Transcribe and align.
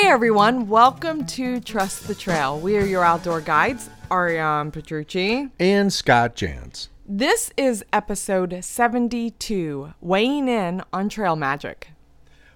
Hey 0.00 0.06
everyone, 0.06 0.68
welcome 0.68 1.26
to 1.26 1.58
Trust 1.58 2.06
the 2.06 2.14
Trail. 2.14 2.60
We 2.60 2.76
are 2.76 2.84
your 2.84 3.02
outdoor 3.02 3.40
guides, 3.40 3.90
Ariane 4.12 4.70
Petrucci. 4.70 5.48
and 5.58 5.92
Scott 5.92 6.36
Jans. 6.36 6.88
This 7.04 7.52
is 7.56 7.84
episode 7.92 8.62
72, 8.62 9.94
weighing 10.00 10.46
in 10.46 10.82
on 10.92 11.08
trail 11.08 11.34
magic. 11.34 11.88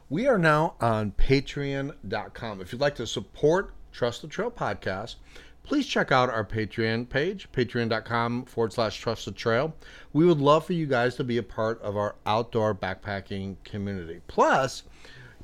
We 0.08 0.28
are 0.28 0.38
now 0.38 0.76
on 0.80 1.12
patreon.com. 1.18 2.60
If 2.60 2.70
you'd 2.70 2.80
like 2.80 2.94
to 2.94 3.08
support 3.08 3.72
Trust 3.90 4.22
the 4.22 4.28
Trail 4.28 4.52
podcast, 4.52 5.16
please 5.64 5.86
check 5.88 6.12
out 6.12 6.30
our 6.30 6.44
Patreon 6.44 7.08
page, 7.08 7.50
patreon.com 7.50 8.44
forward 8.44 8.72
slash 8.72 8.96
trust 8.98 9.24
the 9.24 9.32
trail. 9.32 9.74
We 10.12 10.24
would 10.24 10.38
love 10.38 10.64
for 10.64 10.74
you 10.74 10.86
guys 10.86 11.16
to 11.16 11.24
be 11.24 11.38
a 11.38 11.42
part 11.42 11.82
of 11.82 11.96
our 11.96 12.14
outdoor 12.24 12.72
backpacking 12.72 13.56
community. 13.64 14.20
Plus, 14.28 14.84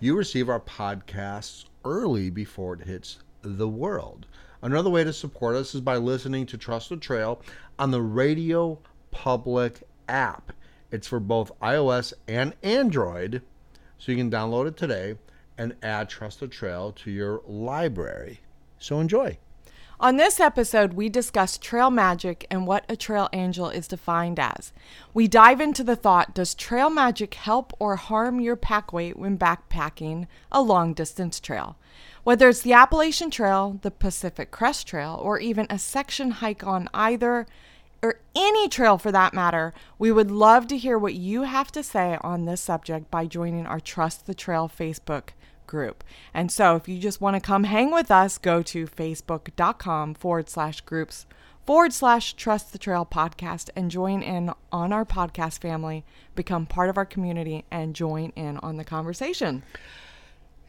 you 0.01 0.17
receive 0.17 0.49
our 0.49 0.61
podcasts 0.61 1.65
early 1.85 2.31
before 2.31 2.75
it 2.75 2.87
hits 2.87 3.19
the 3.43 3.69
world. 3.69 4.27
Another 4.63 4.91
way 4.91 5.05
to 5.05 5.13
support 5.13 5.57
us 5.57 5.75
is 5.75 5.81
by 5.81 5.97
listening 5.97 6.47
to 6.47 6.59
Trust 6.59 6.89
the 6.89 6.97
Trail 6.97 7.41
on 7.79 7.91
the 7.91 8.03
Radio 8.03 8.79
Public 9.11 9.83
app. 10.09 10.53
It's 10.91 11.07
for 11.07 11.21
both 11.21 11.59
iOS 11.61 12.13
and 12.27 12.55
Android, 12.63 13.43
so 13.99 14.13
you 14.13 14.19
can 14.19 14.31
download 14.31 14.69
it 14.69 14.77
today 14.77 15.17
and 15.57 15.75
add 15.83 16.09
Trust 16.09 16.41
the 16.41 16.49
Trail 16.49 16.93
to 16.93 17.11
your 17.11 17.43
library. 17.47 18.41
So 18.79 19.01
enjoy. 19.01 19.39
On 20.01 20.17
this 20.17 20.39
episode, 20.39 20.93
we 20.93 21.09
discuss 21.09 21.59
trail 21.59 21.91
magic 21.91 22.47
and 22.53 22.69
what 22.69 22.85
a 22.89 22.95
trail 22.95 23.29
angel 23.33 23.69
is 23.69 23.89
defined 23.89 24.39
as. 24.39 24.73
We 25.13 25.27
dive 25.27 25.61
into 25.61 25.83
the 25.83 25.97
thought 25.97 26.35
does 26.35 26.55
trail 26.55 26.89
magic 26.89 27.35
help 27.35 27.73
or 27.81 27.97
harm 27.97 28.39
your 28.39 28.55
pack 28.55 28.93
weight 28.93 29.19
when 29.19 29.37
backpacking 29.37 30.29
a 30.53 30.63
long 30.63 30.95
distance 30.95 31.41
trail? 31.41 31.77
Whether 32.23 32.49
it's 32.49 32.63
the 32.63 32.75
Appalachian 32.75 33.33
Trail, 33.33 33.81
the 33.83 33.91
Pacific 33.91 34.53
Crest 34.53 34.87
Trail, 34.87 35.19
or 35.21 35.41
even 35.41 35.67
a 35.69 35.81
section 35.81 36.31
hike 36.31 36.65
on 36.65 36.89
either, 36.95 37.49
or 38.01 38.21
any 38.37 38.69
trail 38.69 38.99
for 38.99 39.11
that 39.11 39.35
matter, 39.35 39.75
we 39.99 40.13
would 40.13 40.31
love 40.31 40.69
to 40.69 40.79
hear 40.79 40.97
what 40.97 41.15
you 41.15 41.43
have 41.43 41.73
to 41.73 41.83
say 41.83 42.19
on 42.21 42.45
this 42.45 42.61
subject 42.61 43.11
by 43.11 43.27
joining 43.27 43.67
our 43.67 43.81
Trust 43.81 44.27
the 44.27 44.35
Trail 44.35 44.69
Facebook 44.69 45.31
group. 45.69 46.03
And 46.35 46.51
so 46.51 46.75
if 46.75 46.89
you 46.89 46.99
just 46.99 47.21
want 47.21 47.37
to 47.37 47.41
come 47.41 47.63
hang 47.63 47.93
with 47.93 48.11
us, 48.11 48.37
go 48.39 48.63
to 48.63 48.87
facebook.com 48.87 50.15
forward 50.15 50.49
slash 50.49 50.81
groups 50.81 51.27
forward 51.69 51.93
slash 51.93 52.33
trust 52.33 52.73
the 52.73 52.79
trail 52.79 53.07
podcast 53.07 53.69
and 53.77 53.91
join 53.91 54.23
in 54.23 54.51
on 54.73 54.91
our 54.91 55.05
podcast 55.05 55.61
family, 55.61 56.03
become 56.35 56.65
part 56.65 56.89
of 56.89 56.97
our 56.97 57.05
community, 57.05 57.63
and 57.71 57.95
join 57.95 58.33
in 58.35 58.57
on 58.59 58.79
the 58.79 58.85
conversation. 58.85 59.63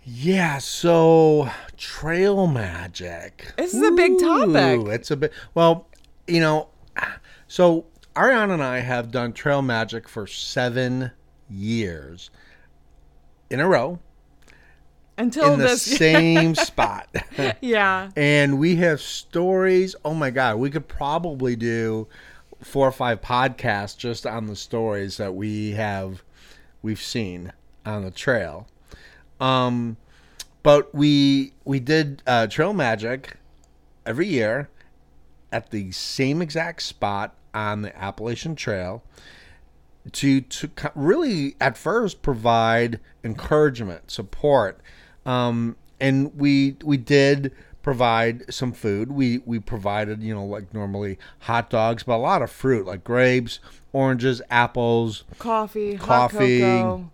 Yeah, 0.04 0.58
so 0.58 1.50
trail 1.78 2.48
magic. 2.48 3.54
This 3.58 3.74
is 3.74 3.82
a 3.82 3.92
big 3.92 4.20
topic. 4.20 4.88
It's 4.88 5.10
a 5.10 5.16
bit 5.16 5.32
well, 5.54 5.88
you 6.28 6.42
know, 6.42 6.68
so 7.48 7.86
Ariana 8.14 8.56
and 8.56 8.64
I 8.64 8.80
have 8.80 9.10
done 9.10 9.32
trail 9.32 9.62
magic 9.62 10.10
for 10.10 10.28
seven 10.28 11.12
years 11.50 12.30
in 13.50 13.62
a 13.62 13.68
row 13.70 14.00
Until 15.20 15.54
in 15.54 15.60
the 15.60 15.68
this, 15.68 15.82
same 15.98 16.56
spot. 16.56 17.14
yeah, 17.62 18.10
and 18.16 18.58
we 18.58 18.78
have 18.78 19.02
stories. 19.02 19.96
Oh 20.06 20.14
my 20.14 20.30
god, 20.30 20.58
we 20.58 20.70
could 20.70 20.88
probably 20.88 21.56
do 21.56 22.08
four 22.62 22.88
or 22.88 22.92
five 22.92 23.22
podcasts 23.22 23.98
just 23.98 24.26
on 24.26 24.48
the 24.48 24.56
stories 24.56 25.18
that 25.18 25.36
we 25.36 25.72
have 25.72 26.24
we've 26.82 27.02
seen 27.02 27.52
on 27.86 28.04
the 28.04 28.12
trail. 28.12 28.68
Um, 29.40 29.98
but 30.64 30.94
we 30.96 31.54
we 31.66 31.80
did 31.80 32.24
uh, 32.26 32.48
trail 32.48 32.74
magic 32.74 33.36
every 34.06 34.28
year 34.28 34.70
at 35.52 35.72
the 35.72 35.92
same 35.92 36.42
exact 36.42 36.82
spot 36.82 37.36
on 37.54 37.82
the 37.82 37.98
Appalachian 37.98 38.56
Trail 38.56 39.04
to 40.14 40.42
to 40.42 40.70
really 40.96 41.56
at 41.60 41.78
first 41.78 42.22
provide 42.22 43.00
encouragement, 43.24 44.12
support, 44.12 44.80
um, 45.30 45.76
and 46.00 46.36
we 46.36 46.76
we 46.84 46.98
did 46.98 47.52
provide 47.82 48.52
some 48.54 48.72
food. 48.74 49.12
We 49.12 49.40
we 49.46 49.60
provided 49.60 50.22
you 50.24 50.34
know 50.34 50.46
like 50.46 50.74
normally 50.74 51.18
hot 51.40 51.70
dogs, 51.70 52.04
but 52.04 52.16
a 52.16 52.18
lot 52.18 52.42
of 52.42 52.52
fruit 52.52 52.86
like 52.86 53.04
grapes, 53.04 53.60
oranges, 53.94 54.42
apples. 54.50 55.24
coffee, 55.38 55.96
hot 55.96 56.32
Coffee. 56.32 56.60
cocoa. 56.62 57.12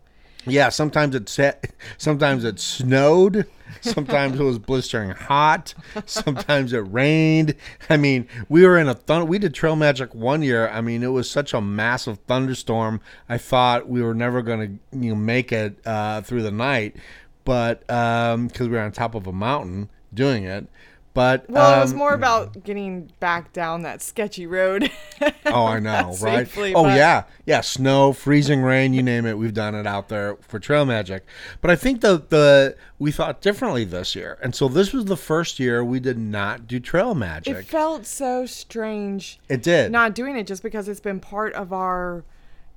Yeah, 0.47 0.69
sometimes 0.69 1.15
it 1.15 1.27
set, 1.27 1.71
sometimes 1.97 2.43
it 2.43 2.59
snowed, 2.59 3.47
sometimes 3.81 4.39
it 4.39 4.43
was 4.43 4.59
blistering 4.59 5.09
hot, 5.09 5.73
sometimes 6.05 6.71
it 6.71 6.81
rained. 6.81 7.55
I 7.89 7.97
mean, 7.97 8.27
we 8.47 8.63
were 8.63 8.77
in 8.77 8.87
a 8.87 8.93
thunder. 8.93 9.25
we 9.25 9.39
did 9.39 9.55
trail 9.55 9.75
magic 9.75 10.13
one 10.13 10.43
year. 10.43 10.69
I 10.69 10.81
mean, 10.81 11.01
it 11.01 11.07
was 11.07 11.27
such 11.31 11.55
a 11.55 11.61
massive 11.61 12.19
thunderstorm. 12.27 13.01
I 13.27 13.39
thought 13.39 13.89
we 13.89 14.03
were 14.03 14.13
never 14.13 14.43
going 14.43 14.79
to 14.91 14.97
you 14.99 15.09
know 15.09 15.15
make 15.15 15.51
it 15.51 15.79
uh, 15.83 16.21
through 16.21 16.43
the 16.43 16.51
night, 16.51 16.95
but 17.45 17.79
because 17.87 18.67
we 18.67 18.69
were 18.69 18.79
on 18.81 18.91
top 18.91 19.15
of 19.15 19.27
a 19.27 19.31
mountain 19.31 19.89
doing 20.13 20.43
it. 20.43 20.67
But 21.13 21.49
Well, 21.49 21.77
it 21.77 21.81
was 21.81 21.93
um, 21.93 21.97
more 21.99 22.13
about 22.13 22.65
getting 22.65 23.09
back 23.21 23.53
down 23.53 23.83
that 23.83 24.01
sketchy 24.01 24.45
road. 24.45 24.91
Oh, 25.45 25.65
I 25.67 25.79
know, 25.79 26.07
right? 26.21 26.45
Safely, 26.45 26.73
oh, 26.73 26.83
but- 26.83 26.97
yeah, 26.97 27.23
yeah. 27.45 27.61
Snow, 27.61 28.11
freezing 28.11 28.61
rain, 28.63 28.93
you 28.93 29.01
name 29.01 29.25
it. 29.25 29.37
We've 29.37 29.53
done 29.53 29.73
it 29.75 29.87
out 29.87 30.09
there 30.09 30.35
for 30.41 30.59
trail 30.59 30.85
magic. 30.85 31.25
But 31.61 31.71
I 31.71 31.77
think 31.77 32.01
the 32.01 32.17
the 32.27 32.75
we 32.99 33.13
thought 33.13 33.39
differently 33.41 33.85
this 33.85 34.13
year, 34.15 34.37
and 34.43 34.53
so 34.53 34.67
this 34.67 34.91
was 34.91 35.05
the 35.05 35.15
first 35.15 35.57
year 35.59 35.85
we 35.85 36.01
did 36.01 36.17
not 36.17 36.67
do 36.67 36.81
trail 36.81 37.15
magic. 37.15 37.55
It 37.55 37.65
felt 37.65 38.05
so 38.05 38.45
strange 38.45 39.39
It 39.47 39.63
did. 39.63 39.91
not 39.91 40.13
doing 40.15 40.35
it 40.35 40.47
just 40.47 40.63
because 40.63 40.89
it's 40.89 40.99
been 40.99 41.21
part 41.21 41.53
of 41.53 41.71
our 41.71 42.25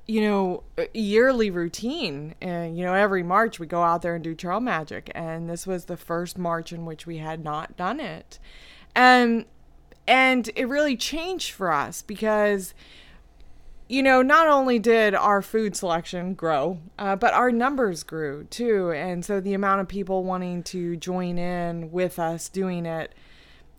you 0.08 0.22
know 0.22 0.64
yearly 0.94 1.50
routine 1.50 2.34
and 2.40 2.76
you 2.76 2.84
know 2.84 2.94
every 2.94 3.22
march 3.22 3.60
we 3.60 3.66
go 3.66 3.82
out 3.82 4.02
there 4.02 4.14
and 4.14 4.24
do 4.24 4.34
trail 4.34 4.58
magic 4.58 5.12
and 5.14 5.48
this 5.48 5.66
was 5.66 5.84
the 5.84 5.96
first 5.96 6.38
march 6.38 6.72
in 6.72 6.84
which 6.86 7.06
we 7.06 7.18
had 7.18 7.44
not 7.44 7.76
done 7.76 8.00
it 8.00 8.38
and 8.96 9.44
and 10.06 10.50
it 10.56 10.66
really 10.66 10.96
changed 10.96 11.52
for 11.52 11.70
us 11.70 12.02
because 12.02 12.74
you 13.90 14.02
know, 14.02 14.20
not 14.20 14.46
only 14.46 14.78
did 14.78 15.14
our 15.14 15.40
food 15.40 15.74
selection 15.74 16.34
grow, 16.34 16.78
uh, 16.98 17.16
but 17.16 17.32
our 17.32 17.50
numbers 17.50 18.02
grew 18.02 18.44
too. 18.44 18.92
And 18.92 19.24
so 19.24 19.40
the 19.40 19.54
amount 19.54 19.80
of 19.80 19.88
people 19.88 20.24
wanting 20.24 20.62
to 20.64 20.96
join 20.96 21.38
in 21.38 21.90
with 21.90 22.18
us 22.18 22.50
doing 22.50 22.84
it 22.84 23.14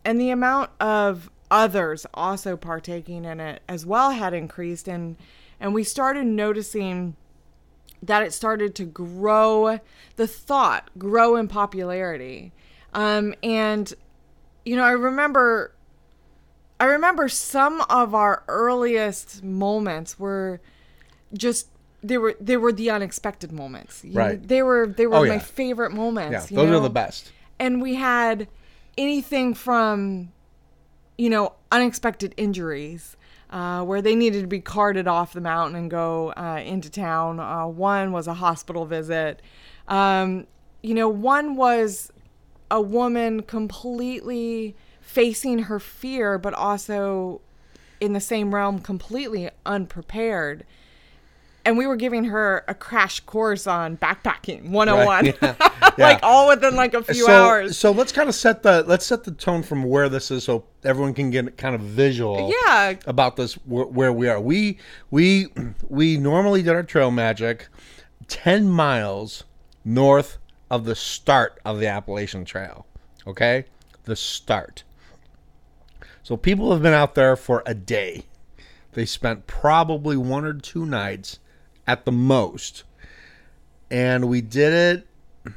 and 0.04 0.20
the 0.20 0.32
amount 0.32 0.72
of 0.80 1.30
others 1.52 2.08
also 2.14 2.58
partaking 2.58 3.26
in 3.26 3.40
it 3.40 3.62
as 3.70 3.86
well 3.86 4.12
had 4.12 4.34
increased. 4.34 4.88
And, 4.88 5.18
and 5.60 5.74
we 5.74 5.84
started 5.84 6.26
noticing 6.26 7.16
that 8.02 8.24
it 8.24 8.32
started 8.34 8.76
to 8.76 8.86
grow, 8.86 9.80
the 10.16 10.28
thought 10.28 10.90
grow 10.98 11.36
in 11.36 11.48
popularity. 11.48 12.54
Um, 12.94 13.34
and, 13.44 13.94
you 14.66 14.76
know, 14.76 14.84
I 14.84 14.92
remember 14.92 15.74
I 16.80 16.86
remember 16.86 17.28
some 17.28 17.82
of 17.90 18.16
our 18.16 18.44
earliest 18.48 19.44
moments 19.44 20.18
were 20.18 20.62
just 21.34 21.68
they 22.02 22.18
were 22.18 22.36
they 22.40 22.56
were 22.56 22.72
the 22.72 22.90
unexpected 22.90 23.52
moments. 23.52 24.02
You 24.06 24.14
know, 24.14 24.20
Right. 24.22 24.48
they 24.48 24.64
were 24.64 24.88
they 24.88 25.06
were 25.06 25.18
Oh, 25.18 25.26
my 25.26 25.34
yeah. 25.34 25.40
favorite 25.40 25.92
moments. 25.92 26.50
yeah, 26.50 26.56
those 26.56 26.70
know? 26.70 26.78
are 26.78 26.82
the 26.82 26.90
best. 26.90 27.34
And 27.60 27.82
we 27.82 27.96
had 27.96 28.48
anything 28.98 29.54
from 29.54 30.32
you 31.18 31.30
know 31.30 31.54
unexpected 31.70 32.34
injuries. 32.38 33.18
Uh, 33.50 33.84
where 33.84 34.00
they 34.00 34.16
needed 34.16 34.42
to 34.42 34.48
be 34.48 34.60
carted 34.60 35.08
off 35.08 35.34
the 35.34 35.42
mountain 35.42 35.76
and 35.76 35.90
go 35.90 36.32
uh, 36.38 36.62
into 36.64 36.88
town. 36.88 37.40
Uh, 37.40 37.66
one 37.66 38.12
was 38.12 38.28
a 38.28 38.34
hospital 38.36 38.86
visit. 38.86 39.42
Um, 39.88 40.46
you 40.84 40.94
know, 40.94 41.10
one 41.10 41.56
was 41.56 42.12
a 42.70 42.80
woman 42.80 43.42
completely 43.42 44.76
facing 45.02 45.64
her 45.64 45.80
fear, 45.80 46.38
but 46.38 46.54
also 46.54 47.42
in 48.00 48.14
the 48.14 48.20
same 48.20 48.54
realm, 48.54 48.80
completely 48.80 49.50
unprepared. 49.66 50.66
And 51.66 51.78
we 51.78 51.86
were 51.86 51.96
giving 51.96 52.26
her 52.26 52.64
a 52.68 52.74
crash 52.74 53.20
course 53.22 53.68
on 53.68 53.98
backpacking 53.98 54.70
101, 54.70 55.26
Right, 55.26 55.38
oh 55.42 55.56
yeah, 55.98 56.08
like 56.08 56.20
all 56.24 56.48
within 56.48 56.76
like 56.76 56.94
a 56.94 57.04
few 57.04 57.26
so, 57.26 57.32
hours. 57.32 57.78
So 57.78 57.92
let's 57.92 58.12
kind 58.12 58.30
of 58.30 58.36
set 58.36 58.64
the 58.64 58.84
let's 58.84 59.06
set 59.06 59.24
the 59.24 59.32
tone 59.32 59.64
from 59.64 59.84
where 59.84 60.10
this 60.10 60.32
is, 60.32 60.44
so 60.44 60.66
everyone 60.84 61.14
can 61.14 61.30
get 61.30 61.58
kind 61.58 61.76
of 61.76 61.82
visual. 61.82 62.54
Yeah. 62.66 62.96
About 63.06 63.36
this 63.36 63.56
wh- 63.56 63.92
where 63.92 64.14
we 64.14 64.28
are. 64.30 64.40
We 64.40 64.78
we 65.12 65.48
we 65.90 66.18
normally 66.18 66.64
did 66.64 66.74
our 66.74 66.84
trail 66.84 67.12
magic 67.12 67.68
ten 68.28 68.70
miles 68.70 69.44
north 69.84 70.38
of 70.70 70.86
the 70.86 70.96
start 70.96 71.60
of 71.66 71.80
the 71.80 71.88
Appalachian 71.88 72.46
Trail. 72.46 72.86
Okay, 73.28 73.66
the 74.04 74.16
start. 74.16 74.84
So 76.24 76.38
people 76.38 76.72
have 76.72 76.82
been 76.82 76.94
out 76.94 77.16
there 77.16 77.36
for 77.36 77.64
a 77.66 77.74
day. 77.74 78.26
They 78.94 79.06
spent 79.06 79.48
probably 79.48 80.18
one 80.18 80.46
or 80.46 80.54
two 80.54 80.86
nights 80.86 81.40
at 81.90 82.06
the 82.06 82.12
most. 82.12 82.84
And 83.90 84.30
we 84.30 84.42
did 84.42 84.74
it 84.74 85.54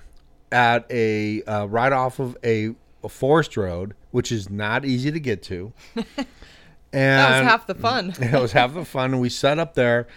at 0.50 0.90
a 0.90 1.43
uh, 1.43 1.67
right 1.67 1.93
off 1.93 2.19
of 2.19 2.38
a, 2.43 2.75
a 3.05 3.08
forest 3.11 3.55
road, 3.58 3.94
which 4.12 4.32
is 4.32 4.49
not 4.49 4.87
easy 4.87 5.12
to 5.12 5.20
get 5.20 5.43
to. 5.44 5.75
And 5.96 6.06
That 6.93 7.40
was 7.40 7.50
half 7.50 7.67
the 7.67 7.75
fun. 7.75 8.14
it 8.20 8.40
was 8.40 8.52
half 8.52 8.73
the 8.73 8.87
fun. 8.87 9.12
And 9.12 9.20
we 9.20 9.29
set 9.29 9.58
up 9.58 9.75
there, 9.75 10.08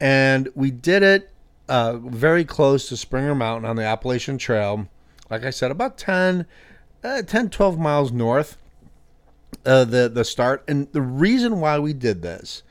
and 0.00 0.48
we 0.54 0.70
did 0.70 1.02
it 1.02 1.30
uh, 1.68 1.96
very 1.96 2.44
close 2.44 2.88
to 2.90 2.96
Springer 2.96 3.34
Mountain 3.34 3.68
on 3.68 3.74
the 3.74 3.84
Appalachian 3.84 4.38
Trail. 4.38 4.88
Like 5.28 5.44
I 5.44 5.50
said, 5.50 5.72
about 5.72 5.98
10, 5.98 6.46
uh, 7.02 7.22
10 7.22 7.50
12 7.50 7.78
miles 7.78 8.12
north 8.12 8.58
uh, 9.66 9.84
the 9.84 10.08
the 10.08 10.24
start. 10.24 10.62
And 10.68 10.86
the 10.92 11.02
reason 11.02 11.58
why 11.58 11.80
we 11.80 11.92
did 11.92 12.22
this 12.22 12.62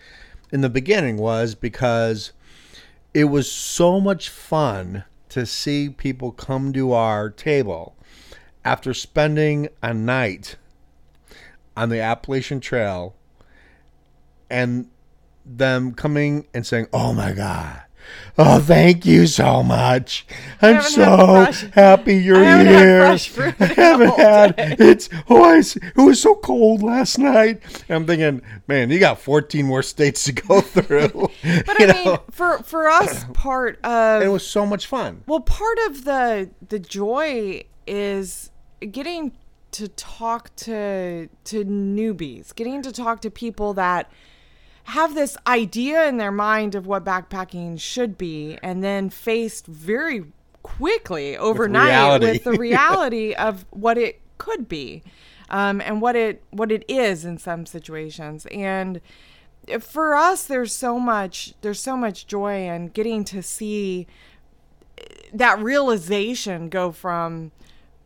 in 0.53 0.61
the 0.61 0.69
beginning 0.69 1.17
was 1.17 1.55
because 1.55 2.31
it 3.13 3.25
was 3.25 3.51
so 3.51 3.99
much 3.99 4.29
fun 4.29 5.03
to 5.29 5.45
see 5.45 5.89
people 5.89 6.31
come 6.31 6.73
to 6.73 6.93
our 6.93 7.29
table 7.29 7.95
after 8.65 8.93
spending 8.93 9.67
a 9.81 9.93
night 9.93 10.55
on 11.75 11.89
the 11.89 11.99
Appalachian 11.99 12.59
Trail 12.59 13.15
and 14.49 14.87
them 15.45 15.93
coming 15.93 16.47
and 16.53 16.65
saying, 16.65 16.87
"Oh 16.93 17.13
my 17.13 17.33
god." 17.33 17.82
Oh, 18.37 18.59
thank 18.59 19.05
you 19.05 19.27
so 19.27 19.61
much. 19.61 20.25
I'm 20.61 20.81
so 20.81 21.51
happy 21.73 22.15
you're 22.15 22.43
I 22.43 22.63
here. 22.63 23.03
I 23.03 23.65
haven't 23.65 24.17
had 24.17 24.55
day. 24.55 24.75
it's 24.79 25.09
oh 25.29 25.43
I, 25.43 25.57
it 25.59 25.97
was 25.97 26.21
so 26.21 26.35
cold 26.35 26.81
last 26.81 27.19
night. 27.19 27.61
And 27.87 27.95
I'm 27.95 28.05
thinking, 28.07 28.41
man, 28.67 28.89
you 28.89 28.99
got 28.99 29.19
14 29.19 29.65
more 29.65 29.83
states 29.83 30.23
to 30.23 30.31
go 30.31 30.61
through. 30.61 31.29
But 31.65 31.79
you 31.79 31.87
I 31.87 31.93
mean, 32.05 32.17
for 32.31 32.59
for 32.59 32.89
us, 32.89 33.23
part 33.33 33.79
of 33.83 34.23
it 34.23 34.29
was 34.29 34.45
so 34.45 34.65
much 34.65 34.87
fun. 34.87 35.23
Well, 35.27 35.41
part 35.41 35.77
of 35.87 36.03
the 36.05 36.49
the 36.67 36.79
joy 36.79 37.65
is 37.85 38.49
getting 38.91 39.33
to 39.71 39.87
talk 39.89 40.55
to 40.55 41.27
to 41.43 41.65
newbies, 41.65 42.55
getting 42.55 42.81
to 42.81 42.91
talk 42.91 43.21
to 43.21 43.29
people 43.29 43.73
that 43.75 44.11
have 44.83 45.15
this 45.15 45.37
idea 45.47 46.07
in 46.07 46.17
their 46.17 46.31
mind 46.31 46.75
of 46.75 46.85
what 46.85 47.05
backpacking 47.05 47.79
should 47.79 48.17
be 48.17 48.57
and 48.61 48.83
then 48.83 49.09
faced 49.09 49.65
very 49.65 50.25
quickly 50.61 51.37
overnight 51.37 51.89
reality. 51.89 52.25
with 52.25 52.43
the 52.43 52.51
reality 52.59 53.33
of 53.33 53.65
what 53.69 53.97
it 53.97 54.21
could 54.37 54.67
be 54.67 55.03
um, 55.49 55.81
and 55.81 56.01
what 56.01 56.15
it 56.15 56.43
what 56.51 56.71
it 56.71 56.83
is 56.87 57.25
in 57.25 57.37
some 57.37 57.65
situations 57.65 58.45
and 58.51 58.99
for 59.79 60.15
us 60.15 60.45
there's 60.45 60.73
so 60.73 60.99
much 60.99 61.53
there's 61.61 61.79
so 61.79 61.95
much 61.95 62.27
joy 62.27 62.67
in 62.67 62.87
getting 62.87 63.23
to 63.23 63.41
see 63.41 64.05
that 65.33 65.59
realization 65.59 66.69
go 66.69 66.91
from 66.91 67.51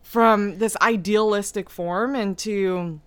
from 0.01 0.59
this 0.59 0.77
idealistic 0.81 1.69
form 1.69 2.15
into 2.15 2.99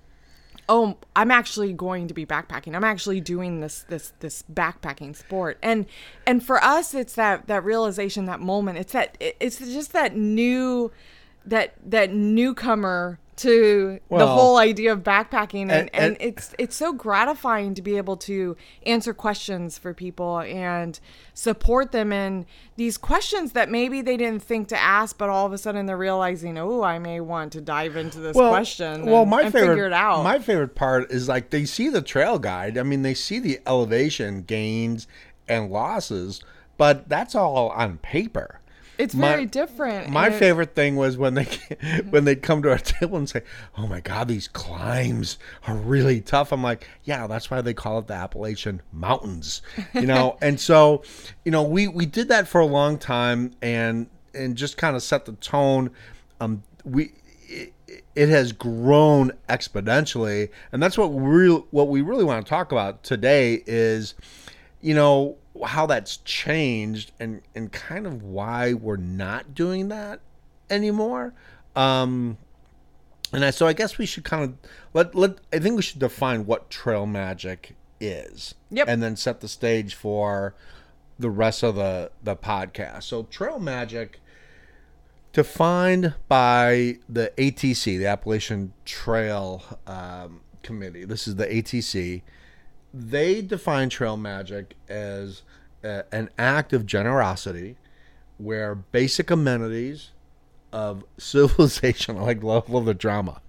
oh 0.70 0.96
i'm 1.16 1.30
actually 1.32 1.72
going 1.74 2.06
to 2.08 2.14
be 2.14 2.24
backpacking. 2.24 2.74
I'm 2.74 2.84
actually 2.84 3.20
doing 3.20 3.60
this 3.60 3.84
this 3.88 4.14
this 4.20 4.44
backpacking 4.50 5.14
sport. 5.14 5.58
And 5.62 5.84
and 6.26 6.42
for 6.42 6.62
us 6.62 6.94
it's 6.94 7.16
that 7.16 7.48
that 7.48 7.64
realization 7.64 8.24
that 8.26 8.40
moment. 8.40 8.78
It's 8.78 8.92
that 8.92 9.16
it's 9.20 9.58
just 9.58 9.92
that 9.92 10.16
new 10.16 10.92
that 11.44 11.74
that 11.84 12.14
newcomer 12.14 13.18
to 13.40 13.98
the 14.10 14.26
whole 14.26 14.56
idea 14.58 14.92
of 14.92 15.00
backpacking 15.02 15.62
and, 15.62 15.70
and- 15.72 15.90
and, 15.94 16.04
and- 16.12 16.16
it's 16.20 16.54
it's 16.58 16.76
so 16.76 16.92
gratifying 16.92 17.74
to 17.74 17.82
be 17.82 17.96
able 17.96 18.16
to 18.16 18.56
answer 18.86 19.12
questions 19.14 19.78
for 19.78 19.92
people 19.94 20.40
and 20.40 21.00
support 21.34 21.92
them 21.92 22.12
in 22.12 22.44
these 22.76 22.98
questions 22.98 23.52
that 23.52 23.70
maybe 23.70 24.02
they 24.02 24.16
didn't 24.16 24.42
think 24.42 24.68
to 24.68 24.78
ask 24.78 25.16
but 25.16 25.28
all 25.30 25.46
of 25.46 25.52
a 25.52 25.58
sudden 25.58 25.86
they're 25.86 25.96
realizing 25.96 26.58
oh 26.58 26.82
i 26.82 26.98
may 26.98 27.18
want 27.20 27.52
to 27.52 27.60
dive 27.60 27.96
into 27.96 28.18
this 28.20 28.36
question 28.36 29.06
Well, 29.06 29.22
and, 29.22 29.30
my 29.30 29.44
favorite 29.50 29.68
figure 29.68 29.86
it 29.86 29.92
out 29.92 30.22
My 30.22 30.38
favorite 30.38 30.74
part 30.74 31.10
is 31.10 31.28
like 31.28 31.50
they 31.50 31.64
see 31.64 31.88
the 31.88 32.02
trail 32.02 32.38
guide. 32.38 32.76
I 32.78 32.82
mean, 32.82 33.02
they 33.02 33.14
see 33.14 33.38
the 33.38 33.60
elevation 33.66 34.42
gains 34.42 35.06
and 35.48 35.70
losses, 35.70 36.40
but 36.76 37.08
that's 37.08 37.34
all 37.34 37.70
on 37.70 37.98
paper. 37.98 38.59
It's 39.00 39.14
my- 39.14 39.28
very 39.30 39.46
different 39.46 40.08
My 40.10 40.28
it- 40.28 40.34
favorite 40.34 40.74
thing 40.74 40.96
was 40.96 41.16
when 41.16 41.34
they 41.34 41.48
when 42.10 42.24
they 42.24 42.36
come 42.36 42.62
to 42.62 42.70
our 42.70 42.78
table 42.98 43.16
and 43.18 43.28
say, 43.28 43.42
"Oh 43.76 43.86
my 43.86 44.00
God, 44.00 44.28
these 44.28 44.48
climbs 44.48 45.38
are 45.66 45.76
really 45.76 46.20
tough." 46.20 46.52
I'm 46.52 46.62
like, 46.62 46.86
"Yeah, 47.04 47.26
that's 47.26 47.50
why 47.50 47.60
they 47.60 47.74
call 47.74 47.98
it 47.98 48.06
the 48.06 48.14
Appalachian 48.14 48.82
Mountains," 48.92 49.62
you 49.94 50.06
know. 50.06 50.36
and 50.42 50.60
so, 50.60 51.02
you 51.44 51.50
know, 51.52 51.62
we 51.62 51.88
we 51.88 52.06
did 52.06 52.28
that 52.28 52.46
for 52.48 52.60
a 52.60 52.66
long 52.66 52.98
time 52.98 53.52
and 53.62 54.08
and 54.34 54.56
just 54.56 54.76
kind 54.76 54.94
of 54.96 55.02
set 55.02 55.24
the 55.24 55.32
tone. 55.32 55.90
Um, 56.40 56.62
we 56.84 57.12
it, 57.48 57.72
it 58.14 58.28
has 58.28 58.52
grown 58.52 59.32
exponentially, 59.48 60.50
and 60.72 60.82
that's 60.82 60.96
what 60.96 61.12
we 61.12 61.22
real 61.22 61.66
what 61.70 61.88
we 61.88 62.00
really 62.02 62.24
want 62.24 62.44
to 62.44 62.48
talk 62.48 62.72
about 62.72 63.02
today 63.02 63.62
is, 63.66 64.14
you 64.80 64.94
know, 64.94 65.36
how 65.64 65.86
that's 65.86 66.18
changed 66.18 67.12
and 67.20 67.42
and 67.54 67.72
kind 67.72 68.06
of 68.06 68.22
why 68.22 68.74
we're 68.74 68.96
not 68.96 69.54
doing 69.54 69.88
that 69.88 70.20
anymore. 70.68 71.34
Um, 71.76 72.38
and 73.32 73.44
I, 73.44 73.50
so 73.50 73.66
I 73.66 73.72
guess 73.72 73.98
we 73.98 74.06
should 74.06 74.24
kind 74.24 74.44
of 74.44 74.70
let 74.92 75.14
let 75.14 75.38
I 75.52 75.58
think 75.58 75.76
we 75.76 75.82
should 75.82 76.00
define 76.00 76.46
what 76.46 76.70
trail 76.70 77.06
magic 77.06 77.76
is. 78.00 78.54
Yep. 78.70 78.88
And 78.88 79.02
then 79.02 79.16
set 79.16 79.40
the 79.40 79.48
stage 79.48 79.94
for 79.94 80.54
the 81.18 81.30
rest 81.30 81.62
of 81.62 81.76
the 81.76 82.10
the 82.22 82.36
podcast. 82.36 83.04
So 83.04 83.24
trail 83.24 83.58
magic 83.58 84.20
defined 85.32 86.14
by 86.28 86.98
the 87.08 87.32
ATC, 87.36 87.98
the 87.98 88.06
Appalachian 88.06 88.72
Trail 88.84 89.62
um, 89.86 90.40
Committee. 90.62 91.04
This 91.04 91.28
is 91.28 91.36
the 91.36 91.46
ATC. 91.46 92.22
They 92.92 93.40
define 93.40 93.88
trail 93.88 94.16
magic 94.16 94.74
as 94.88 95.42
an 95.82 96.30
act 96.38 96.72
of 96.72 96.86
generosity 96.86 97.76
where 98.38 98.74
basic 98.74 99.30
amenities 99.30 100.10
of 100.72 101.04
civilization, 101.18 102.16
like 102.16 102.42
love, 102.42 102.68
love 102.68 102.84
the 102.84 102.94
drama, 102.94 103.40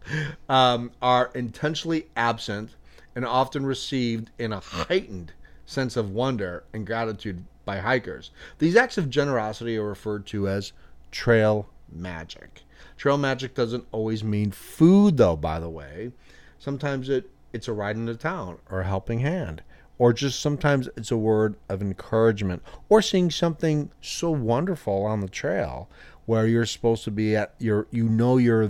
um, 0.50 0.92
are 1.02 1.32
intentionally 1.36 2.08
absent 2.16 2.76
and 3.16 3.26
often 3.26 3.66
received 3.66 4.32
in 4.40 4.54
a 4.54 4.60
heightened 4.60 5.34
sense 5.66 5.96
of 5.96 6.12
wonder 6.12 6.64
and 6.74 6.86
gratitude 6.86 7.44
by 7.66 7.78
hikers. 7.78 8.32
These 8.60 8.76
acts 8.76 8.98
of 8.98 9.10
generosity 9.10 9.78
are 9.78 9.88
referred 9.88 10.26
to 10.28 10.48
as 10.48 10.74
trail 11.12 11.70
magic. 11.92 12.64
Trail 12.98 13.18
magic 13.18 13.54
doesn't 13.54 13.86
always 13.92 14.24
mean 14.24 14.52
food, 14.52 15.18
though. 15.18 15.36
By 15.36 15.60
the 15.60 15.70
way, 15.70 16.12
sometimes 16.60 17.10
it 17.10 17.30
it's 17.54 17.68
a 17.68 17.74
ride 17.74 17.98
into 17.98 18.16
town 18.16 18.58
or 18.70 18.82
a 18.82 18.88
helping 18.88 19.20
hand 19.20 19.62
or 19.98 20.14
just 20.14 20.40
sometimes 20.40 20.90
it's 20.98 21.12
a 21.12 21.18
word 21.18 21.56
of 21.70 21.82
encouragement 21.82 22.64
or 22.90 23.02
seeing 23.02 23.30
something 23.30 23.92
so 24.02 24.32
wonderful 24.32 25.06
on 25.06 25.22
the 25.22 25.30
trail 25.30 25.90
where 26.26 26.48
you're 26.48 26.66
supposed 26.66 27.04
to 27.04 27.12
be 27.12 27.36
at 27.36 27.54
your 27.60 27.88
you 27.92 28.08
know 28.08 28.38
you're 28.38 28.70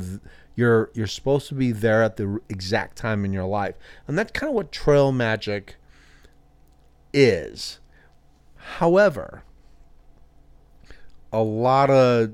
you're 0.55 0.89
you're 0.93 1.07
supposed 1.07 1.47
to 1.47 1.55
be 1.55 1.71
there 1.71 2.03
at 2.03 2.17
the 2.17 2.39
exact 2.49 2.97
time 2.97 3.23
in 3.23 3.33
your 3.33 3.45
life. 3.45 3.75
And 4.07 4.17
that's 4.17 4.31
kind 4.31 4.49
of 4.49 4.55
what 4.55 4.71
trail 4.71 5.11
magic 5.11 5.75
is. 7.13 7.79
However 8.55 9.43
a 11.31 11.41
lot 11.41 11.89
of 11.89 12.33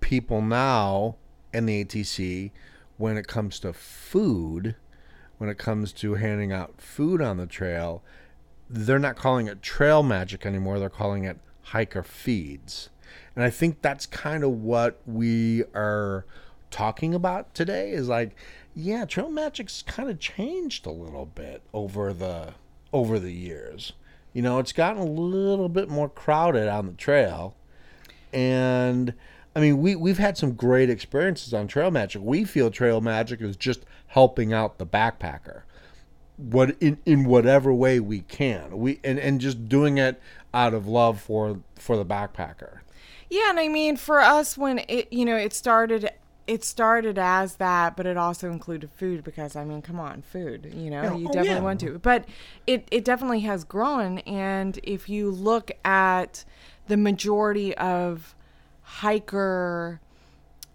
people 0.00 0.40
now 0.40 1.16
in 1.52 1.66
the 1.66 1.84
ATC 1.84 2.50
when 2.96 3.16
it 3.16 3.26
comes 3.26 3.60
to 3.60 3.72
food 3.72 4.76
when 5.42 5.50
it 5.50 5.58
comes 5.58 5.92
to 5.92 6.14
handing 6.14 6.52
out 6.52 6.80
food 6.80 7.20
on 7.20 7.36
the 7.36 7.48
trail, 7.48 8.00
they're 8.70 9.00
not 9.00 9.16
calling 9.16 9.48
it 9.48 9.60
trail 9.60 10.04
magic 10.04 10.46
anymore. 10.46 10.78
They're 10.78 10.88
calling 10.88 11.24
it 11.24 11.36
hiker 11.62 12.04
feeds. 12.04 12.90
And 13.34 13.44
I 13.44 13.50
think 13.50 13.82
that's 13.82 14.06
kind 14.06 14.44
of 14.44 14.52
what 14.52 15.00
we 15.04 15.64
are 15.74 16.26
talking 16.70 17.12
about 17.12 17.56
today 17.56 17.90
is 17.90 18.08
like, 18.08 18.36
yeah, 18.72 19.04
trail 19.04 19.32
magic's 19.32 19.82
kind 19.82 20.08
of 20.08 20.20
changed 20.20 20.86
a 20.86 20.92
little 20.92 21.26
bit 21.26 21.62
over 21.74 22.12
the 22.12 22.54
over 22.92 23.18
the 23.18 23.32
years. 23.32 23.94
You 24.32 24.42
know, 24.42 24.60
it's 24.60 24.72
gotten 24.72 25.02
a 25.02 25.04
little 25.04 25.68
bit 25.68 25.88
more 25.88 26.08
crowded 26.08 26.68
on 26.68 26.86
the 26.86 26.92
trail. 26.92 27.56
And 28.32 29.12
I 29.56 29.60
mean, 29.60 29.78
we 29.78 29.96
we've 29.96 30.18
had 30.18 30.38
some 30.38 30.52
great 30.52 30.88
experiences 30.88 31.52
on 31.52 31.66
trail 31.66 31.90
magic. 31.90 32.22
We 32.22 32.44
feel 32.44 32.70
trail 32.70 33.00
magic 33.00 33.40
is 33.40 33.56
just 33.56 33.84
helping 34.12 34.52
out 34.52 34.76
the 34.78 34.86
backpacker, 34.86 35.62
what 36.36 36.76
in 36.80 36.98
in 37.06 37.24
whatever 37.24 37.72
way 37.72 37.98
we 37.98 38.20
can. 38.20 38.78
We 38.78 39.00
and 39.02 39.18
and 39.18 39.40
just 39.40 39.68
doing 39.68 39.98
it 39.98 40.20
out 40.52 40.74
of 40.74 40.86
love 40.86 41.20
for 41.20 41.60
for 41.76 41.96
the 41.96 42.04
backpacker. 42.04 42.80
Yeah, 43.30 43.48
and 43.50 43.58
I 43.58 43.68
mean 43.68 43.96
for 43.96 44.20
us 44.20 44.58
when 44.58 44.80
it 44.88 45.12
you 45.12 45.24
know, 45.24 45.36
it 45.36 45.52
started 45.54 46.10
it 46.46 46.64
started 46.64 47.18
as 47.18 47.56
that, 47.56 47.96
but 47.96 48.04
it 48.04 48.16
also 48.16 48.50
included 48.50 48.90
food 48.90 49.24
because 49.24 49.56
I 49.56 49.64
mean, 49.64 49.80
come 49.80 49.98
on, 50.00 50.22
food, 50.22 50.72
you 50.76 50.90
know, 50.90 51.02
Yeah, 51.02 51.16
you 51.16 51.28
oh, 51.28 51.32
definitely 51.32 51.48
yeah. 51.48 51.60
want 51.60 51.80
to. 51.80 51.98
But 51.98 52.26
it 52.66 52.86
it 52.90 53.04
definitely 53.04 53.40
has 53.40 53.64
grown 53.64 54.18
and 54.20 54.78
if 54.82 55.08
you 55.08 55.30
look 55.30 55.70
at 55.84 56.44
the 56.88 56.96
majority 56.98 57.74
of 57.76 58.34
hiker 58.82 60.00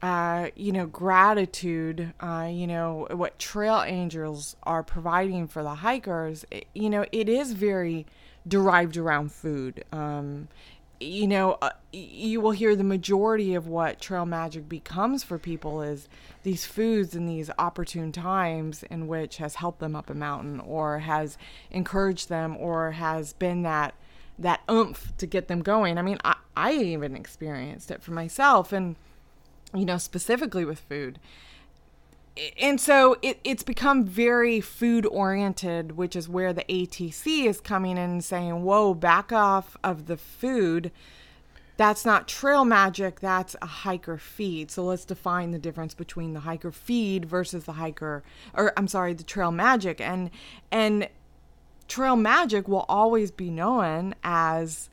uh, 0.02 0.50
you 0.56 0.72
know, 0.72 0.86
gratitude, 0.86 2.14
uh, 2.20 2.48
you 2.52 2.68
know, 2.68 3.08
what 3.12 3.40
trail 3.40 3.84
angels 3.86 4.56
are 4.64 4.84
providing 4.84 5.48
for 5.48 5.64
the 5.64 5.76
hikers, 5.76 6.46
it, 6.52 6.68
you 6.74 6.90
know, 6.90 7.06
it 7.12 7.28
is 7.28 7.54
very 7.54 8.06
derived 8.48 8.96
around 8.96 9.32
food. 9.32 9.84
Um, 9.92 10.48
you 11.00 11.28
know, 11.28 11.58
uh, 11.62 11.72
you 11.92 12.42
will 12.42 12.52
hear 12.52 12.76
the 12.76 12.84
majority 12.84 13.54
of 13.54 13.68
what 13.68 14.00
trail 14.00 14.26
magic 14.26 14.68
becomes 14.68 15.24
for 15.24 15.38
people 15.38 15.82
is 15.82 16.08
these 16.44 16.66
foods 16.66 17.16
in 17.16 17.28
these 17.28 17.52
opportune 17.60 18.12
times 18.12 18.84
in 18.84 19.08
which 19.08 19.38
has 19.38 19.56
helped 19.56 19.80
them 19.80 19.96
up 19.96 20.10
a 20.10 20.14
mountain 20.14 20.60
or 20.60 21.00
has 21.00 21.38
encouraged 21.70 22.30
them 22.30 22.56
or 22.58 22.92
has 22.92 23.34
been 23.34 23.64
that 23.64 23.94
that 24.40 24.62
oomph 24.70 25.14
to 25.18 25.26
get 25.26 25.48
them 25.48 25.64
going. 25.64 25.98
I 25.98 26.04
mean, 26.04 26.20
I, 26.24 26.36
I 26.56 26.74
even 26.74 27.16
experienced 27.16 27.90
it 27.90 28.04
for 28.04 28.12
myself 28.12 28.72
and 28.72 28.96
you 29.74 29.86
know, 29.86 29.98
specifically 29.98 30.66
with 30.66 30.80
food. 30.80 31.20
And 32.62 32.80
so 32.80 33.18
it, 33.22 33.40
it's 33.44 33.64
become 33.64 34.06
very 34.06 34.62
food 34.62 35.06
oriented, 35.08 35.98
which 35.98 36.16
is 36.16 36.30
where 36.30 36.54
the 36.54 36.64
ATC 36.70 37.46
is 37.46 37.60
coming 37.60 37.92
in 37.92 38.10
and 38.10 38.24
saying, 38.24 38.64
whoa, 38.64 38.94
back 38.94 39.32
off 39.32 39.76
of 39.84 40.06
the 40.06 40.18
food. 40.18 40.92
That's 41.78 42.06
not 42.06 42.28
trail 42.28 42.66
magic, 42.66 43.20
that's 43.20 43.56
a 43.62 43.68
hiker 43.68 44.18
feed. 44.18 44.72
So 44.72 44.84
let's 44.84 45.06
define 45.06 45.52
the 45.52 45.60
difference 45.60 45.94
between 45.94 46.34
the 46.34 46.42
hiker 46.42 46.72
feed 46.72 47.26
versus 47.26 47.66
the 47.66 47.74
hiker 47.74 48.24
or 48.56 48.74
I'm 48.76 48.88
sorry, 48.88 49.14
the 49.14 49.24
trail 49.24 49.52
magic. 49.52 50.02
And 50.02 50.32
and 50.72 51.08
trail 51.88 52.16
magic 52.16 52.68
will 52.68 52.86
always 52.90 53.30
be 53.32 53.50
known 53.50 54.16
as 54.24 54.90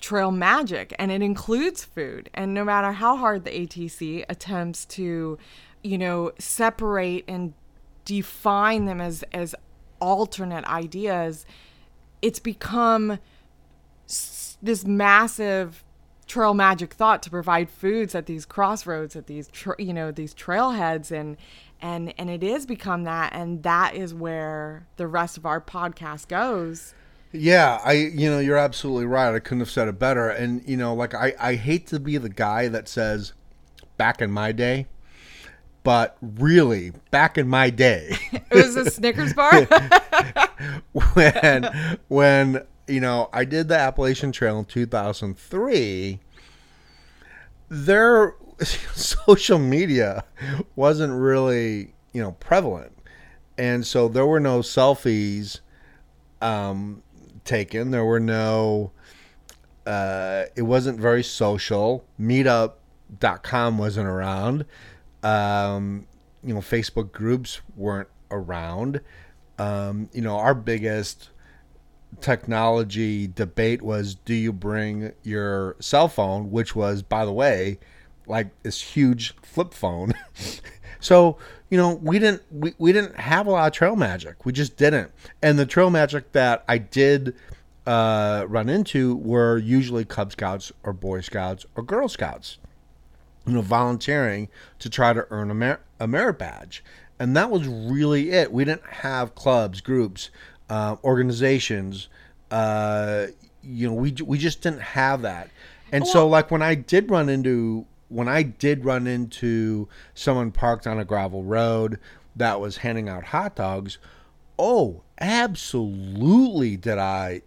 trail 0.00 0.30
magic 0.30 0.94
and 0.98 1.10
it 1.10 1.22
includes 1.22 1.84
food. 1.84 2.30
And 2.34 2.54
no 2.54 2.64
matter 2.64 2.92
how 2.92 3.16
hard 3.16 3.44
the 3.44 3.50
ATC 3.50 4.24
attempts 4.28 4.84
to 4.86 5.38
you 5.82 5.98
know 5.98 6.32
separate 6.38 7.24
and 7.28 7.54
define 8.04 8.84
them 8.86 9.00
as 9.00 9.24
as 9.32 9.54
alternate 10.00 10.64
ideas 10.66 11.46
it's 12.22 12.38
become 12.38 13.18
s- 14.08 14.58
this 14.62 14.84
massive 14.84 15.84
trail 16.26 16.54
magic 16.54 16.92
thought 16.94 17.22
to 17.22 17.30
provide 17.30 17.70
foods 17.70 18.14
at 18.14 18.26
these 18.26 18.44
crossroads 18.44 19.14
at 19.16 19.26
these 19.26 19.48
tra- 19.48 19.80
you 19.80 19.92
know 19.92 20.10
these 20.10 20.34
trailheads. 20.34 21.10
And 21.10 21.36
and 21.80 22.12
and 22.18 22.30
it 22.30 22.42
is 22.42 22.66
become 22.66 23.04
that. 23.04 23.32
And 23.32 23.62
that 23.62 23.94
is 23.94 24.12
where 24.12 24.86
the 24.96 25.06
rest 25.06 25.36
of 25.36 25.46
our 25.46 25.60
podcast 25.60 26.28
goes 26.28 26.94
Yeah, 27.38 27.80
I 27.84 27.92
you 27.92 28.30
know 28.30 28.38
you're 28.38 28.56
absolutely 28.56 29.06
right. 29.06 29.34
I 29.34 29.38
couldn't 29.38 29.60
have 29.60 29.70
said 29.70 29.88
it 29.88 29.98
better. 29.98 30.28
And 30.28 30.66
you 30.68 30.76
know, 30.76 30.94
like 30.94 31.14
I 31.14 31.34
I 31.38 31.54
hate 31.54 31.86
to 31.88 32.00
be 32.00 32.16
the 32.18 32.28
guy 32.28 32.68
that 32.68 32.88
says 32.88 33.32
back 33.96 34.20
in 34.20 34.30
my 34.30 34.52
day, 34.52 34.86
but 35.82 36.16
really 36.20 36.92
back 37.10 37.38
in 37.38 37.48
my 37.48 37.70
day 37.70 38.16
it 38.32 38.54
was 38.54 38.76
a 38.76 38.90
snickers 38.90 39.32
bar 39.32 39.64
when 41.14 41.98
when 42.08 42.66
you 42.86 43.00
know 43.00 43.28
I 43.32 43.44
did 43.44 43.68
the 43.68 43.78
Appalachian 43.78 44.32
Trail 44.32 44.58
in 44.58 44.64
2003, 44.64 46.20
their 47.68 48.34
social 48.62 49.58
media 49.58 50.24
wasn't 50.74 51.12
really 51.12 51.94
you 52.12 52.22
know 52.22 52.32
prevalent, 52.32 52.96
and 53.58 53.86
so 53.86 54.08
there 54.08 54.26
were 54.26 54.40
no 54.40 54.60
selfies 54.60 55.60
um, 56.40 57.02
taken. 57.46 57.90
There 57.90 58.04
were 58.04 58.20
no. 58.20 58.92
Uh, 59.86 60.44
it 60.56 60.62
wasn't 60.62 60.98
very 60.98 61.22
social. 61.22 62.04
Meetup.com 62.20 63.78
wasn't 63.78 64.08
around. 64.08 64.64
Um, 65.22 66.06
you 66.42 66.54
know, 66.54 66.60
Facebook 66.60 67.12
groups 67.12 67.60
weren't 67.76 68.08
around. 68.30 69.00
Um, 69.58 70.10
you 70.12 70.22
know, 70.22 70.36
our 70.36 70.54
biggest 70.54 71.30
technology 72.20 73.26
debate 73.26 73.82
was 73.82 74.14
do 74.14 74.34
you 74.34 74.52
bring 74.52 75.12
your 75.22 75.76
cell 75.80 76.08
phone, 76.08 76.50
which 76.50 76.74
was, 76.74 77.02
by 77.02 77.24
the 77.24 77.32
way, 77.32 77.78
like 78.26 78.50
this 78.62 78.80
huge 78.80 79.34
flip 79.42 79.72
phone. 79.72 80.12
so, 81.06 81.38
you 81.70 81.78
know, 81.78 81.94
we 81.94 82.18
didn't 82.18 82.42
we, 82.50 82.74
we 82.78 82.92
didn't 82.92 83.16
have 83.16 83.46
a 83.46 83.50
lot 83.50 83.66
of 83.66 83.72
trail 83.72 83.96
magic. 83.96 84.44
We 84.44 84.52
just 84.52 84.76
didn't. 84.76 85.10
And 85.42 85.58
the 85.58 85.66
trail 85.66 85.90
magic 85.90 86.32
that 86.32 86.64
I 86.68 86.78
did 86.78 87.34
uh, 87.86 88.44
run 88.48 88.68
into 88.68 89.16
were 89.16 89.58
usually 89.58 90.04
Cub 90.04 90.32
Scouts 90.32 90.72
or 90.82 90.92
Boy 90.92 91.20
Scouts 91.20 91.64
or 91.76 91.82
Girl 91.82 92.08
Scouts 92.08 92.58
you 93.46 93.52
know, 93.52 93.62
volunteering 93.62 94.48
to 94.80 94.90
try 94.90 95.12
to 95.12 95.26
earn 95.30 95.50
a, 95.50 95.54
mer- 95.54 95.80
a 96.00 96.06
merit 96.06 96.38
badge. 96.38 96.84
And 97.18 97.36
that 97.36 97.50
was 97.50 97.66
really 97.66 98.30
it. 98.30 98.52
We 98.52 98.64
didn't 98.64 98.86
have 98.86 99.34
clubs, 99.34 99.80
groups, 99.80 100.30
uh, 100.68 100.96
organizations. 101.04 102.08
Uh, 102.50 103.26
you 103.62 103.88
know, 103.88 103.94
we, 103.94 104.12
we 104.24 104.36
just 104.36 104.62
didn't 104.62 104.82
have 104.82 105.22
that. 105.22 105.48
And 105.92 106.06
so, 106.06 106.26
like, 106.28 106.50
when 106.50 106.62
I 106.62 106.74
did 106.74 107.08
run 107.10 107.28
into, 107.28 107.86
when 108.08 108.28
I 108.28 108.42
did 108.42 108.84
run 108.84 109.06
into 109.06 109.88
someone 110.14 110.50
parked 110.50 110.86
on 110.86 110.98
a 110.98 111.04
gravel 111.04 111.42
road 111.42 111.98
that 112.34 112.60
was 112.60 112.78
handing 112.78 113.08
out 113.08 113.24
hot 113.24 113.56
dogs, 113.56 113.98
oh, 114.58 115.02
absolutely 115.20 116.76
did 116.76 116.98
I 116.98 117.42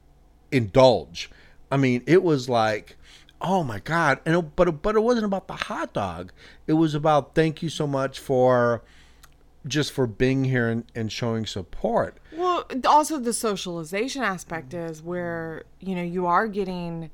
indulge. 0.51 1.29
I 1.71 1.77
mean, 1.77 2.03
it 2.07 2.23
was 2.23 2.49
like, 2.49 2.97
oh 3.41 3.63
my 3.63 3.79
god! 3.79 4.19
And 4.25 4.35
it, 4.35 4.55
but 4.55 4.67
it, 4.67 4.81
but 4.81 4.95
it 4.95 5.01
wasn't 5.01 5.25
about 5.25 5.47
the 5.47 5.53
hot 5.53 5.93
dog. 5.93 6.31
It 6.67 6.73
was 6.73 6.95
about 6.95 7.35
thank 7.35 7.61
you 7.61 7.69
so 7.69 7.87
much 7.87 8.19
for 8.19 8.83
just 9.67 9.91
for 9.91 10.07
being 10.07 10.45
here 10.45 10.69
and, 10.69 10.85
and 10.95 11.11
showing 11.11 11.45
support. 11.45 12.17
Well, 12.31 12.65
also 12.85 13.19
the 13.19 13.33
socialization 13.33 14.23
aspect 14.23 14.73
is 14.73 15.01
where 15.01 15.63
you 15.79 15.95
know 15.95 16.03
you 16.03 16.25
are 16.25 16.47
getting 16.47 17.11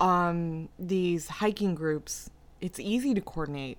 um, 0.00 0.68
these 0.78 1.28
hiking 1.28 1.74
groups. 1.74 2.30
It's 2.62 2.80
easy 2.80 3.12
to 3.12 3.20
coordinate 3.20 3.78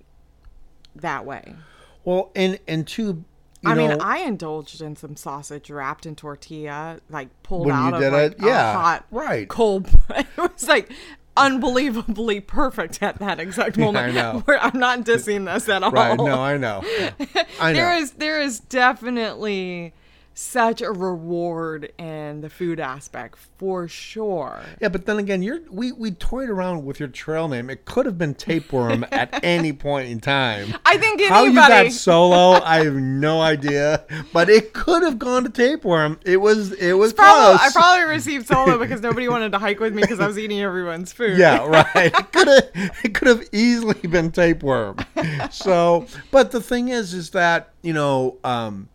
that 0.94 1.24
way. 1.26 1.56
Well, 2.04 2.30
and 2.36 2.60
and 2.68 2.86
two. 2.86 3.24
I 3.66 3.74
know, 3.74 3.88
mean, 3.88 4.00
I 4.00 4.18
indulged 4.18 4.82
in 4.82 4.94
some 4.94 5.16
sausage 5.16 5.70
wrapped 5.70 6.04
in 6.04 6.14
tortilla, 6.16 7.00
like 7.08 7.30
pulled 7.42 7.70
out 7.70 7.94
of 7.94 8.12
like 8.12 8.32
it, 8.32 8.36
yeah, 8.40 8.72
a 8.72 8.78
hot, 8.78 9.06
right. 9.10 9.48
cold. 9.48 9.88
It 10.10 10.26
was 10.36 10.68
like 10.68 10.92
unbelievably 11.34 12.40
perfect 12.42 13.02
at 13.02 13.18
that 13.20 13.40
exact 13.40 13.76
moment. 13.78 14.08
I 14.08 14.10
know. 14.10 14.40
Where 14.44 14.62
I'm 14.62 14.78
not 14.78 15.00
dissing 15.00 15.46
this 15.46 15.66
at 15.68 15.82
all. 15.82 15.90
right? 15.90 16.16
No, 16.16 16.40
I 16.40 16.58
know. 16.58 16.82
I 17.58 17.72
know. 17.72 17.78
There 17.78 17.96
is 17.96 18.12
there 18.12 18.40
is 18.40 18.60
definitely 18.60 19.94
such 20.34 20.82
a 20.82 20.90
reward 20.90 21.92
in 21.96 22.40
the 22.40 22.50
food 22.50 22.80
aspect 22.80 23.38
for 23.56 23.86
sure. 23.86 24.62
Yeah, 24.80 24.88
but 24.88 25.06
then 25.06 25.18
again, 25.18 25.42
you're 25.42 25.60
we 25.70 25.92
we 25.92 26.10
toyed 26.10 26.50
around 26.50 26.84
with 26.84 26.98
your 26.98 27.08
trail 27.08 27.48
name. 27.48 27.70
It 27.70 27.84
could 27.84 28.04
have 28.06 28.18
been 28.18 28.34
tapeworm 28.34 29.06
at 29.12 29.42
any 29.44 29.72
point 29.72 30.08
in 30.08 30.20
time. 30.20 30.74
I 30.84 30.98
think 30.98 31.20
anybody. 31.20 31.28
How 31.28 31.44
you 31.44 31.54
got 31.54 31.92
solo, 31.92 32.60
I 32.64 32.84
have 32.84 32.94
no 32.94 33.40
idea. 33.40 34.04
But 34.32 34.50
it 34.50 34.72
could 34.72 35.02
have 35.04 35.18
gone 35.18 35.44
to 35.44 35.50
tapeworm. 35.50 36.18
It 36.24 36.38
was 36.38 36.72
it 36.72 36.94
was 36.94 37.12
probably, 37.12 37.58
close. 37.58 37.70
I 37.70 37.72
probably 37.72 38.04
received 38.04 38.48
solo 38.48 38.78
because 38.84 39.00
nobody 39.00 39.28
wanted 39.28 39.52
to 39.52 39.58
hike 39.58 39.78
with 39.78 39.94
me 39.94 40.02
because 40.02 40.20
I 40.20 40.26
was 40.26 40.38
eating 40.38 40.60
everyone's 40.60 41.12
food. 41.12 41.38
yeah, 41.38 41.64
right. 41.66 42.12
It 42.12 42.32
could 42.32 42.48
have 42.48 42.94
it 43.04 43.14
could 43.14 43.28
have 43.28 43.48
easily 43.52 44.08
been 44.08 44.32
tapeworm. 44.32 44.96
So, 45.50 46.06
but 46.30 46.50
the 46.50 46.60
thing 46.60 46.88
is, 46.88 47.14
is 47.14 47.30
that 47.30 47.70
you 47.84 47.92
know, 47.92 48.38
um, 48.42 48.88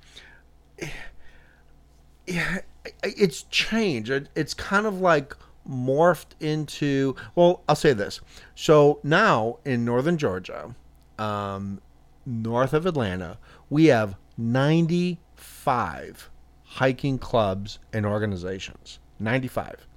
it's 3.04 3.44
changed. 3.44 4.30
It's 4.36 4.54
kind 4.54 4.86
of 4.86 5.02
like 5.02 5.36
morphed 5.70 6.34
into. 6.40 7.16
Well, 7.36 7.62
I'll 7.68 7.76
say 7.76 7.94
this. 7.94 8.22
So 8.56 9.00
now 9.04 9.58
in 9.66 9.86
northern 9.86 10.18
Georgia, 10.18 10.76
um, 11.18 11.82
north 12.26 12.74
of 12.74 12.86
Atlanta, 12.86 13.38
we 13.70 13.88
have 13.88 14.16
ninety-five 14.38 16.30
hiking 16.64 17.18
clubs 17.18 17.80
and 17.92 18.06
organizations. 18.06 19.00
Ninety-five. 19.20 19.88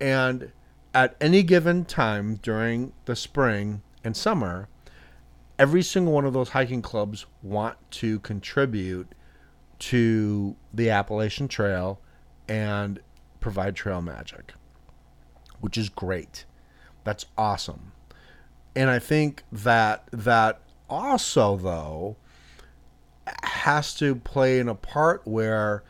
And 0.00 0.52
at 0.94 1.16
any 1.20 1.42
given 1.42 1.84
time 1.84 2.36
during 2.36 2.92
the 3.06 3.16
spring 3.16 3.82
and 4.04 4.16
summer, 4.16 4.68
every 5.58 5.82
single 5.82 6.12
one 6.12 6.24
of 6.24 6.32
those 6.32 6.50
hiking 6.50 6.82
clubs 6.82 7.26
want 7.42 7.76
to 7.90 8.18
contribute 8.20 9.08
to 9.78 10.56
the 10.72 10.90
Appalachian 10.90 11.48
Trail 11.48 12.00
and 12.48 13.00
provide 13.40 13.76
trail 13.76 14.00
magic, 14.00 14.54
which 15.60 15.76
is 15.76 15.88
great. 15.88 16.44
That's 17.04 17.26
awesome. 17.36 17.92
And 18.74 18.90
I 18.90 18.98
think 18.98 19.44
that 19.52 20.08
that 20.12 20.60
also 20.88 21.56
though 21.56 22.16
has 23.42 23.94
to 23.94 24.14
play 24.14 24.58
in 24.58 24.68
a 24.68 24.74
part 24.74 25.22
where 25.24 25.82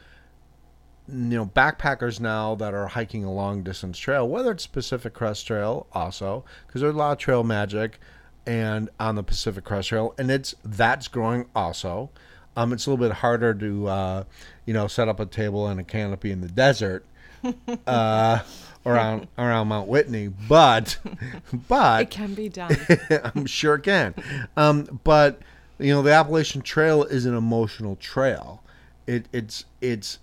you 1.09 1.15
know 1.37 1.47
backpackers 1.47 2.19
now 2.21 2.55
that 2.57 2.75
are 2.75 2.89
hiking 2.89 3.25
a 3.25 3.33
long 3.33 3.63
distance 3.63 3.99
trail, 3.99 4.29
whether 4.29 4.51
it's 4.51 4.67
Pacific 4.67 5.15
Crest 5.15 5.47
Trail, 5.47 5.87
also 5.93 6.45
because 6.67 6.81
there's 6.81 6.95
a 6.95 6.99
lot 6.99 7.13
of 7.13 7.19
trail 7.19 7.45
magic. 7.45 8.01
and 8.47 8.89
on 9.01 9.17
the 9.17 9.23
Pacific 9.25 9.65
Crest 9.65 9.89
Trail, 9.89 10.15
and 10.19 10.31
it's 10.31 10.55
that's 10.65 11.09
growing 11.09 11.47
also. 11.55 12.11
Um, 12.57 12.73
it's 12.73 12.87
a 12.87 12.91
little 12.91 13.07
bit 13.07 13.17
harder 13.17 13.55
to, 13.55 13.89
uh, 13.89 14.25
you 14.65 14.73
know, 14.73 14.87
set 14.89 15.09
up 15.09 15.21
a 15.21 15.27
table 15.27 15.67
and 15.69 15.79
a 15.79 15.85
canopy 15.85 16.31
in 16.31 16.41
the 16.41 16.49
desert, 16.49 17.05
uh, 17.87 18.41
around 18.85 19.29
around 19.37 19.69
Mount 19.69 19.89
Whitney, 19.89 20.29
but 20.29 20.99
but 21.69 22.03
It 22.03 22.11
can 22.11 22.35
be 22.35 22.49
done. 22.49 22.77
I'm 23.35 23.47
sure 23.47 23.75
it 23.75 23.83
can. 23.83 24.15
Um, 24.57 25.01
but 25.05 25.41
you 25.79 25.93
know, 25.93 26.03
the 26.03 26.13
Appalachian 26.13 26.63
Trail 26.63 27.05
is 27.05 27.27
an 27.27 27.37
emotional 27.37 27.97
trail. 27.97 28.63
It 29.07 29.27
it's 29.33 29.65
it's 29.81 30.19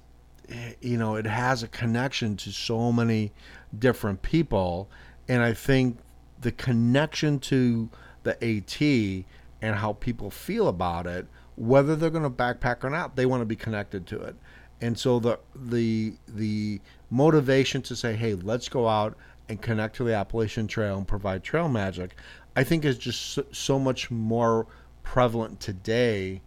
you 0.82 0.98
know, 0.98 1.16
it 1.16 1.26
has 1.26 1.64
a 1.64 1.68
connection 1.68 2.36
to 2.38 2.52
so 2.52 2.92
many 2.92 3.32
different 3.78 4.22
people, 4.22 4.90
and 5.28 5.42
I 5.42 5.54
think 5.54 5.98
the 6.42 6.52
connection 6.52 7.40
to 7.40 7.90
the 8.24 8.34
AT 8.44 9.26
and 9.62 9.76
how 9.78 9.94
people 9.94 10.30
feel 10.30 10.68
about 10.68 11.08
it, 11.08 11.26
whether 11.56 11.96
they're 11.96 12.10
going 12.10 12.24
to 12.24 12.30
backpack 12.30 12.84
or 12.84 12.90
not, 12.90 13.16
they 13.16 13.26
want 13.26 13.42
to 13.42 13.46
be 13.46 13.56
connected 13.56 14.08
to 14.08 14.22
it. 14.22 14.36
And 14.82 14.98
so 14.98 15.20
the 15.20 15.40
the 15.56 16.14
the 16.28 16.82
motivation 17.10 17.82
to 17.84 17.96
say, 17.96 18.16
"Hey, 18.16 18.34
let's 18.34 18.68
go 18.68 18.88
out 18.88 19.16
and 19.48 19.62
connect 19.62 19.96
to 19.98 20.04
the 20.04 20.14
Appalachian 20.14 20.68
Trail 20.68 20.98
and 20.98 21.08
provide 21.08 21.44
trail 21.44 21.70
magic," 21.70 22.18
I 22.56 22.64
think 22.64 22.84
is 22.84 22.98
just 22.98 23.40
so, 23.56 23.80
much 23.80 24.12
more 24.12 24.68
prevalent 25.04 25.60
today 25.60 26.42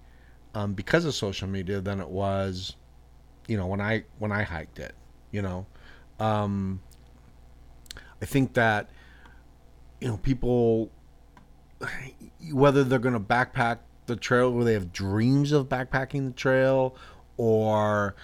um, 0.54 0.74
because 0.74 1.04
of 1.04 1.14
social 1.14 1.48
media 1.48 1.80
than 1.80 2.00
it 2.00 2.08
was, 2.08 2.76
you 3.48 3.56
know, 3.56 3.66
when 3.66 3.80
I 3.80 4.04
when 4.18 4.32
I 4.32 4.42
hiked 4.42 4.78
it. 4.78 4.94
You 5.30 5.42
know, 5.42 5.66
um, 6.20 6.80
I 8.20 8.26
think 8.26 8.54
that 8.54 8.90
you 10.00 10.08
know 10.08 10.18
people 10.18 10.90
whether 12.52 12.84
they're 12.84 12.98
going 12.98 13.14
to 13.14 13.20
backpack 13.20 13.78
the 14.06 14.16
trail 14.16 14.50
where 14.50 14.64
they 14.64 14.72
have 14.72 14.92
dreams 14.92 15.52
of 15.52 15.68
backpacking 15.68 16.26
the 16.28 16.34
trail 16.34 16.96
or 17.36 18.14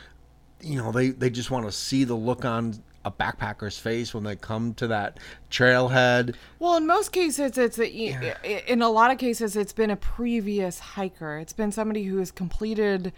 you 0.61 0.77
know 0.77 0.93
they 0.93 1.11
they 1.11 1.31
just 1.31 1.51
want 1.51 1.67
to 1.67 1.73
see 1.73 2.05
the 2.05 2.15
look 2.15 2.45
on 2.45 2.75
a 3.05 3.11
backpacker's 3.11 3.79
face 3.79 4.15
when 4.15 4.23
they 4.23 4.37
come 4.37 4.75
to 4.75 4.87
that 4.87 5.19
trailhead 5.51 6.35
Well, 6.59 6.77
in 6.77 6.87
most 6.87 7.11
cases, 7.11 7.59
it's 7.59 7.79
a, 7.79 8.73
in 8.73 8.81
a 8.81 8.89
lot 8.89 9.11
of 9.11 9.19
cases, 9.19 9.57
it's 9.57 9.73
been 9.73 9.91
a 9.91 9.97
previous 9.97 10.79
hiker. 10.79 11.39
It's 11.39 11.53
been 11.53 11.73
somebody 11.73 12.05
who 12.05 12.19
has 12.19 12.31
completed, 12.31 13.13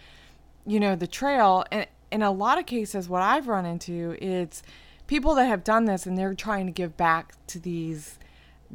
you 0.65 0.79
know, 0.79 0.95
the 0.95 1.05
trail. 1.05 1.65
And 1.71 1.85
in 2.11 2.23
a 2.23 2.31
lot 2.31 2.57
of 2.57 2.65
cases, 2.65 3.07
what 3.07 3.21
I've 3.21 3.47
run 3.47 3.65
into, 3.65 4.17
it's 4.19 4.63
people 5.05 5.35
that 5.35 5.45
have 5.45 5.63
done 5.63 5.85
this 5.85 6.07
and 6.07 6.17
they're 6.17 6.33
trying 6.33 6.65
to 6.65 6.71
give 6.71 6.97
back 6.97 7.33
to 7.47 7.59
these 7.59 8.17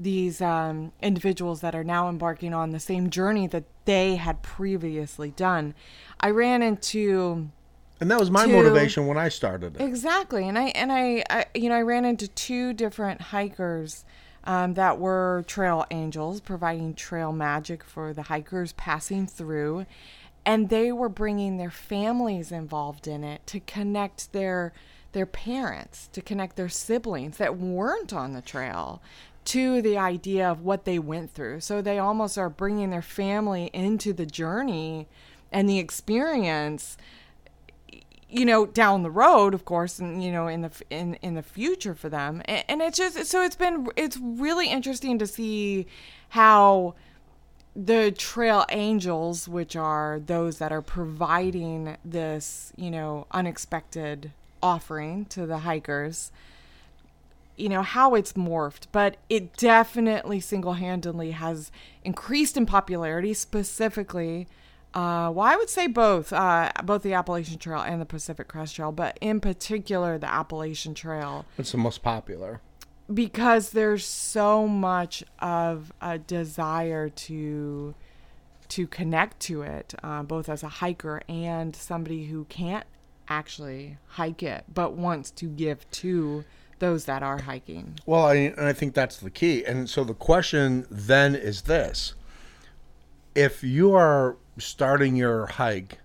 these 0.02 0.40
um, 0.40 0.92
individuals 1.02 1.60
that 1.60 1.74
are 1.74 1.84
now 1.84 2.08
embarking 2.08 2.54
on 2.54 2.70
the 2.70 2.80
same 2.80 3.10
journey 3.10 3.46
that 3.48 3.64
they 3.84 4.16
had 4.16 4.42
previously 4.42 5.30
done. 5.32 5.74
I 6.20 6.30
ran 6.30 6.62
into 6.62 7.50
and 8.00 8.10
that 8.10 8.18
was 8.18 8.30
my 8.30 8.46
To- 8.46 8.52
motivation 8.52 9.06
when 9.06 9.18
I 9.18 9.28
started 9.28 9.76
it. 9.76 9.82
Exactly, 9.82 10.48
and 10.48 10.58
I 10.58 10.64
and 10.68 10.90
I, 10.90 11.22
I 11.28 11.44
you 11.54 11.68
know 11.68 11.76
I 11.76 11.82
ran 11.82 12.04
into 12.04 12.28
two 12.28 12.72
different 12.72 13.20
hikers 13.20 14.04
um, 14.44 14.74
that 14.74 14.98
were 14.98 15.44
trail 15.46 15.84
angels, 15.90 16.40
providing 16.40 16.94
trail 16.94 17.30
magic 17.30 17.84
for 17.84 18.14
the 18.14 18.22
hikers 18.22 18.72
passing 18.72 19.26
through, 19.26 19.84
and 20.46 20.70
they 20.70 20.90
were 20.92 21.10
bringing 21.10 21.58
their 21.58 21.70
families 21.70 22.50
involved 22.50 23.06
in 23.06 23.22
it 23.22 23.46
to 23.48 23.60
connect 23.60 24.32
their 24.32 24.72
their 25.12 25.26
parents, 25.26 26.08
to 26.12 26.22
connect 26.22 26.56
their 26.56 26.68
siblings 26.68 27.36
that 27.36 27.58
weren't 27.58 28.12
on 28.12 28.32
the 28.32 28.40
trail 28.40 29.02
to 29.46 29.82
the 29.82 29.96
idea 29.98 30.48
of 30.48 30.62
what 30.62 30.84
they 30.84 30.98
went 30.98 31.32
through. 31.32 31.60
So 31.60 31.80
they 31.80 31.98
almost 31.98 32.38
are 32.38 32.50
bringing 32.50 32.90
their 32.90 33.02
family 33.02 33.70
into 33.72 34.12
the 34.12 34.26
journey 34.26 35.08
and 35.52 35.68
the 35.68 35.78
experience 35.78 36.96
you 38.28 38.44
know 38.44 38.64
down 38.64 39.02
the 39.02 39.10
road 39.10 39.54
of 39.54 39.64
course 39.64 39.98
and 39.98 40.22
you 40.22 40.30
know 40.30 40.46
in 40.46 40.60
the 40.62 40.70
in 40.88 41.14
in 41.14 41.34
the 41.34 41.42
future 41.42 41.94
for 41.94 42.08
them 42.08 42.40
and, 42.44 42.64
and 42.68 42.82
it's 42.82 42.96
just 42.96 43.24
so 43.26 43.42
it's 43.42 43.56
been 43.56 43.88
it's 43.96 44.16
really 44.16 44.68
interesting 44.68 45.18
to 45.18 45.26
see 45.26 45.86
how 46.30 46.94
the 47.74 48.12
trail 48.12 48.64
angels 48.70 49.48
which 49.48 49.74
are 49.74 50.20
those 50.26 50.58
that 50.58 50.72
are 50.72 50.82
providing 50.82 51.96
this 52.04 52.72
you 52.76 52.90
know 52.90 53.26
unexpected 53.32 54.30
offering 54.62 55.24
to 55.24 55.46
the 55.46 55.58
hikers 55.58 56.30
you 57.60 57.68
know 57.68 57.82
how 57.82 58.14
it's 58.14 58.32
morphed 58.32 58.86
but 58.92 59.16
it 59.28 59.54
definitely 59.56 60.40
single-handedly 60.40 61.32
has 61.32 61.70
increased 62.04 62.56
in 62.56 62.64
popularity 62.66 63.34
specifically 63.34 64.46
uh, 64.94 65.30
well 65.32 65.40
i 65.46 65.54
would 65.56 65.68
say 65.70 65.86
both 65.86 66.32
uh, 66.32 66.70
both 66.84 67.02
the 67.02 67.12
appalachian 67.12 67.58
trail 67.58 67.80
and 67.80 68.00
the 68.00 68.06
pacific 68.06 68.48
crest 68.48 68.74
trail 68.76 68.90
but 68.92 69.16
in 69.20 69.40
particular 69.40 70.18
the 70.18 70.30
appalachian 70.30 70.94
trail 70.94 71.44
It's 71.58 71.72
the 71.72 71.78
most 71.78 72.02
popular. 72.02 72.60
because 73.12 73.70
there's 73.70 74.04
so 74.06 74.66
much 74.66 75.22
of 75.40 75.92
a 76.00 76.18
desire 76.18 77.08
to 77.08 77.94
to 78.68 78.86
connect 78.86 79.40
to 79.40 79.62
it 79.62 79.94
uh, 80.02 80.22
both 80.22 80.48
as 80.48 80.62
a 80.62 80.68
hiker 80.68 81.20
and 81.28 81.74
somebody 81.76 82.26
who 82.26 82.44
can't 82.44 82.86
actually 83.28 83.96
hike 84.08 84.42
it 84.42 84.64
but 84.72 84.92
wants 84.94 85.30
to 85.30 85.46
give 85.46 85.88
to 85.90 86.44
those 86.80 87.04
that 87.04 87.22
are 87.22 87.40
hiking 87.40 87.98
Well, 88.06 88.24
I, 88.24 88.34
and 88.34 88.60
I 88.60 88.72
think 88.72 88.94
that's 88.94 89.18
the 89.18 89.30
key. 89.30 89.64
And 89.64 89.88
so 89.88 90.02
the 90.04 90.14
question 90.14 90.86
then 90.90 91.34
is 91.34 91.62
this: 91.62 92.14
If 93.34 93.62
you 93.62 93.94
are 93.94 94.36
starting 94.58 95.16
your 95.16 95.46
hike 95.46 95.98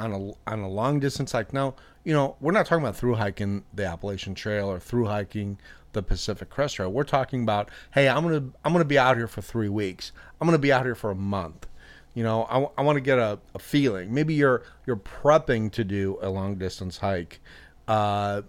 on 0.00 0.12
a 0.12 0.50
on 0.50 0.60
a 0.60 0.68
long 0.68 0.98
distance 0.98 1.32
hike, 1.32 1.52
now 1.52 1.74
you 2.04 2.12
know 2.12 2.36
we're 2.40 2.52
not 2.52 2.66
talking 2.66 2.84
about 2.84 2.96
through 2.96 3.14
hiking 3.14 3.64
the 3.74 3.84
Appalachian 3.84 4.34
Trail 4.34 4.68
or 4.70 4.80
through 4.80 5.06
hiking 5.06 5.58
the 5.92 6.02
Pacific 6.02 6.50
Crest 6.50 6.76
Trail. 6.76 6.92
We're 6.92 7.04
talking 7.04 7.42
about, 7.42 7.70
hey, 7.92 8.08
I'm 8.08 8.22
gonna 8.22 8.50
I'm 8.64 8.72
gonna 8.72 8.84
be 8.84 8.98
out 8.98 9.16
here 9.16 9.28
for 9.28 9.42
three 9.42 9.68
weeks. 9.68 10.12
I'm 10.40 10.46
gonna 10.46 10.58
be 10.58 10.72
out 10.72 10.84
here 10.84 10.94
for 10.94 11.10
a 11.10 11.16
month. 11.16 11.66
You 12.14 12.22
know, 12.22 12.44
I, 12.44 12.80
I 12.80 12.82
want 12.82 12.96
to 12.96 13.00
get 13.02 13.18
a, 13.18 13.38
a 13.54 13.58
feeling. 13.58 14.14
Maybe 14.14 14.34
you're 14.34 14.62
you're 14.86 14.96
prepping 14.96 15.72
to 15.72 15.84
do 15.84 16.18
a 16.22 16.30
long 16.30 16.54
distance 16.56 16.98
hike. 16.98 17.40
Uh, 17.86 18.42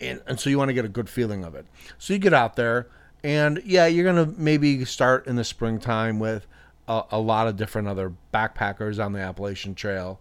and, 0.00 0.20
and 0.26 0.38
so 0.38 0.50
you 0.50 0.58
want 0.58 0.68
to 0.68 0.74
get 0.74 0.84
a 0.84 0.88
good 0.88 1.08
feeling 1.08 1.44
of 1.44 1.54
it. 1.54 1.66
So 1.98 2.12
you 2.12 2.18
get 2.18 2.34
out 2.34 2.56
there, 2.56 2.88
and 3.24 3.62
yeah, 3.64 3.86
you're 3.86 4.04
gonna 4.04 4.32
maybe 4.36 4.84
start 4.84 5.26
in 5.26 5.36
the 5.36 5.44
springtime 5.44 6.18
with 6.18 6.46
a, 6.88 7.02
a 7.12 7.18
lot 7.18 7.48
of 7.48 7.56
different 7.56 7.88
other 7.88 8.12
backpackers 8.32 9.04
on 9.04 9.12
the 9.12 9.20
Appalachian 9.20 9.74
Trail, 9.74 10.20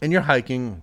and 0.00 0.12
you're 0.12 0.22
hiking, 0.22 0.82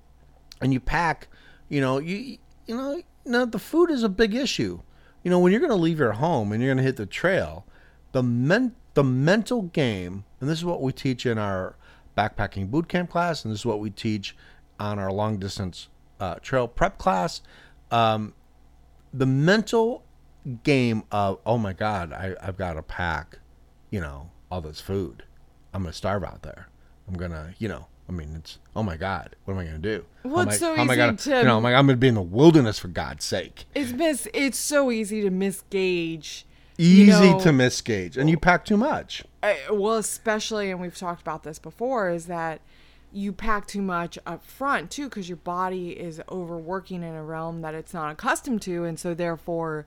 and 0.62 0.73
you 0.73 0.79
pack. 0.79 1.27
You 1.69 1.82
know, 1.82 1.99
you 1.99 2.38
you 2.65 2.75
know, 2.75 3.01
know 3.25 3.45
the 3.45 3.60
food 3.60 3.91
is 3.91 4.03
a 4.03 4.10
big 4.10 4.34
issue. 4.36 4.82
You 5.23 5.32
know, 5.32 5.39
when 5.39 5.51
you're 5.51 5.62
gonna 5.62 5.75
leave 5.75 5.99
your 5.99 6.13
home 6.13 6.51
and 6.51 6.62
you're 6.62 6.71
gonna 6.73 6.84
hit 6.84 6.97
the 6.97 7.05
trail, 7.05 7.65
the 8.12 8.23
men 8.23 8.75
the 8.93 9.03
mental 9.03 9.63
game, 9.63 10.25
and 10.39 10.49
this 10.49 10.58
is 10.58 10.65
what 10.65 10.82
we 10.82 10.91
teach 10.91 11.25
in 11.25 11.38
our 11.38 11.75
backpacking 12.17 12.69
boot 12.69 12.88
camp 12.88 13.10
class, 13.10 13.45
and 13.45 13.53
this 13.53 13.62
is 13.62 13.65
what 13.65 13.79
we 13.79 13.89
teach 13.89 14.36
on 14.79 14.99
our 14.99 15.12
long 15.12 15.38
distance 15.38 15.88
uh, 16.19 16.36
trail 16.36 16.67
prep 16.67 16.97
class. 16.97 17.41
Um, 17.91 18.34
the 19.13 19.25
mental 19.25 20.04
game 20.63 21.04
of 21.12 21.39
oh 21.45 21.58
my 21.58 21.73
god, 21.73 22.13
I, 22.13 22.36
I've 22.41 22.58
got 22.58 22.73
to 22.73 22.82
pack, 22.84 23.39
you 23.89 23.99
know, 23.99 24.30
all 24.52 24.62
this 24.62 24.80
food. 24.80 25.23
I'm 25.73 25.84
gonna 25.84 25.93
starve 25.93 26.23
out 26.23 26.41
there. 26.43 26.67
I'm 27.08 27.15
gonna, 27.15 27.54
you 27.60 27.67
know, 27.67 27.88
I 28.08 28.12
mean, 28.12 28.36
it's 28.36 28.60
oh 28.75 28.84
my 28.84 28.97
god, 28.97 29.36
what 29.45 29.54
am 29.56 29.60
I 29.60 29.65
gonna 29.65 29.78
do? 29.80 30.06
I, 30.23 30.56
so 30.56 30.73
I 30.75 30.84
easy 30.86 30.95
gonna, 30.95 31.17
to- 31.17 31.38
you 31.38 31.43
know, 31.43 31.58
I'm, 31.58 31.63
like, 31.63 31.75
I'm 31.75 31.86
gonna 31.88 31.97
be 31.97 32.08
in 32.08 32.15
the 32.15 32.21
wilderness 32.21 32.80
for 32.80 32.88
God's 32.88 33.25
sake. 33.25 33.65
it's 33.75 33.91
miss. 33.91 34.28
it's 34.34 34.58
so 34.58 34.91
easy 34.91 35.21
to 35.21 35.30
misgauge 35.32 36.43
Easy 36.78 37.12
know- 37.32 37.39
to 37.41 37.49
misgauge, 37.49 38.15
and 38.17 38.30
you 38.30 38.38
pack 38.38 38.63
too 38.65 38.78
much. 38.78 39.23
uh, 39.43 39.54
well, 39.71 39.97
especially, 39.97 40.71
and 40.71 40.80
we've 40.80 40.97
talked 40.97 41.21
about 41.21 41.43
this 41.43 41.60
before, 41.60 42.10
is 42.10 42.28
that 42.28 42.62
you 43.12 43.32
pack 43.34 43.65
too 43.67 43.82
much 43.82 44.17
up 44.26 44.43
front 44.45 44.91
too, 44.91 45.10
because 45.10 45.28
your 45.28 45.38
body 45.38 45.89
is 45.91 46.22
overworking 46.30 47.04
in 47.04 47.15
a 47.15 47.24
realm 47.24 47.62
that 47.62 47.74
it's 47.74 47.93
not 47.93 48.12
accustomed 48.12 48.62
to, 48.63 48.84
and 48.86 49.00
so 49.00 49.13
therefore, 49.13 49.86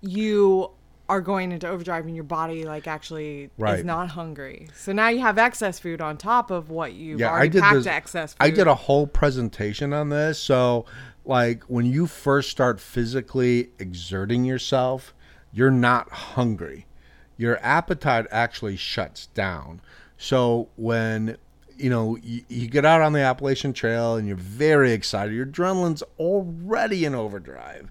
you 0.00 0.70
are 1.08 1.20
going 1.20 1.52
into 1.52 1.68
overdrive, 1.68 2.06
and 2.06 2.14
your 2.14 2.24
body 2.24 2.64
like 2.64 2.86
actually 2.86 3.50
Right. 3.58 3.78
is 3.80 3.84
not 3.84 4.08
hungry. 4.08 4.68
So 4.74 4.92
now 4.92 5.08
you 5.08 5.20
have 5.20 5.36
excess 5.36 5.78
food 5.78 6.00
on 6.00 6.16
top 6.16 6.50
of 6.50 6.70
what 6.70 6.94
you've 6.94 7.20
Yeah, 7.20 7.28
I 7.28 7.32
already 7.32 7.48
did 7.50 7.62
packed 7.62 7.74
this. 7.76 7.86
excess 7.86 8.32
food. 8.32 8.42
I 8.42 8.50
did 8.50 8.66
a 8.66 8.74
whole 8.74 9.06
presentation 9.06 9.92
on 9.92 10.08
this. 10.08 10.38
So, 10.38 10.86
like 11.26 11.62
when 11.64 11.84
you 11.86 12.06
first 12.06 12.50
start 12.50 12.80
physically 12.80 13.70
exerting 13.78 14.44
yourself, 14.46 15.12
you're 15.52 15.70
not 15.70 16.10
hungry. 16.10 16.86
Your 17.36 17.58
appetite 17.62 18.26
actually 18.30 18.76
shuts 18.76 19.26
down. 19.28 19.80
So 20.16 20.68
when 20.76 21.36
you 21.76 21.90
know 21.90 22.16
you, 22.22 22.42
you 22.48 22.68
get 22.68 22.84
out 22.84 23.00
on 23.02 23.12
the 23.12 23.20
Appalachian 23.20 23.72
Trail 23.72 24.16
and 24.16 24.26
you're 24.26 24.36
very 24.36 24.92
excited, 24.92 25.34
your 25.34 25.46
adrenaline's 25.46 26.02
already 26.18 27.04
in 27.04 27.14
overdrive, 27.14 27.90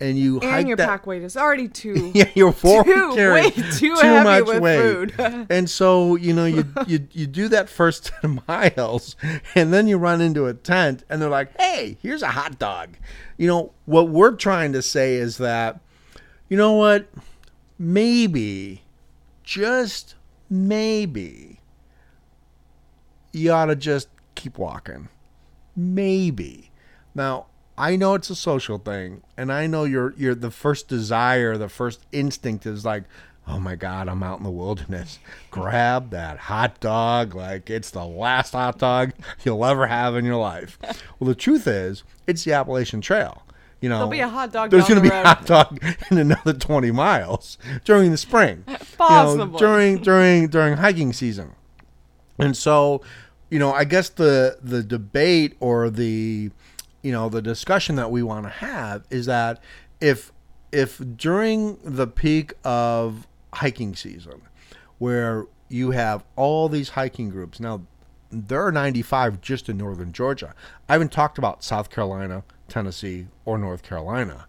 and 0.00 0.18
you 0.18 0.40
hike 0.40 0.60
and 0.60 0.68
your 0.68 0.76
that, 0.76 0.88
pack 0.88 1.06
weight 1.06 1.22
is 1.22 1.36
already 1.36 1.68
too. 1.82 2.10
yeah, 2.14 2.28
you're 2.34 2.52
forward 2.52 2.86
Too- 2.94 3.12
carrying 3.14 3.44
way 3.46 3.50
too 3.72 3.94
heavy 3.96 4.42
with 4.42 5.16
food. 5.16 5.46
and 5.50 5.68
so 5.70 6.16
you 6.16 6.32
know 6.32 6.44
you 6.46 6.64
you 6.86 7.06
you 7.12 7.26
do 7.26 7.48
that 7.48 7.68
first 7.68 8.12
ten 8.20 8.40
miles, 8.48 9.16
and 9.54 9.72
then 9.72 9.86
you 9.88 9.96
run 9.98 10.20
into 10.20 10.46
a 10.46 10.54
tent, 10.54 11.04
and 11.08 11.20
they're 11.22 11.28
like, 11.30 11.58
"Hey, 11.60 11.96
here's 12.02 12.22
a 12.22 12.28
hot 12.28 12.58
dog." 12.58 12.96
You 13.38 13.46
know 13.48 13.72
what 13.86 14.08
we're 14.08 14.36
trying 14.36 14.72
to 14.74 14.82
say 14.82 15.16
is 15.16 15.38
that, 15.38 15.80
you 16.48 16.56
know 16.56 16.72
what, 16.74 17.08
maybe, 17.78 18.82
just 19.42 20.14
maybe, 20.48 21.53
you 23.34 23.52
ought 23.52 23.66
to 23.66 23.76
just 23.76 24.08
keep 24.34 24.58
walking. 24.58 25.08
Maybe. 25.76 26.70
Now, 27.14 27.46
I 27.76 27.96
know 27.96 28.14
it's 28.14 28.30
a 28.30 28.36
social 28.36 28.78
thing, 28.78 29.22
and 29.36 29.52
I 29.52 29.66
know 29.66 29.84
your 29.84 30.14
your 30.16 30.34
the 30.34 30.50
first 30.50 30.88
desire, 30.88 31.56
the 31.56 31.68
first 31.68 32.00
instinct 32.12 32.66
is 32.66 32.84
like, 32.84 33.04
oh 33.48 33.58
my 33.58 33.74
god, 33.74 34.08
I'm 34.08 34.22
out 34.22 34.38
in 34.38 34.44
the 34.44 34.50
wilderness. 34.50 35.18
Grab 35.50 36.10
that 36.10 36.38
hot 36.38 36.78
dog 36.80 37.34
like 37.34 37.70
it's 37.70 37.90
the 37.90 38.04
last 38.04 38.52
hot 38.52 38.78
dog 38.78 39.12
you'll 39.44 39.64
ever 39.64 39.86
have 39.86 40.16
in 40.16 40.24
your 40.24 40.36
life. 40.36 40.78
Well, 41.18 41.28
the 41.28 41.34
truth 41.34 41.66
is, 41.66 42.04
it's 42.26 42.44
the 42.44 42.52
Appalachian 42.52 43.00
Trail. 43.00 43.42
You 43.80 43.90
know, 43.90 43.96
There'll 43.96 44.10
be 44.10 44.20
a 44.20 44.28
hot 44.28 44.50
dog 44.50 44.70
There's 44.70 44.88
going 44.88 45.02
to 45.02 45.06
the 45.06 45.10
be 45.10 45.14
a 45.14 45.22
hot 45.24 45.44
dog 45.44 45.84
in 46.10 46.16
another 46.16 46.54
20 46.54 46.90
miles 46.90 47.58
during 47.84 48.10
the 48.10 48.16
spring. 48.16 48.64
You 49.00 49.36
know, 49.36 49.58
during 49.58 49.98
during 49.98 50.46
during 50.46 50.76
hiking 50.76 51.12
season. 51.12 51.56
And 52.38 52.56
so, 52.56 53.02
you 53.54 53.60
know, 53.60 53.72
I 53.72 53.84
guess 53.84 54.08
the 54.08 54.58
the 54.60 54.82
debate 54.82 55.54
or 55.60 55.88
the 55.88 56.50
you 57.02 57.12
know, 57.12 57.28
the 57.28 57.40
discussion 57.40 57.94
that 57.94 58.10
we 58.10 58.20
want 58.20 58.46
to 58.46 58.50
have 58.50 59.04
is 59.10 59.26
that 59.26 59.62
if 60.00 60.32
if 60.72 61.00
during 61.16 61.78
the 61.84 62.08
peak 62.08 62.54
of 62.64 63.28
hiking 63.52 63.94
season 63.94 64.42
where 64.98 65.46
you 65.68 65.92
have 65.92 66.24
all 66.34 66.68
these 66.68 66.88
hiking 66.90 67.30
groups. 67.30 67.60
Now, 67.60 67.82
there 68.28 68.66
are 68.66 68.72
95 68.72 69.40
just 69.40 69.68
in 69.68 69.78
northern 69.78 70.12
Georgia. 70.12 70.52
I 70.88 70.94
haven't 70.94 71.12
talked 71.12 71.38
about 71.38 71.62
South 71.62 71.90
Carolina, 71.90 72.42
Tennessee, 72.66 73.28
or 73.44 73.56
North 73.56 73.84
Carolina. 73.84 74.48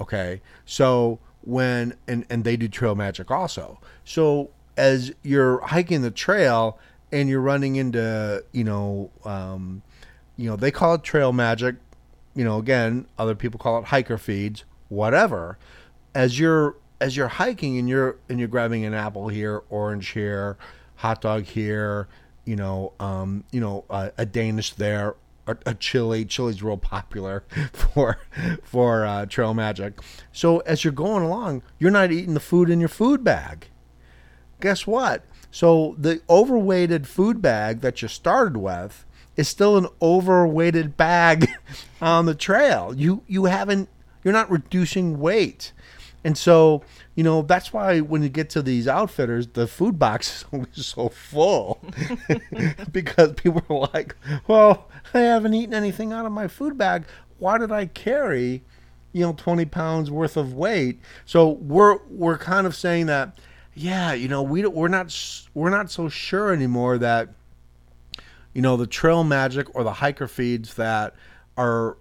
Okay. 0.00 0.40
So 0.64 1.18
when 1.42 1.96
and 2.06 2.24
and 2.30 2.44
they 2.44 2.56
do 2.56 2.66
trail 2.66 2.94
magic 2.94 3.30
also. 3.30 3.78
So 4.06 4.52
as 4.78 5.12
you're 5.22 5.60
hiking 5.60 6.00
the 6.00 6.10
trail 6.10 6.78
and 7.12 7.28
you're 7.28 7.40
running 7.40 7.76
into 7.76 8.44
you 8.52 8.64
know 8.64 9.10
um, 9.24 9.82
you 10.36 10.48
know 10.48 10.56
they 10.56 10.70
call 10.70 10.94
it 10.94 11.02
trail 11.02 11.32
magic. 11.32 11.76
You 12.34 12.44
know 12.44 12.58
again 12.58 13.06
other 13.18 13.34
people 13.34 13.58
call 13.58 13.78
it 13.78 13.86
hiker 13.86 14.18
feeds. 14.18 14.64
Whatever. 14.88 15.58
As 16.14 16.38
you're 16.38 16.76
as 17.00 17.16
you're 17.16 17.28
hiking 17.28 17.78
and 17.78 17.88
you're 17.88 18.16
and 18.28 18.38
you're 18.38 18.48
grabbing 18.48 18.84
an 18.84 18.94
apple 18.94 19.28
here, 19.28 19.62
orange 19.70 20.08
here, 20.10 20.56
hot 20.96 21.20
dog 21.20 21.44
here, 21.44 22.08
you 22.44 22.56
know, 22.56 22.92
um, 22.98 23.44
you 23.50 23.60
know, 23.60 23.84
a 23.90 24.24
Danish 24.24 24.72
there, 24.74 25.16
a, 25.46 25.56
a 25.66 25.74
chili. 25.74 26.24
Chili's 26.24 26.62
real 26.62 26.76
popular 26.76 27.44
for 27.72 28.18
for 28.62 29.04
uh, 29.04 29.26
trail 29.26 29.54
magic. 29.54 30.00
So 30.32 30.58
as 30.60 30.84
you're 30.84 30.92
going 30.92 31.22
along, 31.22 31.62
you're 31.78 31.90
not 31.90 32.10
eating 32.10 32.34
the 32.34 32.40
food 32.40 32.70
in 32.70 32.80
your 32.80 32.88
food 32.88 33.22
bag. 33.22 33.68
Guess 34.60 34.86
what? 34.86 35.24
So 35.58 35.96
the 35.98 36.20
overweighted 36.30 37.08
food 37.08 37.42
bag 37.42 37.80
that 37.80 38.00
you 38.00 38.06
started 38.06 38.58
with 38.58 39.04
is 39.36 39.48
still 39.48 39.76
an 39.76 39.88
overweighted 40.00 40.96
bag 40.96 41.48
on 42.00 42.26
the 42.26 42.34
trail. 42.36 42.94
You 42.96 43.24
you 43.26 43.46
haven't 43.46 43.88
you're 44.22 44.32
not 44.32 44.48
reducing 44.52 45.18
weight. 45.18 45.72
And 46.22 46.38
so, 46.38 46.84
you 47.16 47.24
know, 47.24 47.42
that's 47.42 47.72
why 47.72 47.98
when 47.98 48.22
you 48.22 48.28
get 48.28 48.50
to 48.50 48.62
these 48.62 48.86
outfitters, 48.86 49.48
the 49.48 49.66
food 49.66 49.98
box 49.98 50.42
is 50.42 50.44
always 50.52 50.86
so 50.86 51.08
full 51.08 51.80
because 52.92 53.32
people 53.32 53.64
are 53.68 53.90
like, 53.92 54.14
well, 54.46 54.86
I 55.12 55.22
haven't 55.22 55.54
eaten 55.54 55.74
anything 55.74 56.12
out 56.12 56.24
of 56.24 56.30
my 56.30 56.46
food 56.46 56.78
bag. 56.78 57.02
Why 57.40 57.58
did 57.58 57.72
I 57.72 57.86
carry, 57.86 58.62
you 59.12 59.22
know, 59.22 59.32
20 59.32 59.64
pounds 59.64 60.08
worth 60.08 60.36
of 60.36 60.54
weight? 60.54 61.00
So 61.26 61.48
we're, 61.48 61.98
we're 62.08 62.38
kind 62.38 62.64
of 62.64 62.76
saying 62.76 63.06
that, 63.06 63.36
yeah, 63.78 64.12
you 64.12 64.28
know, 64.28 64.42
we 64.42 64.66
we're 64.66 64.88
not, 64.88 65.14
we're 65.54 65.70
not 65.70 65.90
so 65.90 66.08
sure 66.08 66.52
anymore 66.52 66.98
that, 66.98 67.30
you 68.54 68.62
know, 68.62 68.76
the 68.76 68.86
trail 68.86 69.24
magic 69.24 69.74
or 69.74 69.84
the 69.84 69.92
hiker 69.92 70.28
feeds 70.28 70.74
that 70.74 71.14
are 71.56 71.96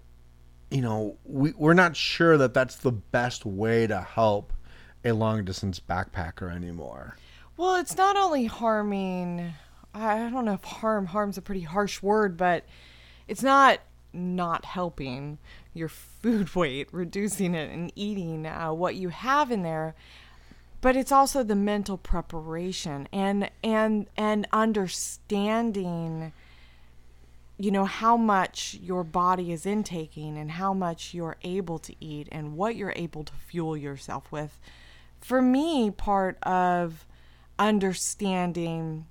you 0.70 0.82
know, 0.82 1.18
we, 1.26 1.54
we're 1.58 1.74
not 1.74 1.96
sure 1.96 2.38
that 2.38 2.54
that's 2.54 2.76
the 2.78 2.92
best 2.92 3.46
way 3.46 3.88
to 3.88 4.02
help 4.02 4.54
a 5.06 5.12
long 5.14 5.46
distance 5.46 5.80
backpacker 5.80 6.54
anymore. 6.54 7.16
Well, 7.56 7.76
it's 7.76 7.96
not 7.96 8.16
only 8.16 8.46
harming. 8.46 9.54
I 9.94 10.30
don't 10.30 10.46
know 10.46 10.54
if 10.54 10.64
harm 10.64 11.08
harm's 11.08 11.38
a 11.38 11.42
pretty 11.42 11.62
harsh 11.62 12.02
word, 12.02 12.38
but 12.38 12.66
it's 13.28 13.44
not 13.44 13.80
not 14.14 14.66
helping 14.66 15.38
your 15.74 15.90
food 16.22 16.54
weight, 16.56 16.90
reducing 16.92 17.56
it, 17.56 17.72
and 17.72 17.92
eating 17.96 18.46
uh, 18.46 18.74
what 18.74 18.96
you 18.96 19.10
have 19.10 19.52
in 19.52 19.64
there. 19.64 19.96
But 20.80 20.96
it's 20.96 21.12
also 21.12 21.44
the 21.44 21.56
mental 21.56 21.98
preparation 21.98 23.08
and 23.12 23.50
and 23.64 24.08
and 24.16 24.48
understanding 24.54 26.34
you 27.58 27.72
know 27.72 27.86
how 27.86 28.16
much 28.16 28.78
your 28.82 29.04
body 29.04 29.52
is 29.52 29.66
intaking 29.66 30.38
and 30.38 30.52
how 30.52 30.74
much 30.74 31.14
you're 31.14 31.38
able 31.42 31.80
to 31.80 31.96
eat 32.00 32.28
and 32.32 32.56
what 32.56 32.76
you're 32.76 32.94
able 32.96 33.24
to 33.24 33.34
fuel 33.34 33.76
yourself 33.76 34.32
with. 34.32 34.60
For 35.20 35.42
me 35.42 35.90
part 35.90 36.38
of 36.44 37.06
understanding 37.58 39.08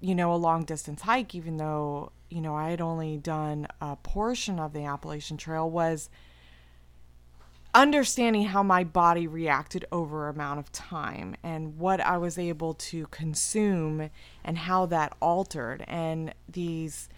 you 0.00 0.14
know 0.14 0.32
a 0.32 0.36
long 0.36 0.64
distance 0.64 1.02
hike 1.02 1.34
even 1.34 1.58
though 1.58 2.10
you 2.30 2.40
know 2.40 2.54
i 2.54 2.70
had 2.70 2.80
only 2.80 3.18
done 3.18 3.66
a 3.80 3.96
portion 3.96 4.58
of 4.58 4.72
the 4.72 4.84
appalachian 4.84 5.36
trail 5.36 5.68
was 5.68 6.08
understanding 7.74 8.44
how 8.44 8.62
my 8.62 8.84
body 8.84 9.26
reacted 9.26 9.84
over 9.92 10.28
amount 10.28 10.58
of 10.58 10.72
time 10.72 11.36
and 11.42 11.78
what 11.78 12.00
I 12.00 12.18
was 12.18 12.38
able 12.38 12.74
to 12.74 13.06
consume 13.08 14.10
and 14.44 14.58
how 14.58 14.86
that 14.86 15.14
altered 15.20 15.84
and 15.86 16.34
these 16.48 17.08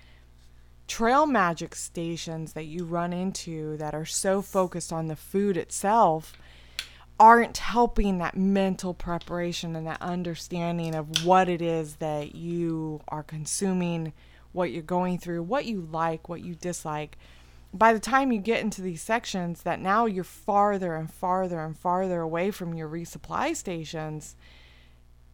trail 0.87 1.27
magic 1.27 1.75
stations 1.75 2.53
that 2.53 2.65
you 2.65 2.85
run 2.85 3.13
into 3.13 3.77
that 3.79 3.95
are 3.95 4.05
so 4.05 4.43
focused 4.43 4.93
on 4.93 5.07
the 5.07 5.17
food 5.17 5.57
itself 5.57 6.35
aren't 7.19 7.59
helping 7.59 8.19
that 8.19 8.37
mental 8.37 8.93
preparation 8.93 9.77
and 9.77 9.87
that 9.87 10.03
understanding 10.03 10.95
of 10.95 11.25
what 11.25 11.49
it 11.49 11.63
is 11.63 11.97
that 11.97 12.35
you 12.35 13.01
are 13.09 13.23
consuming, 13.23 14.13
what 14.53 14.71
you're 14.71 14.83
going 14.83 15.19
through, 15.19 15.43
what 15.43 15.65
you 15.65 15.89
like, 15.93 16.29
what 16.29 16.43
you 16.43 16.55
dislike. 16.55 17.17
By 17.75 17.93
the 17.93 18.01
time 18.01 18.33
you 18.33 18.39
get 18.39 18.61
into 18.61 18.83
these 18.83 19.03
sections, 19.03 19.63
that 19.63 19.81
now 19.81 20.07
you're 20.07 20.25
farther 20.25 20.95
and 20.95 21.11
farther 21.11 21.61
and 21.61 21.77
farther 21.77 22.21
away 22.21 22.51
from 22.51 22.75
your 22.75 22.89
resupply 22.89 23.57
stations, 23.57 24.37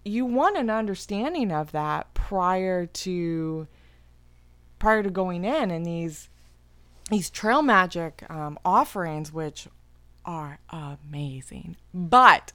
you 0.05 0.25
want 0.25 0.57
an 0.57 0.71
understanding 0.71 1.51
of 1.51 1.73
that 1.73 2.15
prior 2.15 2.87
to 2.87 3.67
prior 4.79 5.03
to 5.03 5.11
going 5.11 5.45
in 5.45 5.73
and 5.73 5.85
these 5.85 6.29
these 7.11 7.29
trail 7.29 7.63
magic 7.63 8.23
um, 8.31 8.57
offerings 8.65 9.33
which 9.33 9.67
are 10.25 10.61
amazing 10.71 11.77
but 11.93 12.53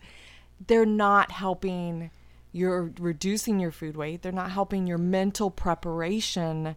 they're 0.65 0.86
not 0.86 1.32
helping 1.32 2.10
you're 2.54 2.93
reducing 3.00 3.60
your 3.60 3.72
food 3.72 3.98
weight. 3.98 4.22
They're 4.22 4.32
not 4.32 4.52
helping 4.52 4.86
your 4.86 5.00
mental 5.00 5.50
preparation 5.50 6.76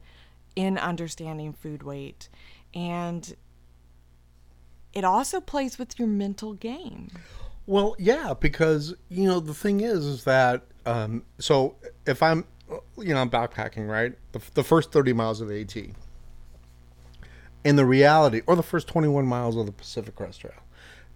in 0.57 0.79
understanding 0.79 1.53
food 1.53 1.83
weight 1.83 2.31
and 2.75 3.37
it 4.93 5.05
also 5.05 5.41
plays 5.41 5.79
with 5.79 5.99
your 5.99 6.09
mental 6.09 6.55
game 6.55 7.09
Well, 7.67 7.97
yeah, 7.99 8.35
because 8.39 8.95
you 9.09 9.25
know 9.29 9.41
the 9.41 9.55
thing 9.55 9.81
is, 9.81 10.05
is 10.05 10.25
that 10.25 10.63
um, 10.85 11.25
so 11.39 11.75
if 12.07 12.23
I'm, 12.23 12.45
you 12.97 13.13
know, 13.13 13.21
I'm 13.21 13.31
backpacking, 13.31 13.89
right? 13.89 14.15
The, 14.33 14.41
the 14.55 14.63
first 14.63 14.93
thirty 14.93 15.13
miles 15.13 15.41
of 15.41 15.51
AT, 15.51 15.77
in 17.65 17.77
the 17.77 17.85
reality, 17.85 18.43
or 18.47 18.55
the 18.57 18.63
first 18.63 18.87
twenty-one 18.87 19.27
miles 19.27 19.57
of 19.57 19.67
the 19.67 19.73
Pacific 19.73 20.15
Crest 20.15 20.41
Trail, 20.43 20.55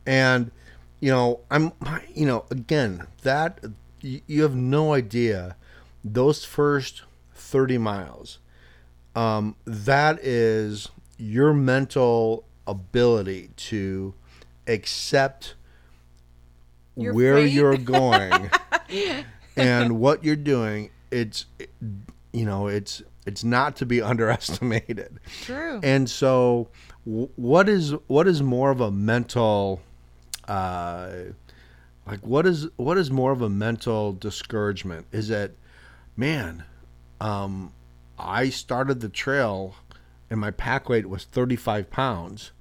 and 0.06 0.50
you 1.00 1.10
know, 1.10 1.40
I'm, 1.50 1.72
you 2.14 2.26
know, 2.26 2.44
again, 2.50 3.06
that 3.22 3.64
you, 4.00 4.20
you 4.26 4.42
have 4.42 4.54
no 4.56 4.92
idea 4.92 5.56
those 6.04 6.44
first 6.44 7.02
thirty 7.34 7.78
miles. 7.78 8.38
Um, 9.14 9.56
that 9.64 10.18
is 10.24 10.88
your 11.20 11.52
mental 11.52 12.44
ability 12.66 13.50
to 13.56 14.14
accept 14.66 15.54
Your 16.96 17.12
where 17.14 17.37
fate? 17.37 17.52
you're 17.52 17.76
going 17.76 18.50
and 19.56 19.98
what 19.98 20.24
you're 20.24 20.37
doing 20.37 20.90
it's 21.11 21.46
you 22.33 22.44
know 22.44 22.68
it's 22.68 23.02
it's 23.26 23.44
not 23.44 23.76
to 23.76 23.87
be 23.87 24.00
underestimated. 24.12 25.20
True. 25.42 25.80
And 25.83 26.09
so 26.09 26.68
what 27.04 27.68
is 27.68 27.92
what 28.06 28.26
is 28.26 28.42
more 28.42 28.70
of 28.70 28.80
a 28.80 28.90
mental 28.90 29.80
uh 30.48 31.11
like 32.06 32.20
what 32.26 32.46
is 32.46 32.66
what 32.76 32.96
is 32.98 33.11
more 33.11 33.33
of 33.33 33.42
a 33.42 33.48
mental 33.48 34.12
discouragement? 34.12 35.06
Is 35.12 35.30
it 35.30 35.56
man 36.16 36.64
um 37.20 37.72
i 38.18 38.48
started 38.48 39.00
the 39.00 39.09
trail 39.09 39.74
and 40.30 40.40
my 40.40 40.50
pack 40.50 40.88
weight 40.88 41.08
was 41.08 41.24
35 41.24 41.90
pounds 41.90 42.52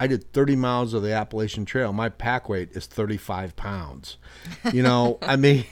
i 0.00 0.06
did 0.06 0.32
30 0.32 0.56
miles 0.56 0.94
of 0.94 1.02
the 1.02 1.12
appalachian 1.12 1.64
trail 1.64 1.92
my 1.92 2.08
pack 2.08 2.48
weight 2.48 2.70
is 2.72 2.86
35 2.86 3.54
pounds 3.56 4.16
you 4.72 4.82
know 4.82 5.18
i 5.22 5.36
mean 5.36 5.64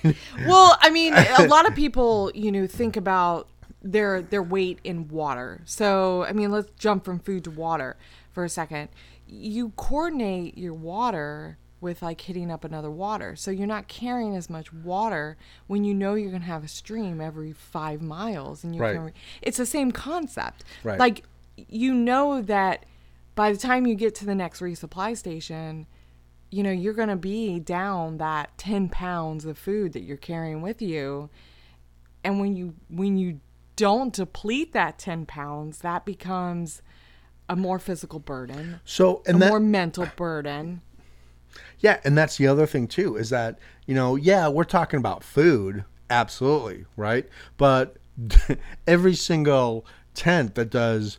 Well, 0.46 0.76
I 0.80 0.90
mean, 0.90 1.14
a 1.14 1.46
lot 1.48 1.66
of 1.66 1.74
people, 1.74 2.30
you 2.34 2.52
know, 2.52 2.66
think 2.66 2.96
about 2.96 3.48
their 3.82 4.20
their 4.22 4.42
weight 4.42 4.78
in 4.84 5.08
water. 5.08 5.62
So, 5.64 6.24
I 6.24 6.32
mean, 6.32 6.50
let's 6.50 6.70
jump 6.78 7.04
from 7.04 7.18
food 7.18 7.44
to 7.44 7.50
water 7.50 7.96
for 8.30 8.44
a 8.44 8.48
second. 8.48 8.88
You 9.26 9.70
coordinate 9.76 10.56
your 10.58 10.74
water 10.74 11.56
with 11.80 12.02
like 12.02 12.20
hitting 12.20 12.50
up 12.50 12.62
another 12.64 12.90
water. 12.90 13.34
So 13.36 13.50
you're 13.50 13.66
not 13.66 13.88
carrying 13.88 14.36
as 14.36 14.50
much 14.50 14.70
water 14.72 15.36
when 15.66 15.82
you 15.84 15.94
know 15.94 16.14
you're 16.14 16.30
going 16.30 16.42
to 16.42 16.46
have 16.48 16.62
a 16.64 16.68
stream 16.68 17.20
every 17.22 17.52
5 17.52 18.02
miles 18.02 18.62
and 18.64 18.74
you 18.74 18.82
Right. 18.82 18.94
can 18.96 19.12
it's 19.40 19.56
the 19.56 19.64
same 19.66 19.90
concept. 19.92 20.62
Right. 20.84 20.98
Like 20.98 21.24
you 21.68 21.94
know 21.94 22.42
that 22.42 22.86
by 23.34 23.52
the 23.52 23.58
time 23.58 23.86
you 23.86 23.94
get 23.94 24.14
to 24.16 24.24
the 24.24 24.34
next 24.34 24.60
resupply 24.60 25.16
station, 25.16 25.86
you 26.50 26.62
know, 26.62 26.70
you're 26.70 26.94
going 26.94 27.08
to 27.08 27.16
be 27.16 27.60
down 27.60 28.18
that 28.18 28.56
10 28.58 28.88
pounds 28.88 29.44
of 29.44 29.56
food 29.56 29.92
that 29.92 30.02
you're 30.02 30.16
carrying 30.16 30.62
with 30.62 30.82
you. 30.82 31.30
And 32.24 32.40
when 32.40 32.54
you 32.54 32.74
when 32.88 33.16
you 33.16 33.40
don't 33.76 34.12
deplete 34.12 34.72
that 34.72 34.98
10 34.98 35.26
pounds, 35.26 35.78
that 35.78 36.04
becomes 36.04 36.82
a 37.48 37.56
more 37.56 37.78
physical 37.78 38.18
burden, 38.18 38.80
so 38.84 39.22
a 39.26 39.30
and 39.30 39.42
that 39.42 39.48
more 39.48 39.58
mental 39.58 40.06
burden. 40.16 40.82
Yeah, 41.78 41.98
and 42.04 42.16
that's 42.16 42.36
the 42.36 42.46
other 42.46 42.66
thing 42.66 42.86
too 42.86 43.16
is 43.16 43.30
that 43.30 43.58
you 43.86 43.94
know, 43.94 44.16
yeah, 44.16 44.48
we're 44.48 44.64
talking 44.64 44.98
about 44.98 45.24
food, 45.24 45.84
absolutely, 46.10 46.84
right? 46.96 47.26
But 47.56 47.96
every 48.86 49.14
single 49.14 49.86
tent 50.14 50.54
that 50.56 50.70
does 50.70 51.18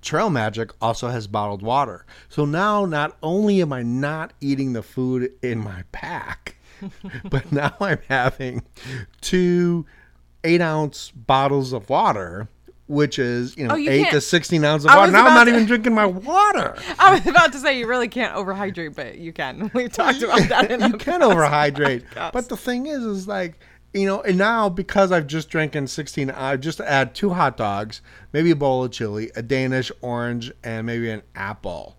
Trail 0.00 0.30
Magic 0.30 0.70
also 0.80 1.08
has 1.08 1.26
bottled 1.26 1.62
water. 1.62 2.06
So 2.28 2.44
now 2.44 2.84
not 2.84 3.16
only 3.22 3.60
am 3.62 3.72
I 3.72 3.82
not 3.82 4.32
eating 4.40 4.72
the 4.72 4.82
food 4.82 5.32
in 5.42 5.58
my 5.58 5.82
pack, 5.92 6.56
but 7.24 7.50
now 7.50 7.74
I'm 7.80 7.98
having 8.08 8.62
two 9.20 9.86
eight 10.44 10.60
ounce 10.60 11.10
bottles 11.10 11.72
of 11.72 11.88
water. 11.90 12.48
Which 12.86 13.18
is, 13.18 13.54
you 13.54 13.66
know, 13.66 13.74
Oh, 13.74 13.76
you 13.76 13.90
eight 13.90 14.04
to 14.04 14.10
can't- 14.12 14.22
16 14.22 14.64
ounces 14.64 14.86
of 14.86 14.94
water. 14.96 15.12
Now 15.12 15.26
I'm 15.26 15.34
not 15.34 15.44
to- 15.44 15.50
even 15.50 15.66
drinking 15.66 15.94
my 15.94 16.06
water. 16.06 16.74
I 16.98 17.12
was 17.12 17.26
about 17.26 17.52
to 17.52 17.58
say 17.58 17.78
you 17.78 17.86
really 17.86 18.08
can't 18.08 18.34
overhydrate, 18.34 18.94
but 18.96 19.18
you 19.18 19.30
can. 19.30 19.70
We've 19.74 19.92
talked 19.92 20.22
about 20.22 20.48
that 20.48 20.70
in 20.72 20.80
you 20.80 20.96
can 20.96 21.20
overhydrate. 21.20 22.04
But 22.32 22.48
the 22.48 22.56
thing 22.56 22.86
is, 22.86 23.04
is 23.04 23.28
like, 23.28 23.60
you 23.94 24.06
know, 24.06 24.20
and 24.22 24.36
now 24.38 24.68
because 24.68 25.10
I've 25.12 25.26
just 25.26 25.48
drinking 25.50 25.86
16, 25.86 26.30
I 26.30 26.56
just 26.56 26.80
add 26.80 27.14
two 27.14 27.30
hot 27.30 27.56
dogs, 27.56 28.00
maybe 28.32 28.50
a 28.50 28.56
bowl 28.56 28.84
of 28.84 28.90
chili, 28.92 29.30
a 29.34 29.42
Danish 29.42 29.90
orange, 30.02 30.52
and 30.62 30.86
maybe 30.86 31.10
an 31.10 31.22
apple. 31.34 31.96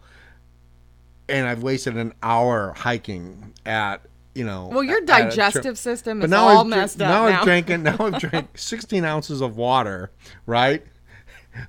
And 1.27 1.47
I've 1.47 1.61
wasted 1.63 1.95
an 1.97 2.13
hour 2.23 2.73
hiking 2.75 3.53
at, 3.65 4.01
you 4.33 4.43
know. 4.45 4.67
Well, 4.67 4.83
your 4.83 4.97
at 4.97 5.03
a 5.03 5.05
trip. 5.05 5.29
digestive 5.29 5.77
system 5.77 6.19
But 6.19 6.25
is 6.25 6.31
now 6.31 6.47
all 6.47 6.61
I've, 6.61 6.67
messed 6.67 6.97
now 6.99 7.25
up 7.27 7.33
I've 7.33 7.39
now. 7.39 7.43
drinking, 7.43 7.83
now 7.83 7.97
I've 7.99 8.19
drank 8.19 8.49
16 8.57 9.03
ounces 9.05 9.41
of 9.41 9.57
water, 9.57 10.11
right? 10.45 10.83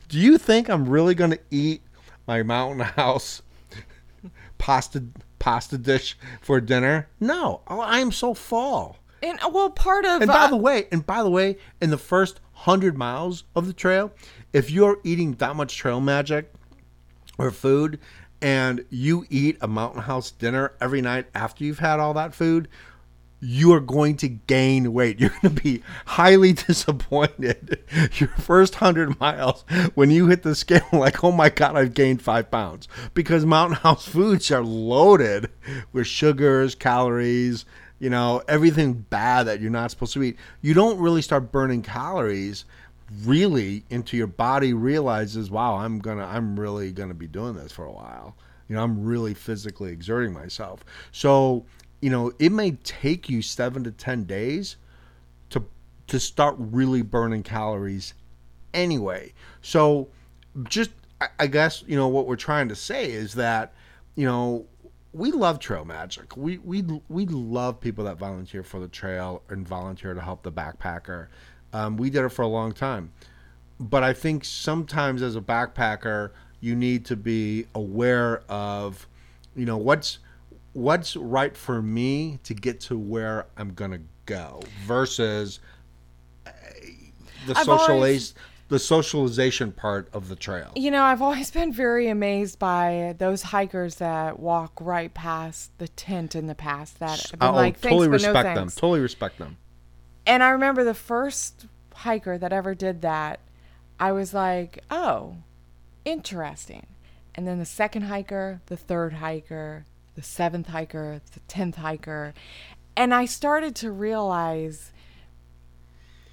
Do 0.09 0.19
you 0.19 0.39
think 0.39 0.69
I'm 0.69 0.89
really 0.89 1.15
going 1.15 1.31
to 1.33 1.41
eat 1.51 1.83
my 2.27 2.43
mountain 2.43 2.81
house 2.81 3.43
pasta 4.59 5.05
pasta 5.39 5.79
dish 5.79 6.17
for 6.41 6.61
dinner? 6.61 7.09
No, 7.19 7.63
Oh, 7.67 7.81
I 7.81 7.99
am 7.99 8.13
so 8.13 8.35
full. 8.35 8.97
And 9.23 9.39
well, 9.53 9.71
part 9.71 10.05
of 10.05 10.23
And 10.23 10.29
by 10.29 10.45
uh, 10.45 10.49
the 10.49 10.57
way, 10.57 10.87
and 10.91 11.05
by 11.05 11.23
the 11.23 11.31
way, 11.31 11.57
in 11.81 11.91
the 11.91 11.99
first 11.99 12.41
hundred 12.53 12.97
miles 12.97 13.45
of 13.55 13.67
the 13.67 13.73
trail, 13.73 14.13
if 14.53 14.71
you're 14.71 14.99
eating 15.05 15.35
that 15.35 15.57
much 15.57 15.77
trail 15.77 16.01
magic 16.01 16.53
or 17.39 17.51
food, 17.51 17.99
and 18.43 18.85
you 18.91 19.27
eat 19.29 19.59
a 19.61 19.69
mountain 19.69 20.03
house 20.03 20.31
dinner 20.31 20.73
every 20.81 21.01
night 21.01 21.27
after 21.35 21.65
you've 21.65 21.79
had 21.79 22.01
all 22.01 22.15
that 22.15 22.35
food, 22.35 22.69
you 23.41 23.73
are 23.73 23.81
going 23.81 24.17
to 24.19 24.29
gain 24.29 24.93
weight. 24.93 25.19
You're 25.21 25.31
going 25.31 25.55
to 25.55 25.63
be 25.63 25.83
highly 26.05 26.53
disappointed 26.69 27.83
your 28.15 28.29
first 28.29 28.77
hundred 28.77 29.19
miles 29.19 29.65
when 29.95 30.11
you 30.11 30.27
hit 30.27 30.43
the 30.43 30.55
scale, 30.55 30.87
like, 30.93 31.25
oh 31.25 31.33
my 31.33 31.49
God, 31.49 31.77
I've 31.77 31.95
gained 31.95 32.23
five 32.23 32.51
pounds. 32.51 32.87
Because 33.15 33.47
mountain 33.47 33.77
house 33.77 34.07
foods 34.07 34.51
are 34.51 34.63
loaded 34.63 35.51
with 35.93 36.07
sugars, 36.07 36.75
calories, 36.75 37.65
you 38.01 38.11
know, 38.11 38.43
everything 38.49 38.95
bad 38.95 39.45
that 39.45 39.61
you're 39.61 39.71
not 39.71 39.91
supposed 39.91 40.15
to 40.15 40.23
eat. 40.23 40.37
You 40.63 40.75
don't 40.75 40.99
really 40.99 41.23
start 41.23 41.53
burning 41.53 41.83
calories 41.83 42.65
really 43.25 43.85
into 43.91 44.17
your 44.17 44.27
body 44.27 44.73
realizes, 44.73 45.51
wow, 45.51 45.77
I'm 45.77 45.99
gonna 45.99 46.25
I'm 46.25 46.59
really 46.59 46.91
gonna 46.93 47.15
be 47.15 47.29
doing 47.29 47.55
this 47.55 47.71
for 47.71 47.85
a 47.85 47.93
while. 47.93 48.37
You 48.69 48.77
know, 48.77 48.83
I'm 48.83 49.05
really 49.05 49.35
physically 49.35 49.93
exerting 49.93 50.33
myself. 50.33 50.85
So, 51.13 51.67
you 52.01 52.11
know, 52.11 52.33
it 52.39 52.53
may 52.53 52.73
take 52.73 53.29
you 53.29 53.43
seven 53.43 53.85
to 53.85 53.91
ten 53.91 54.25
days 54.25 54.77
to 55.51 55.63
to 56.07 56.19
start 56.19 56.57
really 56.59 57.03
burning 57.03 57.43
calories 57.43 58.15
anyway. 58.73 59.35
So 59.61 60.09
just 60.65 60.91
I 61.39 61.49
guess, 61.49 61.85
you 61.87 61.97
know, 61.97 62.09
what 62.09 62.27
we're 62.27 62.37
trying 62.37 62.69
to 62.69 62.77
say 62.77 63.11
is 63.11 63.35
that, 63.35 63.75
you 64.15 64.25
know, 64.25 64.65
we 65.13 65.33
love 65.33 65.59
trail 65.59 65.85
magic. 65.85 66.37
We 66.37 66.59
we 66.59 66.83
we 67.09 67.27
love 67.27 67.81
people 67.81 68.05
that 68.05 68.19
volunteer 68.19 68.63
for 68.63 68.79
the 68.81 68.89
trail 68.89 69.43
and 69.49 69.67
volunteer 69.67 70.15
to 70.15 70.21
help 70.21 70.43
the 70.43 70.53
backpacker. 70.53 71.27
Um, 71.73 71.97
we 71.97 72.11
did 72.11 72.25
it 72.25 72.29
for 72.31 72.43
a 72.43 72.49
long 72.49 72.73
time, 72.73 73.13
but 73.79 74.03
I 74.03 74.13
think 74.13 74.45
sometimes 74.45 75.23
as 75.23 75.37
a 75.37 75.41
backpacker, 75.41 76.31
you 76.61 76.75
need 76.75 77.05
to 77.07 77.17
be 77.17 77.67
aware 77.75 78.43
of, 78.49 79.07
you 79.57 79.67
know, 79.67 79.77
what's 79.77 80.19
what's 80.73 81.17
right 81.17 81.57
for 81.57 81.83
me 81.83 82.39
to 82.45 82.55
get 82.55 82.81
to 82.81 82.99
where 82.99 83.47
I'm 83.57 83.75
gonna 83.75 84.01
go 84.27 84.63
versus 84.87 85.59
uh, 86.47 86.51
the 87.47 87.57
I've 87.57 87.65
socialize 87.65 87.89
always- 87.89 88.35
the 88.71 88.79
socialization 88.79 89.73
part 89.73 90.09
of 90.13 90.29
the 90.29 90.37
trail. 90.37 90.71
You 90.77 90.93
know, 90.93 91.03
I've 91.03 91.21
always 91.21 91.51
been 91.51 91.73
very 91.73 92.09
amazed 92.09 92.59
by 92.59 93.17
those 93.19 93.43
hikers 93.43 93.97
that 93.97 94.39
walk 94.39 94.73
right 94.81 95.13
past 95.13 95.77
the 95.79 95.89
tent 95.89 96.35
in 96.35 96.47
the 96.47 96.55
past. 96.55 97.01
That 97.01 97.21
have 97.31 97.41
been 97.41 97.55
like, 97.55 97.79
thanks, 97.79 97.93
totally 97.93 98.09
but 98.09 98.23
no 98.23 98.29
respect 98.29 98.45
them. 98.47 98.57
thanks. 98.57 98.75
Totally 98.77 99.01
respect 99.01 99.39
them. 99.39 99.57
And 100.25 100.43
I 100.43 100.51
remember 100.51 100.85
the 100.85 100.95
first 100.95 101.67
hiker 101.93 102.39
that 102.39 102.53
ever 102.53 102.75
did 102.75 103.03
that. 103.03 103.41
I 103.99 104.13
was 104.13 104.33
like, 104.33 104.79
oh, 104.91 105.37
interesting. 106.05 106.87
And 107.35 107.47
then 107.47 107.59
the 107.59 107.67
second 107.67 108.03
hiker, 108.03 108.61
the 108.67 108.77
third 108.77 109.15
hiker, 109.15 109.85
the 110.15 110.23
seventh 110.23 110.69
hiker, 110.69 111.21
the 111.33 111.41
tenth 111.41 111.77
hiker, 111.77 112.35
and 112.97 113.13
I 113.15 113.25
started 113.25 113.75
to 113.77 113.91
realize 113.91 114.93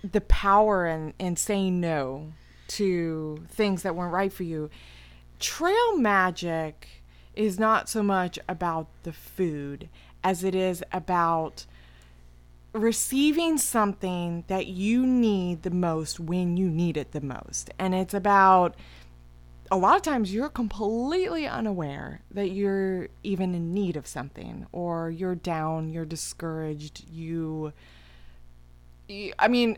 the 0.03 0.21
power 0.21 0.85
in, 0.85 1.13
in 1.19 1.35
saying 1.35 1.79
no 1.79 2.33
to 2.69 3.45
things 3.49 3.83
that 3.83 3.95
weren't 3.95 4.13
right 4.13 4.31
for 4.31 4.43
you. 4.43 4.69
Trail 5.39 5.97
magic 5.97 7.03
is 7.35 7.59
not 7.59 7.87
so 7.87 8.01
much 8.01 8.39
about 8.49 8.87
the 9.03 9.13
food 9.13 9.89
as 10.23 10.43
it 10.43 10.55
is 10.55 10.83
about 10.91 11.65
receiving 12.73 13.57
something 13.57 14.43
that 14.47 14.67
you 14.67 15.05
need 15.05 15.63
the 15.63 15.69
most 15.71 16.19
when 16.19 16.57
you 16.57 16.69
need 16.69 16.97
it 16.97 17.11
the 17.11 17.21
most. 17.21 17.69
And 17.79 17.95
it's 17.95 18.13
about 18.13 18.75
a 19.69 19.77
lot 19.77 19.95
of 19.95 20.01
times 20.01 20.33
you're 20.33 20.49
completely 20.49 21.47
unaware 21.47 22.21
that 22.31 22.51
you're 22.51 23.09
even 23.23 23.53
in 23.53 23.73
need 23.73 23.97
of 23.97 24.07
something 24.07 24.65
or 24.71 25.09
you're 25.09 25.35
down, 25.35 25.89
you're 25.89 26.05
discouraged, 26.05 27.05
you 27.09 27.27
you- 27.67 27.73
I 29.09 29.47
mean, 29.47 29.77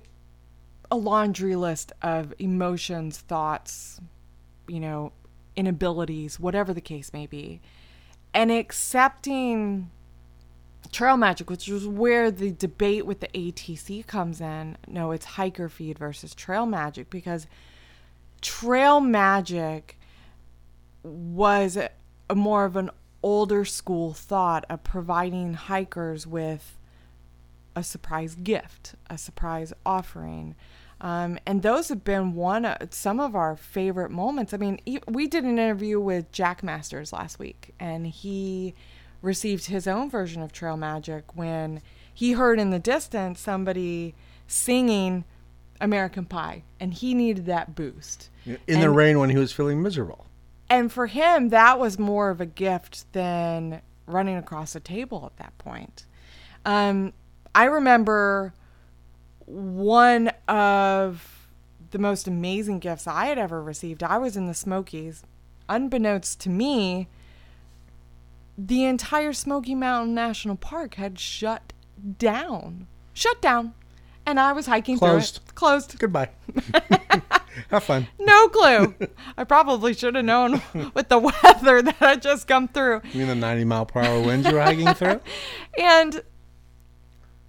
a 0.91 0.95
laundry 0.95 1.55
list 1.55 1.91
of 2.01 2.33
emotions, 2.39 3.19
thoughts, 3.19 3.99
you 4.67 4.79
know, 4.79 5.11
inabilities, 5.55 6.39
whatever 6.39 6.73
the 6.73 6.81
case 6.81 7.13
may 7.13 7.27
be. 7.27 7.61
And 8.33 8.51
accepting 8.51 9.91
trail 10.91 11.17
magic, 11.17 11.49
which 11.49 11.67
is 11.67 11.87
where 11.87 12.31
the 12.31 12.51
debate 12.51 13.05
with 13.05 13.19
the 13.19 13.27
ATC 13.27 14.05
comes 14.07 14.41
in. 14.41 14.77
No, 14.87 15.11
it's 15.11 15.25
hiker 15.25 15.69
feed 15.69 15.99
versus 15.99 16.33
trail 16.33 16.65
magic 16.65 17.09
because 17.09 17.47
trail 18.41 18.99
magic 18.99 19.99
was 21.03 21.77
a, 21.77 21.89
a 22.29 22.35
more 22.35 22.65
of 22.65 22.75
an 22.75 22.89
older 23.21 23.65
school 23.65 24.13
thought 24.13 24.65
of 24.69 24.83
providing 24.83 25.53
hikers 25.53 26.25
with 26.25 26.78
a 27.75 27.83
surprise 27.83 28.35
gift, 28.35 28.95
a 29.09 29.17
surprise 29.17 29.73
offering, 29.85 30.55
Um, 31.01 31.39
and 31.45 31.61
those 31.61 31.87
have 31.87 32.03
been 32.03 32.33
one 32.35 32.65
of 32.65 32.93
some 32.93 33.21
of 33.21 33.33
our 33.33 33.55
favorite 33.55 34.11
moments. 34.11 34.53
I 34.53 34.57
mean, 34.57 34.81
e- 34.85 34.99
we 35.07 35.27
did 35.27 35.45
an 35.45 35.57
interview 35.57 35.97
with 35.97 36.29
Jack 36.33 36.61
Masters 36.61 37.13
last 37.13 37.39
week, 37.39 37.73
and 37.79 38.05
he 38.05 38.73
received 39.21 39.67
his 39.67 39.87
own 39.87 40.09
version 40.09 40.41
of 40.41 40.51
Trail 40.51 40.75
Magic 40.75 41.23
when 41.37 41.81
he 42.13 42.33
heard 42.33 42.59
in 42.59 42.71
the 42.71 42.79
distance 42.79 43.39
somebody 43.39 44.13
singing 44.45 45.23
American 45.79 46.25
Pie, 46.25 46.63
and 46.81 46.93
he 46.93 47.13
needed 47.13 47.45
that 47.45 47.75
boost. 47.75 48.29
In 48.67 48.81
the 48.81 48.89
rain 48.89 49.19
when 49.19 49.29
he 49.29 49.37
was 49.37 49.53
feeling 49.53 49.81
miserable. 49.81 50.25
And 50.69 50.91
for 50.91 51.07
him, 51.07 51.47
that 51.49 51.79
was 51.79 51.97
more 51.97 52.29
of 52.29 52.41
a 52.41 52.45
gift 52.45 53.05
than 53.13 53.81
running 54.05 54.35
across 54.35 54.75
a 54.75 54.81
table 54.81 55.23
at 55.25 55.37
that 55.37 55.57
point. 55.57 56.05
Um, 56.65 57.13
I 57.55 57.65
remember 57.65 58.53
one 59.45 60.29
of 60.47 61.47
the 61.91 61.99
most 61.99 62.27
amazing 62.27 62.79
gifts 62.79 63.07
I 63.07 63.25
had 63.25 63.37
ever 63.37 63.61
received. 63.63 64.03
I 64.03 64.17
was 64.17 64.37
in 64.37 64.47
the 64.47 64.53
Smokies. 64.53 65.23
Unbeknownst 65.67 66.39
to 66.41 66.49
me, 66.49 67.07
the 68.57 68.85
entire 68.85 69.33
Smoky 69.33 69.75
Mountain 69.75 70.13
National 70.13 70.55
Park 70.55 70.95
had 70.95 71.19
shut 71.19 71.73
down. 72.17 72.87
Shut 73.13 73.41
down. 73.41 73.73
And 74.25 74.39
I 74.39 74.53
was 74.53 74.67
hiking 74.67 74.97
Closed. 74.99 75.37
through 75.37 75.43
it. 75.47 75.55
Closed. 75.55 75.99
Goodbye. 75.99 76.29
Have 77.69 77.83
fun. 77.83 78.07
No 78.19 78.47
clue. 78.49 78.95
I 79.37 79.43
probably 79.43 79.93
should 79.93 80.15
have 80.15 80.25
known 80.25 80.61
with 80.93 81.09
the 81.09 81.17
weather 81.17 81.81
that 81.81 81.95
had 81.95 82.21
just 82.21 82.47
come 82.47 82.67
through. 82.67 83.01
You 83.11 83.19
mean 83.19 83.27
the 83.27 83.35
90 83.35 83.65
mile 83.65 83.85
per 83.85 84.01
hour 84.01 84.21
winds 84.21 84.47
you 84.47 84.53
were 84.53 84.61
hiking 84.61 84.93
through? 84.93 85.19
And 85.79 86.21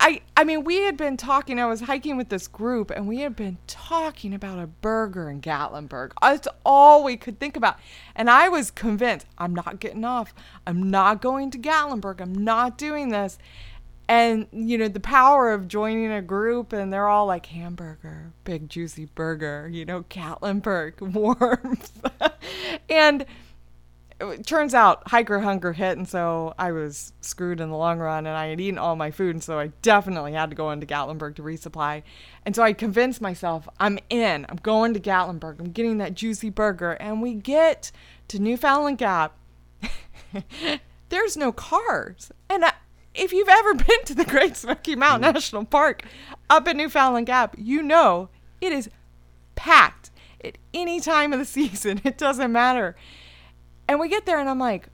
I 0.00 0.22
I 0.36 0.44
mean 0.44 0.64
we 0.64 0.78
had 0.78 0.96
been 0.96 1.16
talking, 1.16 1.60
I 1.60 1.66
was 1.66 1.82
hiking 1.82 2.16
with 2.16 2.30
this 2.30 2.48
group 2.48 2.90
and 2.90 3.06
we 3.06 3.20
had 3.20 3.36
been 3.36 3.58
talking 3.66 4.34
about 4.34 4.58
a 4.58 4.66
burger 4.66 5.28
in 5.28 5.40
Gatlinburg. 5.42 6.12
That's 6.22 6.48
all 6.64 7.04
we 7.04 7.16
could 7.16 7.38
think 7.38 7.56
about. 7.56 7.76
And 8.16 8.30
I 8.30 8.48
was 8.48 8.70
convinced 8.70 9.26
I'm 9.38 9.54
not 9.54 9.78
getting 9.78 10.04
off. 10.04 10.34
I'm 10.66 10.90
not 10.90 11.20
going 11.20 11.50
to 11.52 11.58
Gatlinburg. 11.58 12.20
I'm 12.20 12.32
not 12.32 12.78
doing 12.78 13.10
this. 13.10 13.38
And 14.08 14.48
you 14.52 14.78
know 14.78 14.88
the 14.88 14.98
power 14.98 15.52
of 15.52 15.68
joining 15.68 16.10
a 16.10 16.22
group 16.22 16.72
and 16.72 16.92
they're 16.92 17.06
all 17.06 17.26
like 17.26 17.46
hamburger, 17.46 18.32
big 18.44 18.68
juicy 18.68 19.04
burger, 19.04 19.68
you 19.70 19.84
know, 19.84 20.04
Gatlinburg 20.04 21.00
warmth. 21.00 22.06
and 22.88 23.26
it 24.20 24.46
turns 24.46 24.74
out 24.74 25.08
hiker 25.08 25.40
hunger 25.40 25.72
hit 25.72 25.96
and 25.96 26.08
so 26.08 26.54
i 26.58 26.70
was 26.70 27.12
screwed 27.20 27.60
in 27.60 27.70
the 27.70 27.76
long 27.76 27.98
run 27.98 28.26
and 28.26 28.36
i 28.36 28.46
had 28.46 28.60
eaten 28.60 28.78
all 28.78 28.94
my 28.96 29.10
food 29.10 29.34
and 29.34 29.42
so 29.42 29.58
i 29.58 29.68
definitely 29.82 30.32
had 30.32 30.50
to 30.50 30.56
go 30.56 30.70
into 30.70 30.86
gatlinburg 30.86 31.34
to 31.36 31.42
resupply. 31.42 32.02
And 32.44 32.54
so 32.54 32.62
i 32.62 32.72
convinced 32.72 33.20
myself 33.20 33.68
i'm 33.78 33.98
in. 34.08 34.46
I'm 34.48 34.56
going 34.56 34.94
to 34.94 35.00
gatlinburg. 35.00 35.60
I'm 35.60 35.72
getting 35.72 35.98
that 35.98 36.14
juicy 36.14 36.50
burger. 36.50 36.92
And 36.92 37.22
we 37.22 37.34
get 37.34 37.90
to 38.28 38.38
newfoundland 38.38 38.98
gap. 38.98 39.36
There's 41.08 41.36
no 41.36 41.52
cars. 41.52 42.30
And 42.48 42.64
I, 42.64 42.72
if 43.14 43.32
you've 43.32 43.48
ever 43.48 43.74
been 43.86 44.04
to 44.06 44.14
the 44.14 44.24
great 44.24 44.56
smoky 44.56 44.96
mountain 44.96 45.30
mm. 45.30 45.34
national 45.34 45.64
park 45.64 46.04
up 46.48 46.66
in 46.68 46.76
newfoundland 46.76 47.26
gap 47.26 47.54
you 47.58 47.82
know 47.82 48.28
it 48.60 48.72
is 48.72 48.90
packed 49.54 50.10
at 50.44 50.56
any 50.72 51.00
time 51.00 51.32
of 51.32 51.38
the 51.38 51.44
season. 51.60 52.00
It 52.04 52.18
doesn't 52.18 52.52
matter 52.52 52.96
and 53.90 53.98
we 53.98 54.08
get 54.08 54.24
there, 54.24 54.38
and 54.38 54.48
I'm 54.48 54.60
like, 54.60 54.86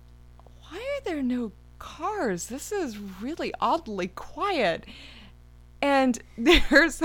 why 0.70 0.78
are 0.78 1.04
there 1.04 1.22
no 1.22 1.52
cars? 1.78 2.46
This 2.46 2.72
is 2.72 2.96
really 2.96 3.52
oddly 3.61 4.09
quiet. 4.09 4.87
And 5.82 6.18
there's, 6.38 7.02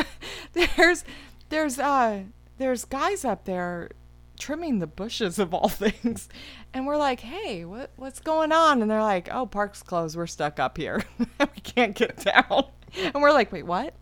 there's, 0.53 1.03
there's, 1.49 1.79
uh, 1.79 2.21
there's 2.57 2.85
guys 2.85 3.25
up 3.25 3.43
there 3.43 3.89
trimming 4.39 4.79
the 4.79 4.87
bushes 4.87 5.37
of 5.37 5.53
all 5.53 5.67
things. 5.69 6.29
And 6.73 6.87
we're 6.87 6.95
like, 6.95 7.19
hey, 7.19 7.65
what, 7.65 7.91
what's 7.97 8.21
going 8.21 8.53
on? 8.53 8.81
And 8.81 8.89
they're 8.89 9.03
like, 9.03 9.27
oh, 9.29 9.45
park's 9.45 9.83
closed. 9.83 10.15
We're 10.15 10.27
stuck 10.27 10.61
up 10.61 10.77
here. 10.77 11.03
we 11.19 11.61
can't 11.61 11.93
get 11.93 12.23
down. 12.23 12.67
And 12.95 13.15
we're 13.15 13.33
like, 13.33 13.51
wait, 13.51 13.65
what? 13.65 13.95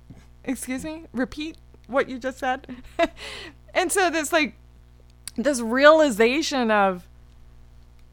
Excuse 0.43 0.85
me? 0.85 1.05
Repeat 1.11 1.57
what 1.87 2.07
you 2.07 2.19
just 2.19 2.37
said. 2.37 2.67
and 3.73 3.91
so 3.91 4.11
this 4.11 4.31
like, 4.31 4.53
this 5.37 5.59
realization 5.59 6.69
of, 6.69 7.08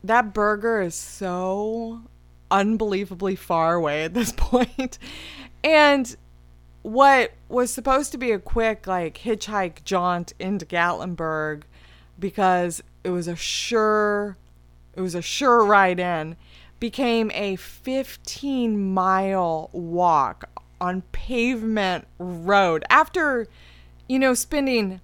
that 0.04 0.32
burger 0.32 0.80
is 0.80 0.94
so 0.94 2.02
unbelievably 2.50 3.37
far 3.37 3.74
away 3.74 4.04
at 4.04 4.14
this 4.14 4.32
point. 4.37 4.98
And 5.64 6.16
what 6.82 7.32
was 7.48 7.72
supposed 7.72 8.12
to 8.12 8.18
be 8.18 8.30
a 8.30 8.38
quick 8.38 8.87
like 8.87 9.18
hitchhike 9.18 9.82
jaunt 9.85 10.32
into 10.38 10.64
Gatlinburg 10.64 11.62
because 12.16 12.80
it 13.02 13.11
was 13.11 13.26
a 13.26 13.35
sure 13.35 14.37
it 14.94 15.00
was 15.00 15.16
a 15.16 15.22
sure 15.22 15.64
ride 15.64 15.98
in 15.98 16.37
became 16.78 17.30
a 17.35 17.56
15 17.56 18.94
mile 18.94 19.68
walk 19.72 20.48
on 20.80 21.02
pavement 21.11 22.06
road 22.20 22.85
after 22.88 23.48
you 24.09 24.18
know 24.20 24.35
spending 24.35 25.00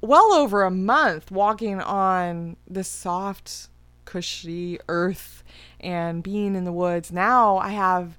well 0.00 0.32
over 0.32 0.62
a 0.62 0.70
month 0.70 1.32
walking 1.32 1.80
on 1.80 2.56
the 2.68 2.84
soft 2.84 3.69
cushy 4.10 4.78
earth 4.88 5.44
and 5.78 6.22
being 6.22 6.56
in 6.56 6.64
the 6.64 6.72
woods. 6.72 7.12
Now 7.12 7.58
I 7.58 7.70
have 7.70 8.18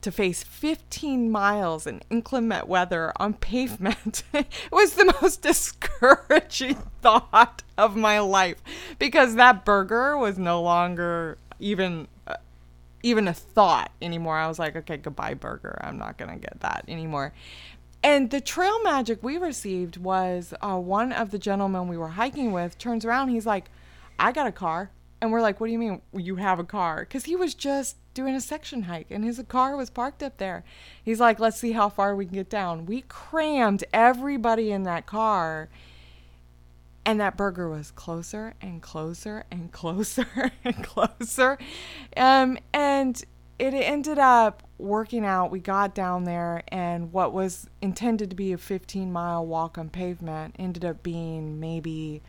to 0.00 0.10
face 0.10 0.42
15 0.42 1.30
miles 1.30 1.86
in 1.86 2.00
inclement 2.08 2.68
weather 2.68 3.12
on 3.16 3.34
pavement. 3.34 4.22
it 4.32 4.46
was 4.72 4.94
the 4.94 5.12
most 5.20 5.42
discouraging 5.50 6.76
thought 7.02 7.62
of 7.76 7.96
my 7.96 8.18
life 8.20 8.56
because 8.98 9.34
that 9.34 9.64
burger 9.64 10.16
was 10.16 10.38
no 10.38 10.62
longer 10.62 11.36
even 11.60 12.08
uh, 12.26 12.36
even 13.02 13.28
a 13.28 13.34
thought 13.34 13.90
anymore. 14.00 14.38
I 14.38 14.48
was 14.48 14.58
like, 14.58 14.74
okay, 14.74 14.96
goodbye 14.96 15.34
burger. 15.34 15.78
I'm 15.82 15.98
not 15.98 16.16
going 16.16 16.30
to 16.30 16.38
get 16.38 16.60
that 16.60 16.84
anymore. 16.88 17.32
And 18.02 18.30
the 18.30 18.40
trail 18.40 18.82
magic 18.82 19.22
we 19.22 19.36
received 19.36 19.98
was 19.98 20.54
uh, 20.62 20.78
one 20.78 21.12
of 21.12 21.30
the 21.30 21.38
gentlemen 21.38 21.88
we 21.88 21.98
were 21.98 22.08
hiking 22.08 22.52
with 22.52 22.78
turns 22.78 23.04
around. 23.04 23.28
He's 23.28 23.46
like, 23.46 23.70
I 24.18 24.32
got 24.32 24.46
a 24.46 24.52
car. 24.52 24.90
And 25.20 25.32
we're 25.32 25.40
like, 25.40 25.60
what 25.60 25.66
do 25.66 25.72
you 25.72 25.78
mean 25.78 26.02
you 26.14 26.36
have 26.36 26.58
a 26.58 26.64
car? 26.64 27.00
Because 27.00 27.24
he 27.24 27.36
was 27.36 27.54
just 27.54 27.96
doing 28.12 28.34
a 28.34 28.40
section 28.40 28.82
hike 28.82 29.10
and 29.10 29.24
his 29.24 29.42
car 29.48 29.76
was 29.76 29.90
parked 29.90 30.22
up 30.22 30.38
there. 30.38 30.64
He's 31.02 31.20
like, 31.20 31.38
let's 31.38 31.58
see 31.58 31.72
how 31.72 31.88
far 31.88 32.14
we 32.14 32.26
can 32.26 32.34
get 32.34 32.50
down. 32.50 32.86
We 32.86 33.02
crammed 33.02 33.84
everybody 33.92 34.70
in 34.70 34.82
that 34.84 35.06
car. 35.06 35.68
And 37.04 37.20
that 37.20 37.36
burger 37.36 37.68
was 37.68 37.92
closer 37.92 38.54
and 38.60 38.82
closer 38.82 39.44
and 39.50 39.70
closer 39.80 40.50
and 40.64 40.82
closer. 40.82 41.56
Um, 42.16 42.58
and 42.72 43.22
it 43.58 43.72
ended 43.74 44.18
up 44.18 44.62
working 44.78 45.24
out. 45.24 45.50
We 45.50 45.60
got 45.60 45.94
down 45.94 46.24
there, 46.24 46.62
and 46.68 47.12
what 47.12 47.32
was 47.32 47.68
intended 47.80 48.30
to 48.30 48.36
be 48.36 48.52
a 48.52 48.58
15 48.58 49.10
mile 49.10 49.46
walk 49.46 49.78
on 49.78 49.88
pavement 49.88 50.56
ended 50.58 50.84
up 50.84 51.02
being 51.02 51.58
maybe 51.58 52.22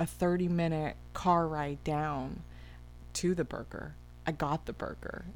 a 0.00 0.06
30 0.06 0.48
minute 0.48 0.96
car 1.12 1.46
ride 1.46 1.84
down 1.84 2.42
to 3.12 3.34
the 3.34 3.44
burger. 3.44 3.94
I 4.26 4.32
got 4.32 4.66
the 4.66 4.72
burger. 4.72 5.26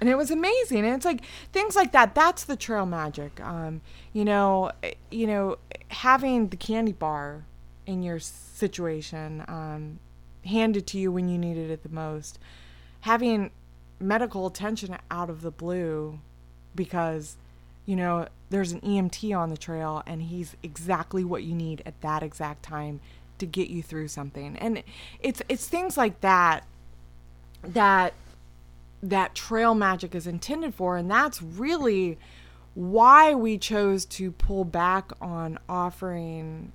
And 0.00 0.08
it 0.08 0.16
was 0.16 0.30
amazing. 0.30 0.84
And 0.84 0.94
it's 0.96 1.04
like 1.04 1.24
things 1.52 1.76
like 1.76 1.92
that. 1.92 2.14
That's 2.14 2.44
the 2.44 2.56
trail 2.56 2.86
magic. 2.86 3.40
Um, 3.40 3.80
you 4.12 4.24
know, 4.24 4.72
you 5.10 5.26
know, 5.26 5.56
having 5.88 6.48
the 6.48 6.56
candy 6.56 6.92
bar 6.92 7.44
in 7.86 8.02
your 8.02 8.18
situation 8.18 9.44
um, 9.46 9.98
handed 10.44 10.86
to 10.88 10.98
you 10.98 11.12
when 11.12 11.28
you 11.28 11.38
needed 11.38 11.70
it 11.70 11.82
the 11.82 11.88
most, 11.88 12.38
having 13.00 13.50
medical 14.00 14.46
attention 14.46 14.96
out 15.10 15.28
of 15.28 15.42
the 15.42 15.50
blue 15.50 16.18
because 16.74 17.36
you 17.84 17.94
know 17.94 18.26
there's 18.48 18.72
an 18.72 18.80
EMT 18.80 19.36
on 19.36 19.50
the 19.50 19.56
trail 19.56 20.02
and 20.06 20.22
he's 20.22 20.56
exactly 20.62 21.22
what 21.22 21.42
you 21.42 21.54
need 21.54 21.82
at 21.84 22.00
that 22.00 22.22
exact 22.22 22.62
time 22.62 23.00
to 23.40 23.46
get 23.46 23.68
you 23.68 23.82
through 23.82 24.08
something. 24.08 24.56
And 24.58 24.82
it's 25.20 25.42
it's 25.48 25.66
things 25.66 25.96
like 25.96 26.20
that 26.20 26.64
that 27.62 28.14
that 29.02 29.34
trail 29.34 29.74
magic 29.74 30.14
is 30.14 30.26
intended 30.26 30.74
for. 30.74 30.96
And 30.96 31.10
that's 31.10 31.42
really 31.42 32.18
why 32.74 33.34
we 33.34 33.58
chose 33.58 34.04
to 34.04 34.30
pull 34.30 34.64
back 34.64 35.10
on 35.20 35.58
offering 35.68 36.72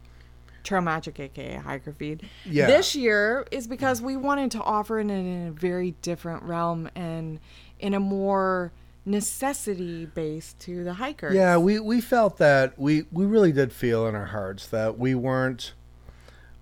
trail 0.64 0.82
magic 0.82 1.20
aka 1.20 1.56
hiker 1.58 1.94
feed 1.94 2.28
Yeah. 2.44 2.66
this 2.66 2.96
year 2.96 3.46
is 3.52 3.68
because 3.68 4.02
we 4.02 4.18
wanted 4.18 4.50
to 4.52 4.62
offer 4.64 5.00
it 5.00 5.10
in 5.10 5.48
a 5.48 5.52
very 5.52 5.92
different 6.02 6.42
realm 6.44 6.90
and 6.96 7.40
in 7.80 7.94
a 7.94 8.00
more 8.00 8.72
necessity 9.06 10.08
based 10.08 10.60
to 10.62 10.84
the 10.84 10.94
hikers. 10.94 11.36
Yeah, 11.36 11.58
we, 11.58 11.80
we 11.80 12.02
felt 12.02 12.38
that 12.40 12.78
we, 12.80 13.06
we 13.12 13.26
really 13.26 13.52
did 13.52 13.72
feel 13.72 14.08
in 14.08 14.16
our 14.16 14.26
hearts 14.26 14.66
that 14.68 14.98
we 14.98 15.14
weren't 15.14 15.74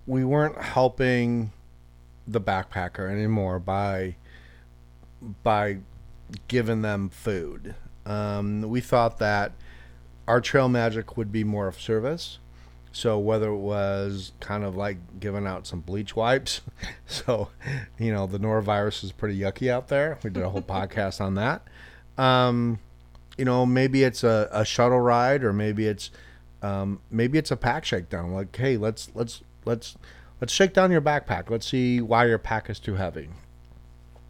we 0.06 0.24
weren't 0.24 0.60
helping 0.60 1.52
the 2.26 2.40
backpacker 2.40 3.10
anymore 3.10 3.58
by 3.58 4.16
by 5.42 5.78
giving 6.48 6.82
them 6.82 7.08
food. 7.08 7.74
Um, 8.06 8.62
we 8.62 8.80
thought 8.80 9.18
that 9.18 9.52
our 10.26 10.40
trail 10.40 10.68
magic 10.68 11.16
would 11.16 11.32
be 11.32 11.44
more 11.44 11.68
of 11.68 11.80
service. 11.80 12.38
So 12.92 13.18
whether 13.18 13.48
it 13.48 13.58
was 13.58 14.32
kind 14.40 14.62
of 14.62 14.76
like 14.76 14.98
giving 15.18 15.46
out 15.46 15.66
some 15.66 15.80
bleach 15.80 16.14
wipes, 16.14 16.60
so 17.06 17.48
you 17.98 18.12
know 18.12 18.26
the 18.26 18.38
norovirus 18.38 19.02
is 19.04 19.12
pretty 19.12 19.38
yucky 19.38 19.70
out 19.70 19.88
there. 19.88 20.18
We 20.22 20.30
did 20.30 20.42
a 20.42 20.50
whole 20.50 20.62
podcast 20.62 21.20
on 21.20 21.34
that. 21.34 21.62
Um, 22.16 22.78
you 23.36 23.44
know, 23.44 23.66
maybe 23.66 24.04
it's 24.04 24.22
a, 24.22 24.48
a 24.52 24.64
shuttle 24.64 25.00
ride, 25.00 25.42
or 25.42 25.52
maybe 25.52 25.86
it's 25.86 26.10
um, 26.62 27.00
maybe 27.10 27.36
it's 27.36 27.50
a 27.50 27.56
pack 27.56 27.84
shakedown. 27.84 28.32
Like, 28.32 28.54
hey, 28.54 28.76
let's 28.76 29.10
let's 29.14 29.42
let's 29.64 29.96
let's 30.40 30.52
shake 30.52 30.72
down 30.74 30.90
your 30.90 31.00
backpack. 31.00 31.50
Let's 31.50 31.66
see 31.66 32.00
why 32.00 32.26
your 32.26 32.38
pack 32.38 32.68
is 32.68 32.78
too 32.78 32.94
heavy, 32.94 33.28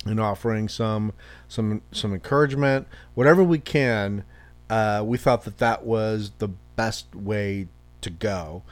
and 0.06 0.20
offering 0.20 0.68
some 0.68 1.12
some 1.48 1.82
some 1.92 2.12
encouragement, 2.12 2.86
whatever 3.14 3.42
we 3.42 3.58
can. 3.58 4.24
Uh, 4.70 5.02
we 5.04 5.18
thought 5.18 5.44
that 5.44 5.58
that 5.58 5.84
was 5.84 6.32
the 6.38 6.48
best 6.48 7.14
way 7.14 7.68
to 8.00 8.10
go. 8.10 8.62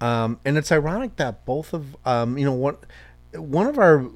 Um, 0.00 0.40
and 0.44 0.56
it's 0.56 0.72
ironic 0.72 1.16
that 1.16 1.44
both 1.44 1.72
of 1.72 1.96
um, 2.04 2.36
you 2.38 2.44
know 2.44 2.52
one 2.52 2.76
one 3.34 3.66
of 3.66 3.78
our 3.78 4.06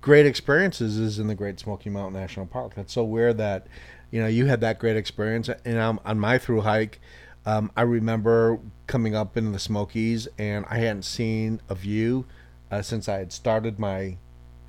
great 0.00 0.26
experiences 0.26 0.98
is 0.98 1.18
in 1.18 1.26
the 1.26 1.34
Great 1.34 1.58
Smoky 1.58 1.90
Mountain 1.90 2.20
National 2.20 2.46
Park. 2.46 2.74
That's 2.74 2.92
so 2.92 3.04
weird 3.04 3.38
that 3.38 3.66
you 4.10 4.20
know 4.20 4.26
you 4.26 4.46
had 4.46 4.60
that 4.60 4.78
great 4.78 4.96
experience, 4.96 5.48
and 5.64 5.78
um, 5.78 6.00
on 6.04 6.18
my 6.18 6.38
through 6.38 6.62
hike, 6.62 7.00
um, 7.44 7.70
I 7.76 7.82
remember 7.82 8.58
coming 8.86 9.14
up 9.14 9.36
into 9.36 9.50
the 9.50 9.58
Smokies, 9.58 10.28
and 10.38 10.64
I 10.68 10.78
hadn't 10.78 11.04
seen 11.04 11.60
a 11.68 11.74
view 11.74 12.26
uh, 12.70 12.82
since 12.82 13.08
I 13.08 13.18
had 13.18 13.32
started 13.32 13.78
my 13.78 14.16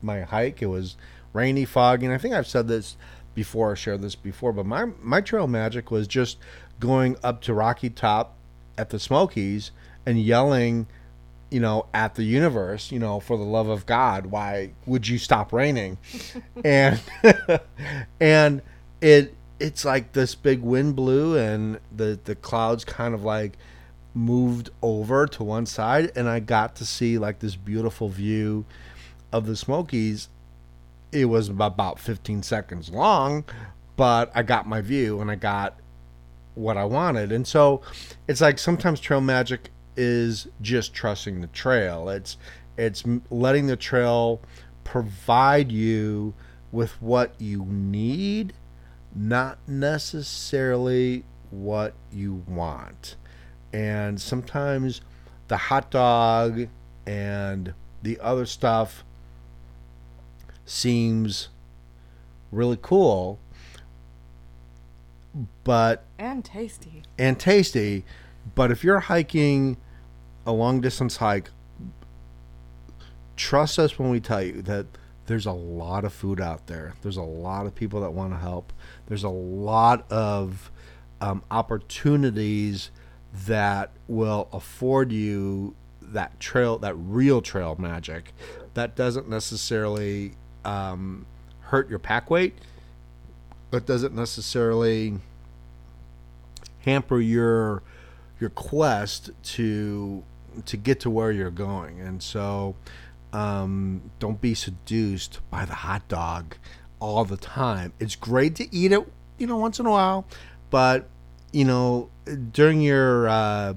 my 0.02 0.22
hike. 0.22 0.62
It 0.62 0.68
was 0.68 0.96
rainy, 1.34 1.66
foggy, 1.66 2.06
and 2.06 2.14
I 2.14 2.18
think 2.18 2.34
I've 2.34 2.48
said 2.48 2.68
this 2.68 2.98
before, 3.34 3.72
I 3.72 3.76
shared 3.76 4.02
this 4.02 4.16
before, 4.16 4.52
but 4.54 4.66
my 4.66 4.86
my 5.02 5.22
trail 5.22 5.48
magic 5.48 5.92
was 5.92 6.08
just 6.08 6.38
going 6.80 7.18
up 7.24 7.42
to 7.44 7.54
Rocky 7.54 7.90
Top 7.90 8.36
at 8.78 8.90
the 8.90 9.00
Smokies 9.00 9.72
and 10.06 10.20
yelling, 10.22 10.88
you 11.50 11.60
know, 11.60 11.88
at 11.94 12.16
the 12.16 12.24
universe, 12.24 12.92
you 12.92 13.00
know, 13.00 13.20
for 13.20 13.38
the 13.38 13.44
love 13.44 13.68
of 13.68 13.86
God, 13.86 14.28
why 14.28 14.72
would 14.86 15.08
you 15.08 15.18
stop 15.18 15.52
raining? 15.54 15.98
and 16.66 17.02
and 18.20 18.62
it 19.02 19.36
it's 19.60 19.86
like 19.86 20.14
this 20.14 20.36
big 20.36 20.62
wind 20.62 20.96
blew 20.96 21.38
and 21.38 21.80
the 21.96 22.20
the 22.24 22.36
clouds 22.36 22.86
kind 22.86 23.14
of 23.14 23.24
like 23.24 23.58
moved 24.18 24.72
over 24.82 25.28
to 25.28 25.44
one 25.44 25.66
side 25.66 26.12
and 26.16 26.28
I 26.28 26.40
got 26.40 26.76
to 26.78 26.86
see 26.86 27.18
like 27.18 27.40
this 27.40 27.56
beautiful 27.56 28.10
view 28.10 28.66
of 29.32 29.46
the 29.46 29.56
Smokies. 29.56 30.30
It 31.12 31.26
was 31.26 31.50
about 31.50 32.00
15 32.00 32.44
seconds 32.44 32.90
long, 32.90 33.46
but 33.96 34.32
I 34.36 34.44
got 34.44 34.68
my 34.68 34.82
view 34.82 35.22
and 35.22 35.32
I 35.32 35.36
got 35.36 35.80
what 36.56 36.76
I 36.76 36.86
wanted. 36.86 37.32
And 37.32 37.48
so 37.48 37.82
it's 38.28 38.42
like 38.42 38.60
sometimes 38.60 39.00
trail 39.00 39.22
magic 39.22 39.70
is 39.96 40.48
just 40.62 40.94
trusting 40.94 41.42
the 41.42 41.48
trail. 41.48 42.10
It's 42.10 42.38
it's 42.78 43.04
letting 43.30 43.68
the 43.68 43.76
trail 43.76 44.42
provide 44.84 45.72
you 45.72 46.34
with 46.72 47.02
what 47.02 47.34
you 47.40 47.66
need, 47.66 48.54
not 49.16 49.58
necessarily 49.68 51.24
what 51.50 51.94
you 52.12 52.44
want. 52.48 53.16
And 53.74 54.20
sometimes 54.20 55.02
the 55.48 55.58
hot 55.58 55.92
dog 55.92 56.68
and 57.06 57.74
the 58.04 58.20
other 58.20 58.46
stuff 58.46 59.04
seems 60.66 61.50
really 62.52 62.78
cool 62.82 63.40
but 65.64 66.04
and 66.18 66.44
tasty 66.44 67.04
and 67.18 67.40
tasty. 67.40 68.06
But 68.56 68.72
if 68.72 68.84
you're 68.84 69.02
hiking 69.02 69.78
a 70.46 70.52
long 70.52 70.82
distance 70.82 71.18
hike, 71.18 71.50
trust 73.36 73.78
us 73.78 74.00
when 74.00 74.10
we 74.10 74.20
tell 74.20 74.42
you 74.42 74.62
that 74.64 74.88
there's 75.28 75.46
a 75.46 75.52
lot 75.52 76.06
of 76.06 76.14
food 76.14 76.40
out 76.40 76.68
there. 76.68 76.94
There's 77.02 77.18
a 77.18 77.22
lot 77.22 77.66
of 77.66 77.76
people 77.76 78.02
that 78.02 78.12
want 78.12 78.32
to 78.32 78.38
help. 78.38 78.72
There's 79.08 79.26
a 79.26 79.30
lot 79.30 80.10
of 80.12 80.72
um, 81.20 81.44
opportunities 81.52 82.90
that 83.34 83.92
will 84.08 84.48
afford 84.52 85.12
you 85.12 85.76
that 86.02 86.40
trail, 86.40 86.78
that 86.80 86.96
real 86.96 87.42
trail 87.42 87.76
magic. 87.78 88.34
That 88.74 88.96
doesn't 88.96 89.28
necessarily 89.28 90.34
um, 90.64 91.26
hurt 91.62 91.90
your 91.90 92.00
pack 92.00 92.30
weight. 92.30 92.58
It 93.72 93.86
doesn't 93.86 94.16
necessarily 94.16 95.20
hamper 96.80 97.20
your 97.20 97.84
your 98.40 98.50
quest 98.52 99.32
to 99.44 100.24
to 100.66 100.78
get 100.78 101.00
to 101.02 101.10
where 101.10 101.32
you're 101.32 101.52
going. 101.52 102.00
And 102.00 102.24
so 102.24 102.76
um, 103.34 104.10
don't 104.20 104.40
be 104.40 104.54
seduced 104.54 105.40
by 105.50 105.66
the 105.66 105.76
hot 105.76 106.08
dog 106.08 106.56
all 107.00 107.26
the 107.26 107.38
time. 107.38 107.94
It's 108.00 108.16
great 108.16 108.56
to 108.56 108.74
eat 108.76 108.92
it, 108.92 109.06
you 109.38 109.48
know, 109.48 109.58
once 109.58 109.80
in 109.80 109.86
a 109.86 109.92
while, 109.92 110.26
but 110.70 111.10
you 111.52 111.66
know, 111.66 112.10
during 112.52 112.82
your 112.82 113.28
uh, 113.28 113.74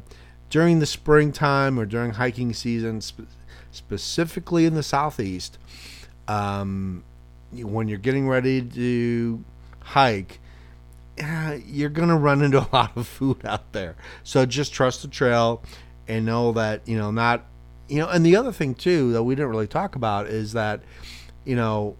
during 0.49 0.81
the 0.81 0.87
springtime 0.87 1.79
or 1.79 1.87
during 1.87 2.12
hiking 2.12 2.53
season, 2.53 3.01
sp- 3.05 3.31
specifically 3.71 4.66
in 4.66 4.75
the 4.75 4.83
southeast, 4.83 5.59
um, 6.29 7.05
when 7.53 7.89
you're 7.89 7.99
getting 7.99 8.29
ready 8.29 8.62
to 8.62 9.45
hike, 9.81 10.41
you're 11.66 11.91
gonna 11.91 12.18
run 12.18 12.43
into 12.43 12.59
a 12.59 12.68
lot 12.73 12.97
of 12.97 13.07
food 13.07 13.45
out 13.45 13.73
there. 13.73 13.97
So 14.25 14.47
just 14.47 14.73
trust 14.73 15.03
the 15.03 15.09
trail 15.09 15.62
and 16.09 16.27
know 16.27 16.53
that 16.53 16.87
you 16.87 16.99
know 16.99 17.11
not 17.11 17.45
you 17.89 17.99
know. 17.99 18.09
And 18.09 18.25
the 18.25 18.37
other 18.37 18.53
thing 18.53 18.75
too 18.75 19.12
that 19.12 19.23
we 19.23 19.35
didn't 19.35 19.51
really 19.51 19.68
talk 19.68 19.95
about 19.95 20.27
is 20.27 20.53
that 20.53 20.81
you 21.45 21.57
know 21.57 21.97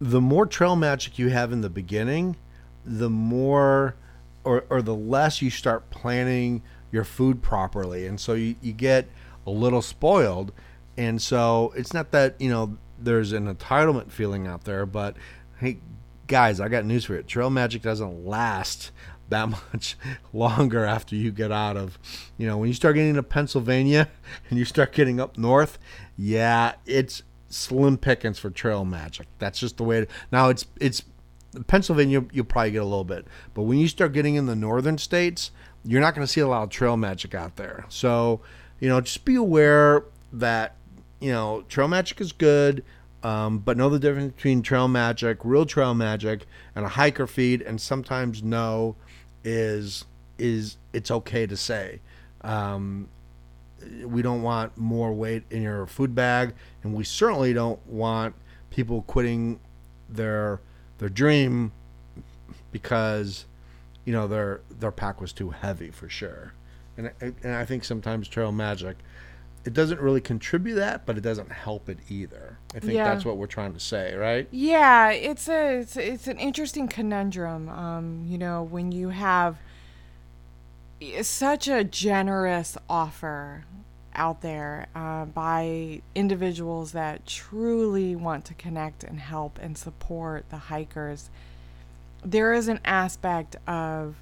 the 0.00 0.20
more 0.20 0.46
trail 0.46 0.76
magic 0.76 1.18
you 1.18 1.28
have 1.28 1.52
in 1.52 1.60
the 1.60 1.70
beginning, 1.70 2.36
the 2.84 3.10
more 3.10 3.96
or 4.44 4.64
or 4.70 4.82
the 4.82 4.94
less 4.94 5.40
you 5.42 5.50
start 5.50 5.90
planning 5.90 6.62
your 6.92 7.04
food 7.04 7.42
properly, 7.42 8.06
and 8.06 8.20
so 8.20 8.34
you, 8.34 8.56
you 8.60 8.72
get 8.72 9.08
a 9.46 9.50
little 9.50 9.82
spoiled. 9.82 10.52
And 10.96 11.20
so 11.20 11.72
it's 11.76 11.92
not 11.92 12.12
that 12.12 12.40
you 12.40 12.50
know 12.50 12.78
there's 12.98 13.32
an 13.32 13.52
entitlement 13.52 14.10
feeling 14.10 14.46
out 14.46 14.64
there, 14.64 14.86
but 14.86 15.16
hey, 15.58 15.78
guys, 16.26 16.60
I 16.60 16.68
got 16.68 16.84
news 16.84 17.04
for 17.04 17.14
you. 17.14 17.22
Trail 17.22 17.50
magic 17.50 17.82
doesn't 17.82 18.26
last 18.26 18.90
that 19.28 19.48
much 19.72 19.96
longer 20.32 20.84
after 20.84 21.16
you 21.16 21.30
get 21.30 21.50
out 21.50 21.76
of, 21.76 21.98
you 22.38 22.46
know, 22.46 22.58
when 22.58 22.68
you 22.68 22.74
start 22.74 22.94
getting 22.94 23.14
to 23.14 23.22
Pennsylvania 23.22 24.08
and 24.50 24.58
you 24.58 24.64
start 24.64 24.92
getting 24.92 25.20
up 25.20 25.36
north, 25.38 25.78
yeah, 26.16 26.74
it's 26.86 27.22
slim 27.48 27.96
pickings 27.96 28.38
for 28.38 28.50
trail 28.50 28.84
magic. 28.84 29.26
That's 29.38 29.58
just 29.58 29.76
the 29.76 29.84
way. 29.84 30.02
To, 30.02 30.06
now 30.32 30.48
it's 30.48 30.66
it's 30.80 31.02
Pennsylvania, 31.66 32.24
you'll 32.32 32.44
probably 32.44 32.72
get 32.72 32.82
a 32.82 32.86
little 32.86 33.04
bit, 33.04 33.26
but 33.54 33.62
when 33.62 33.78
you 33.78 33.88
start 33.88 34.12
getting 34.12 34.34
in 34.34 34.46
the 34.46 34.56
northern 34.56 34.98
states, 34.98 35.50
you're 35.84 36.00
not 36.00 36.14
going 36.14 36.26
to 36.26 36.32
see 36.32 36.40
a 36.40 36.48
lot 36.48 36.62
of 36.62 36.70
trail 36.70 36.96
magic 36.96 37.34
out 37.34 37.56
there. 37.56 37.84
So, 37.88 38.40
you 38.80 38.88
know, 38.88 39.00
just 39.00 39.24
be 39.24 39.34
aware 39.34 40.04
that 40.32 40.76
you 41.20 41.32
know 41.32 41.64
trail 41.68 41.88
magic 41.88 42.20
is 42.20 42.32
good. 42.32 42.84
Um, 43.22 43.58
but 43.58 43.78
know 43.78 43.88
the 43.88 43.98
difference 43.98 44.34
between 44.34 44.60
trail 44.60 44.86
magic, 44.86 45.38
real 45.44 45.64
trail 45.64 45.94
magic, 45.94 46.46
and 46.74 46.84
a 46.84 46.88
hiker 46.88 47.26
feed, 47.26 47.62
and 47.62 47.80
sometimes 47.80 48.42
no 48.42 48.96
is 49.42 50.04
is 50.38 50.76
it's 50.92 51.10
okay 51.10 51.46
to 51.46 51.56
say. 51.56 52.00
Um, 52.42 53.08
we 54.04 54.22
don't 54.22 54.42
want 54.42 54.76
more 54.76 55.12
weight 55.12 55.44
in 55.50 55.62
your 55.62 55.86
food 55.86 56.14
bag, 56.14 56.54
and 56.82 56.94
we 56.94 57.04
certainly 57.04 57.52
don't 57.52 57.84
want 57.86 58.34
people 58.70 59.02
quitting 59.02 59.60
their 60.08 60.60
their 60.98 61.08
dream 61.08 61.72
because 62.72 63.46
you 64.04 64.12
know 64.12 64.26
their 64.26 64.60
their 64.70 64.90
pack 64.90 65.20
was 65.20 65.32
too 65.32 65.50
heavy 65.50 65.90
for 65.90 66.08
sure. 66.08 66.52
And 66.96 67.10
and 67.20 67.54
I 67.54 67.64
think 67.64 67.84
sometimes 67.84 68.28
trail 68.28 68.52
magic 68.52 68.96
it 69.64 69.72
doesn't 69.72 70.00
really 70.00 70.20
contribute 70.20 70.74
that, 70.74 71.06
but 71.06 71.16
it 71.16 71.22
doesn't 71.22 71.50
help 71.50 71.88
it 71.88 71.98
either. 72.08 72.58
I 72.74 72.80
think 72.80 72.94
yeah. 72.94 73.04
that's 73.04 73.24
what 73.24 73.38
we're 73.38 73.46
trying 73.46 73.72
to 73.72 73.80
say, 73.80 74.14
right? 74.14 74.46
Yeah, 74.50 75.10
it's 75.10 75.48
a 75.48 75.78
it's, 75.78 75.96
it's 75.96 76.26
an 76.26 76.38
interesting 76.38 76.86
conundrum. 76.86 77.68
Um, 77.70 78.24
you 78.26 78.36
know, 78.36 78.62
when 78.62 78.92
you 78.92 79.08
have 79.08 79.58
such 81.22 81.66
a 81.66 81.82
generous 81.82 82.76
offer 82.88 83.64
out 84.14 84.40
there 84.40 84.86
uh, 84.94 85.24
by 85.24 86.02
individuals 86.14 86.92
that 86.92 87.26
truly 87.26 88.14
want 88.16 88.44
to 88.46 88.54
connect 88.54 89.04
and 89.04 89.20
help 89.20 89.58
and 89.60 89.76
support 89.76 90.48
the 90.50 90.56
hikers, 90.56 91.30
there 92.24 92.52
is 92.52 92.68
an 92.68 92.80
aspect 92.84 93.56
of 93.66 94.16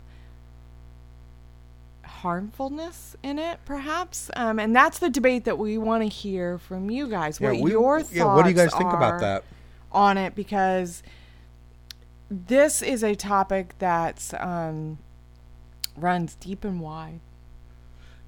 harmfulness 2.22 3.16
in 3.22 3.38
it, 3.38 3.58
perhaps. 3.64 4.30
Um, 4.36 4.58
and 4.58 4.74
that's 4.74 4.98
the 4.98 5.10
debate 5.10 5.44
that 5.44 5.58
we 5.58 5.76
want 5.78 6.02
to 6.02 6.08
hear 6.08 6.58
from 6.58 6.90
you 6.90 7.08
guys. 7.08 7.40
What 7.40 7.60
we, 7.60 7.72
your 7.72 8.00
thoughts? 8.00 8.14
Yeah, 8.14 8.34
what 8.34 8.44
do 8.44 8.48
you 8.50 8.56
guys 8.56 8.72
think 8.72 8.92
about 8.92 9.20
that 9.20 9.44
on 9.90 10.16
it? 10.18 10.34
Because 10.34 11.02
this 12.30 12.80
is 12.80 13.02
a 13.02 13.14
topic 13.14 13.74
that's 13.78 14.32
um, 14.34 14.98
runs 15.96 16.34
deep 16.36 16.64
and 16.64 16.80
wide. 16.80 17.20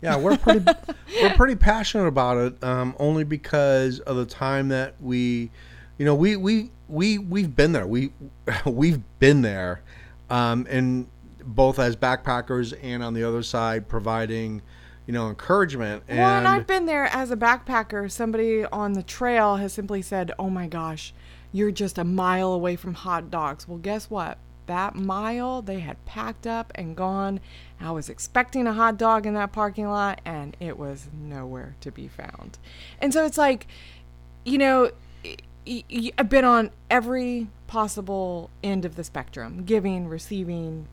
Yeah, 0.04 0.16
we're 0.18 0.36
pretty 0.36 0.64
we're 1.22 1.34
pretty 1.34 1.56
passionate 1.56 2.06
about 2.06 2.36
it. 2.36 2.62
Um, 2.62 2.94
only 2.98 3.24
because 3.24 4.00
of 4.00 4.16
the 4.16 4.26
time 4.26 4.68
that 4.68 4.94
we, 5.00 5.50
you 5.96 6.04
know, 6.04 6.14
we 6.14 6.36
we 6.36 6.70
we 6.88 7.16
we've 7.18 7.56
been 7.56 7.72
there. 7.72 7.86
We 7.86 8.12
we've 8.66 9.00
been 9.18 9.40
there, 9.40 9.82
um, 10.28 10.66
and 10.68 11.08
both 11.42 11.78
as 11.78 11.96
backpackers 11.96 12.78
and 12.82 13.02
on 13.02 13.14
the 13.14 13.24
other 13.24 13.42
side 13.42 13.88
providing, 13.88 14.60
you 15.06 15.14
know, 15.14 15.30
encouragement. 15.30 16.02
And, 16.06 16.18
well, 16.18 16.38
and 16.38 16.48
I've 16.48 16.66
been 16.66 16.84
there 16.84 17.06
as 17.06 17.30
a 17.30 17.36
backpacker. 17.36 18.10
Somebody 18.10 18.66
on 18.66 18.92
the 18.92 19.02
trail 19.02 19.56
has 19.56 19.72
simply 19.72 20.02
said, 20.02 20.32
"Oh 20.38 20.50
my 20.50 20.66
gosh, 20.66 21.14
you're 21.50 21.72
just 21.72 21.96
a 21.96 22.04
mile 22.04 22.52
away 22.52 22.76
from 22.76 22.92
hot 22.92 23.30
dogs." 23.30 23.66
Well, 23.66 23.78
guess 23.78 24.10
what? 24.10 24.36
That 24.66 24.94
mile 24.94 25.62
they 25.62 25.80
had 25.80 26.04
packed 26.06 26.46
up 26.46 26.72
and 26.74 26.96
gone. 26.96 27.40
I 27.80 27.90
was 27.90 28.08
expecting 28.08 28.66
a 28.66 28.72
hot 28.72 28.96
dog 28.96 29.26
in 29.26 29.34
that 29.34 29.52
parking 29.52 29.88
lot, 29.88 30.20
and 30.24 30.56
it 30.60 30.78
was 30.78 31.08
nowhere 31.12 31.76
to 31.82 31.90
be 31.90 32.08
found. 32.08 32.58
And 33.00 33.12
so 33.12 33.24
it's 33.26 33.38
like, 33.38 33.66
you 34.44 34.58
know, 34.58 34.90
I've 36.18 36.28
been 36.28 36.44
on 36.44 36.70
every 36.90 37.48
possible 37.66 38.50
end 38.62 38.84
of 38.84 38.96
the 38.96 39.04
spectrum 39.04 39.64
giving, 39.64 40.08
receiving, 40.08 40.86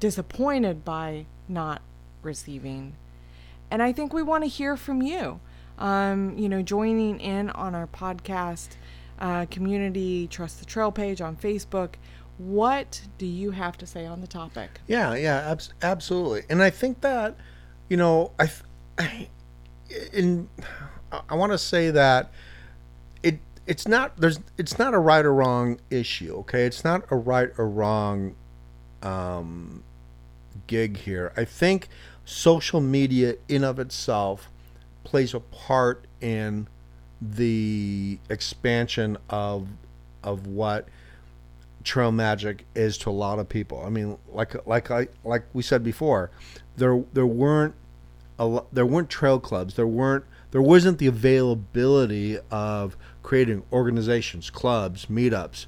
disappointed 0.00 0.84
by 0.84 1.26
not 1.48 1.82
receiving. 2.22 2.94
And 3.70 3.82
I 3.82 3.92
think 3.92 4.12
we 4.12 4.22
want 4.22 4.44
to 4.44 4.48
hear 4.48 4.76
from 4.76 5.02
you. 5.02 5.40
Um, 5.78 6.38
you 6.38 6.48
know, 6.48 6.62
joining 6.62 7.20
in 7.20 7.50
on 7.50 7.74
our 7.74 7.86
podcast 7.86 8.68
uh, 9.18 9.46
community, 9.50 10.26
Trust 10.26 10.60
the 10.60 10.64
Trail 10.64 10.90
page 10.90 11.20
on 11.20 11.36
Facebook. 11.36 11.94
What 12.38 13.02
do 13.18 13.26
you 13.26 13.52
have 13.52 13.78
to 13.78 13.86
say 13.86 14.06
on 14.06 14.20
the 14.20 14.26
topic? 14.26 14.80
Yeah, 14.86 15.14
yeah, 15.14 15.50
abs- 15.50 15.72
absolutely. 15.82 16.42
And 16.50 16.62
I 16.62 16.70
think 16.70 17.00
that, 17.00 17.36
you 17.88 17.96
know, 17.96 18.32
I, 18.38 18.50
I 18.98 19.28
in, 20.12 20.48
I 21.28 21.34
want 21.34 21.52
to 21.52 21.58
say 21.58 21.90
that 21.90 22.30
it 23.22 23.38
it's 23.66 23.88
not 23.88 24.16
there's 24.18 24.40
it's 24.58 24.78
not 24.78 24.94
a 24.94 24.98
right 24.98 25.24
or 25.24 25.32
wrong 25.32 25.78
issue. 25.90 26.34
Okay, 26.40 26.66
it's 26.66 26.84
not 26.84 27.04
a 27.10 27.16
right 27.16 27.50
or 27.56 27.68
wrong 27.68 28.34
um, 29.02 29.82
gig 30.66 30.98
here. 30.98 31.32
I 31.36 31.44
think 31.44 31.88
social 32.24 32.80
media 32.80 33.36
in 33.48 33.64
of 33.64 33.78
itself 33.78 34.50
plays 35.04 35.32
a 35.32 35.40
part 35.40 36.06
in 36.20 36.68
the 37.22 38.18
expansion 38.28 39.16
of 39.30 39.68
of 40.22 40.46
what 40.46 40.88
trail 41.86 42.12
magic 42.12 42.66
is 42.74 42.98
to 42.98 43.10
a 43.10 43.12
lot 43.12 43.38
of 43.38 43.48
people. 43.48 43.82
I 43.82 43.88
mean, 43.88 44.18
like 44.28 44.66
like 44.66 44.90
I 44.90 45.08
like 45.24 45.44
we 45.54 45.62
said 45.62 45.82
before, 45.82 46.30
there 46.76 47.02
there 47.14 47.26
weren't 47.26 47.74
a 48.38 48.60
there 48.72 48.84
weren't 48.84 49.08
trail 49.08 49.40
clubs. 49.40 49.74
There 49.74 49.86
weren't 49.86 50.24
there 50.50 50.60
wasn't 50.60 50.98
the 50.98 51.06
availability 51.06 52.38
of 52.50 52.96
creating 53.22 53.62
organizations, 53.72 54.50
clubs, 54.50 55.06
meetups, 55.06 55.66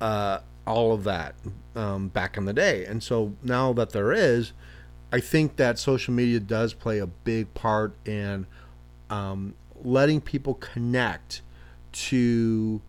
uh, 0.00 0.40
all 0.66 0.92
of 0.92 1.04
that 1.04 1.34
um, 1.76 2.08
back 2.08 2.36
in 2.36 2.44
the 2.44 2.52
day. 2.52 2.84
And 2.84 3.02
so 3.02 3.34
now 3.42 3.72
that 3.74 3.90
there 3.90 4.12
is, 4.12 4.52
I 5.12 5.20
think 5.20 5.56
that 5.56 5.78
social 5.78 6.12
media 6.12 6.40
does 6.40 6.74
play 6.74 6.98
a 6.98 7.06
big 7.06 7.52
part 7.54 7.94
in 8.04 8.46
um, 9.10 9.54
letting 9.82 10.20
people 10.20 10.54
connect 10.54 11.42
to 11.92 12.80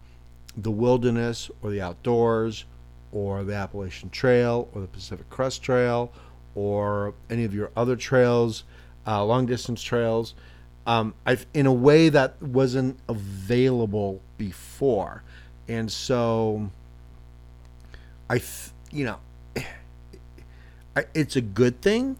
the 0.57 0.71
wilderness 0.71 1.49
or 1.61 1.71
the 1.71 1.81
outdoors 1.81 2.65
or 3.11 3.43
the 3.43 3.53
Appalachian 3.53 4.09
Trail 4.09 4.69
or 4.73 4.81
the 4.81 4.87
Pacific 4.87 5.29
Crest 5.29 5.63
Trail 5.63 6.11
or 6.55 7.13
any 7.29 7.43
of 7.43 7.53
your 7.53 7.71
other 7.75 7.95
trails, 7.95 8.63
uh, 9.07 9.23
long 9.23 9.45
distance 9.45 9.81
trails, 9.81 10.33
um, 10.85 11.13
I've, 11.25 11.45
in 11.53 11.65
a 11.65 11.73
way 11.73 12.09
that 12.09 12.41
wasn't 12.41 12.99
available 13.07 14.21
before. 14.37 15.23
And 15.67 15.91
so 15.91 16.69
I, 18.29 18.39
th- 18.39 18.71
you 18.91 19.05
know, 19.05 19.19
it's 21.13 21.35
a 21.35 21.41
good 21.41 21.81
thing, 21.81 22.17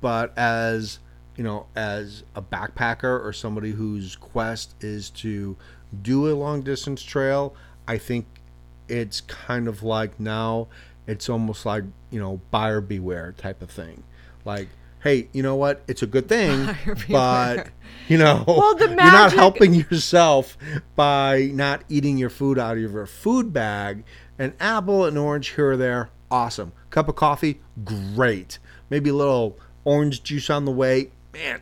but 0.00 0.36
as 0.36 0.98
you 1.36 1.44
know, 1.44 1.66
as 1.74 2.24
a 2.34 2.42
backpacker 2.42 3.24
or 3.24 3.32
somebody 3.32 3.72
whose 3.72 4.16
quest 4.16 4.74
is 4.80 5.10
to 5.10 5.56
do 6.02 6.30
a 6.30 6.34
long 6.34 6.62
distance 6.62 7.02
trail, 7.02 7.54
I 7.88 7.98
think 7.98 8.26
it's 8.88 9.20
kind 9.22 9.68
of 9.68 9.82
like 9.82 10.18
now 10.18 10.68
it's 11.06 11.28
almost 11.28 11.66
like, 11.66 11.84
you 12.10 12.20
know, 12.20 12.40
buyer 12.50 12.80
beware 12.80 13.32
type 13.32 13.62
of 13.62 13.70
thing. 13.70 14.04
Like, 14.44 14.68
hey, 15.02 15.28
you 15.32 15.42
know 15.42 15.56
what? 15.56 15.82
It's 15.88 16.02
a 16.02 16.06
good 16.06 16.28
thing, 16.28 16.74
but 17.08 17.68
you 18.08 18.18
know, 18.18 18.44
Well, 18.48 18.76
the 18.76 18.86
you're 18.88 18.96
not 18.96 19.32
helping 19.32 19.74
yourself 19.74 20.56
by 20.96 21.50
not 21.52 21.82
eating 21.88 22.18
your 22.18 22.30
food 22.30 22.58
out 22.58 22.76
of 22.76 22.82
your 22.82 23.06
food 23.06 23.52
bag. 23.52 24.04
An 24.38 24.54
apple, 24.58 25.04
an 25.04 25.16
orange 25.16 25.50
here 25.50 25.72
or 25.72 25.76
there, 25.76 26.10
awesome. 26.30 26.72
Cup 26.90 27.08
of 27.08 27.16
coffee, 27.16 27.60
great. 27.84 28.58
Maybe 28.90 29.10
a 29.10 29.14
little 29.14 29.58
orange 29.84 30.22
juice 30.22 30.50
on 30.50 30.64
the 30.64 30.72
way, 30.72 31.10
man. 31.32 31.60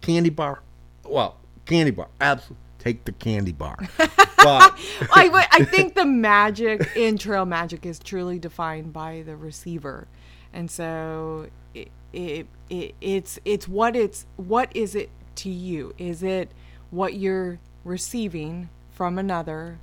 Candy 0.00 0.30
bar, 0.30 0.62
well, 1.04 1.36
candy 1.66 1.90
bar, 1.90 2.08
absolutely. 2.20 2.56
Take 2.80 3.04
the 3.04 3.12
candy 3.12 3.52
bar, 3.52 3.76
but 3.98 4.08
I, 5.12 5.46
I 5.52 5.64
think 5.64 5.94
the 5.94 6.06
magic 6.06 6.96
in 6.96 7.18
trail 7.18 7.44
magic 7.44 7.84
is 7.84 7.98
truly 7.98 8.38
defined 8.38 8.92
by 8.92 9.22
the 9.24 9.36
receiver, 9.36 10.08
and 10.52 10.70
so 10.70 11.48
it, 11.74 11.90
it, 12.12 12.46
it 12.70 12.94
it's 13.00 13.38
it's 13.44 13.68
what 13.68 13.94
it's 13.94 14.24
what 14.36 14.74
is 14.74 14.94
it 14.94 15.10
to 15.36 15.50
you? 15.50 15.94
Is 15.98 16.22
it 16.22 16.50
what 16.90 17.14
you're 17.14 17.58
receiving 17.84 18.70
from 18.90 19.18
another? 19.18 19.78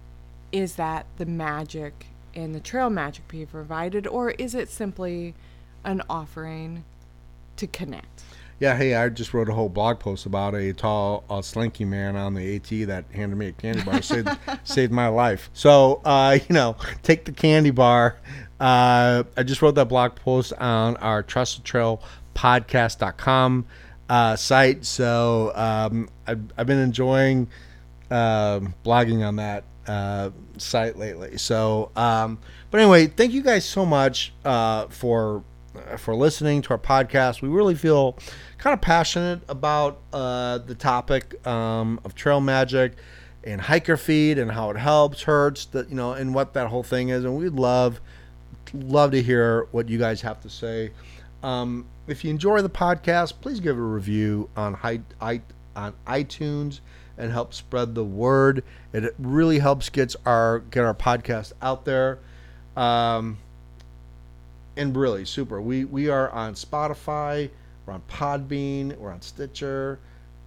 Is 0.52 0.76
that 0.76 1.06
the 1.18 1.26
magic 1.28 2.08
and 2.34 2.56
the 2.56 2.60
trail 2.60 2.90
magic 2.90 3.28
being 3.28 3.46
provided, 3.46 4.08
or 4.08 4.32
is 4.32 4.56
it 4.56 4.70
simply 4.70 5.36
an 5.84 6.02
offering 6.10 6.84
to 7.58 7.68
connect? 7.68 8.24
Yeah, 8.60 8.76
hey, 8.76 8.96
I 8.96 9.10
just 9.10 9.36
wrote 9.36 9.50
a 9.50 9.54
whole 9.54 9.70
blog 9.70 10.00
post 10.00 10.26
about 10.26 10.56
a 10.56 10.74
tall, 10.74 11.24
uh, 11.30 11.44
slinky 11.44 11.86
man 11.86 12.16
on 12.16 12.34
the 12.34 12.56
AT 12.56 12.88
that 12.88 13.06
handed 13.14 13.36
me 13.36 13.48
a 13.48 13.52
candy 13.52 13.84
bar. 13.84 14.02
saved, 14.02 14.30
saved 14.64 14.92
my 14.92 15.10
life. 15.10 15.52
So, 15.54 16.02
uh, 16.04 16.40
you 16.48 16.54
know, 16.54 16.76
take 17.04 17.26
the 17.26 17.32
candy 17.32 17.70
bar. 17.70 18.18
Uh, 18.60 19.24
I 19.36 19.44
just 19.44 19.62
wrote 19.62 19.76
that 19.76 19.90
blog 19.90 20.16
post 20.16 20.54
on 20.54 20.98
our 20.98 21.22
Trust 21.22 21.58
the 21.58 21.64
Trail 21.64 22.02
podcast.com 22.34 23.66
uh, 24.10 24.36
site. 24.36 24.86
So 24.86 25.52
um, 25.54 26.10
I've, 26.26 26.42
I've 26.58 26.68
been 26.68 26.80
enjoying 26.80 27.50
um 28.10 28.74
blogging 28.86 29.28
on 29.28 29.36
that 29.36 29.66
uh, 29.88 30.30
site 30.58 30.98
lately. 30.98 31.38
So, 31.38 31.92
um, 31.96 32.40
but 32.72 32.80
anyway, 32.82 33.08
thank 33.08 33.34
you 33.34 33.42
guys 33.42 33.66
so 33.66 33.86
much 33.86 34.34
uh, 34.46 34.88
for 34.88 35.44
for 35.98 36.16
listening 36.16 36.62
to 36.64 36.72
our 36.72 36.78
podcast. 36.78 37.42
We 37.42 37.50
really 37.50 37.76
feel 37.76 38.18
kind 38.58 38.74
of 38.74 38.82
passionate 38.82 39.42
about 39.48 40.00
uh, 40.14 40.60
the 40.60 40.76
topic 40.76 41.46
um, 41.48 42.00
of 42.04 42.16
trail 42.16 42.42
magic 42.42 42.94
and 43.44 43.62
hiker 43.62 43.98
feed 43.98 44.38
and 44.38 44.52
how 44.52 44.70
it 44.70 44.78
helps, 44.78 45.24
hurts, 45.24 45.66
that 45.68 45.90
you 45.90 45.96
know, 45.96 46.14
and 46.14 46.34
what 46.34 46.54
that 46.54 46.68
whole 46.68 46.84
thing 46.84 47.10
is. 47.10 47.24
And 47.24 47.38
we'd 47.38 47.54
love 47.54 48.02
love 48.74 49.12
to 49.12 49.22
hear 49.22 49.68
what 49.72 49.88
you 49.90 49.98
guys 49.98 50.22
have 50.22 50.42
to 50.42 50.50
say. 50.50 50.92
Um, 51.44 51.86
if 52.08 52.24
you 52.24 52.30
enjoy 52.30 52.62
the 52.62 52.70
podcast, 52.70 53.34
please 53.42 53.60
give 53.60 53.78
a 53.78 53.82
review 53.82 54.50
on 54.56 54.74
hi, 54.74 55.02
i 55.22 55.42
on 55.76 55.94
iTunes 56.08 56.80
and 57.18 57.32
help 57.32 57.54
spread 57.54 57.96
the 57.96 58.04
word. 58.04 58.64
It 58.94 59.16
really 59.18 59.60
helps 59.60 59.90
gets 59.90 60.16
our 60.26 60.60
get 60.60 60.84
our 60.84 60.94
podcast 60.94 61.54
out 61.62 61.86
there. 61.86 62.20
Um, 62.76 63.38
and 64.78 64.96
really 64.96 65.26
super. 65.26 65.62
We 65.62 65.86
we 65.86 66.10
are 66.10 66.30
on 66.30 66.54
Spotify, 66.54 67.50
we're 67.86 67.94
on 67.94 68.02
Podbean, 68.10 68.96
we're 68.98 69.12
on 69.12 69.22
Stitcher. 69.22 70.00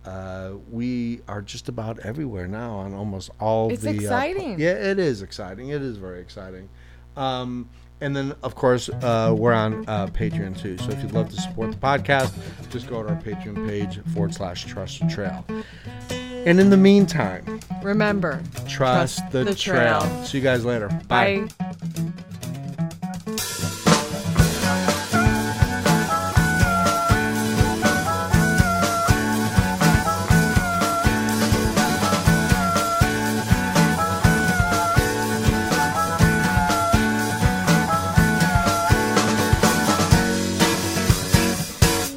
Uh, 0.04 0.52
we 0.70 1.20
are 1.28 1.42
just 1.42 1.68
about 1.68 1.98
everywhere 2.00 2.46
now 2.48 2.72
on 2.72 2.94
almost 2.94 3.28
all 3.38 3.70
It's 3.70 3.82
the. 3.82 3.90
uh, 3.90 3.92
po- 3.92 3.98
exciting. 4.00 4.58
yeah, 4.58 4.70
it 4.70 4.98
is 4.98 5.20
exciting. 5.20 5.68
It 5.68 5.82
is 5.82 5.98
very 5.98 6.20
exciting. 6.20 6.70
Um, 7.16 7.68
and 8.00 8.16
then, 8.16 8.34
of 8.42 8.54
course, 8.54 8.88
uh, 8.88 9.34
we're 9.36 9.52
on 9.52 9.84
uh, 9.86 10.06
Patreon 10.06 10.58
too. 10.58 10.78
So 10.78 10.88
if 10.90 11.02
you'd 11.02 11.12
love 11.12 11.28
to 11.28 11.36
support 11.38 11.70
the 11.72 11.76
podcast, 11.76 12.32
just 12.70 12.88
go 12.88 13.02
to 13.02 13.10
our 13.10 13.16
Patreon 13.20 13.66
page 13.68 14.00
forward 14.14 14.32
slash 14.32 14.64
Trust 14.64 15.00
the 15.00 15.06
Trail. 15.08 15.44
And 16.46 16.58
in 16.58 16.70
the 16.70 16.78
meantime, 16.78 17.60
Remember, 17.82 18.42
trust, 18.66 19.18
Trust 19.18 19.30
the, 19.32 19.44
the 19.44 19.54
trail. 19.54 20.00
trail. 20.00 20.24
See 20.24 20.38
you 20.38 20.44
guys 20.44 20.64
later. 20.64 20.88
bye. 21.08 21.46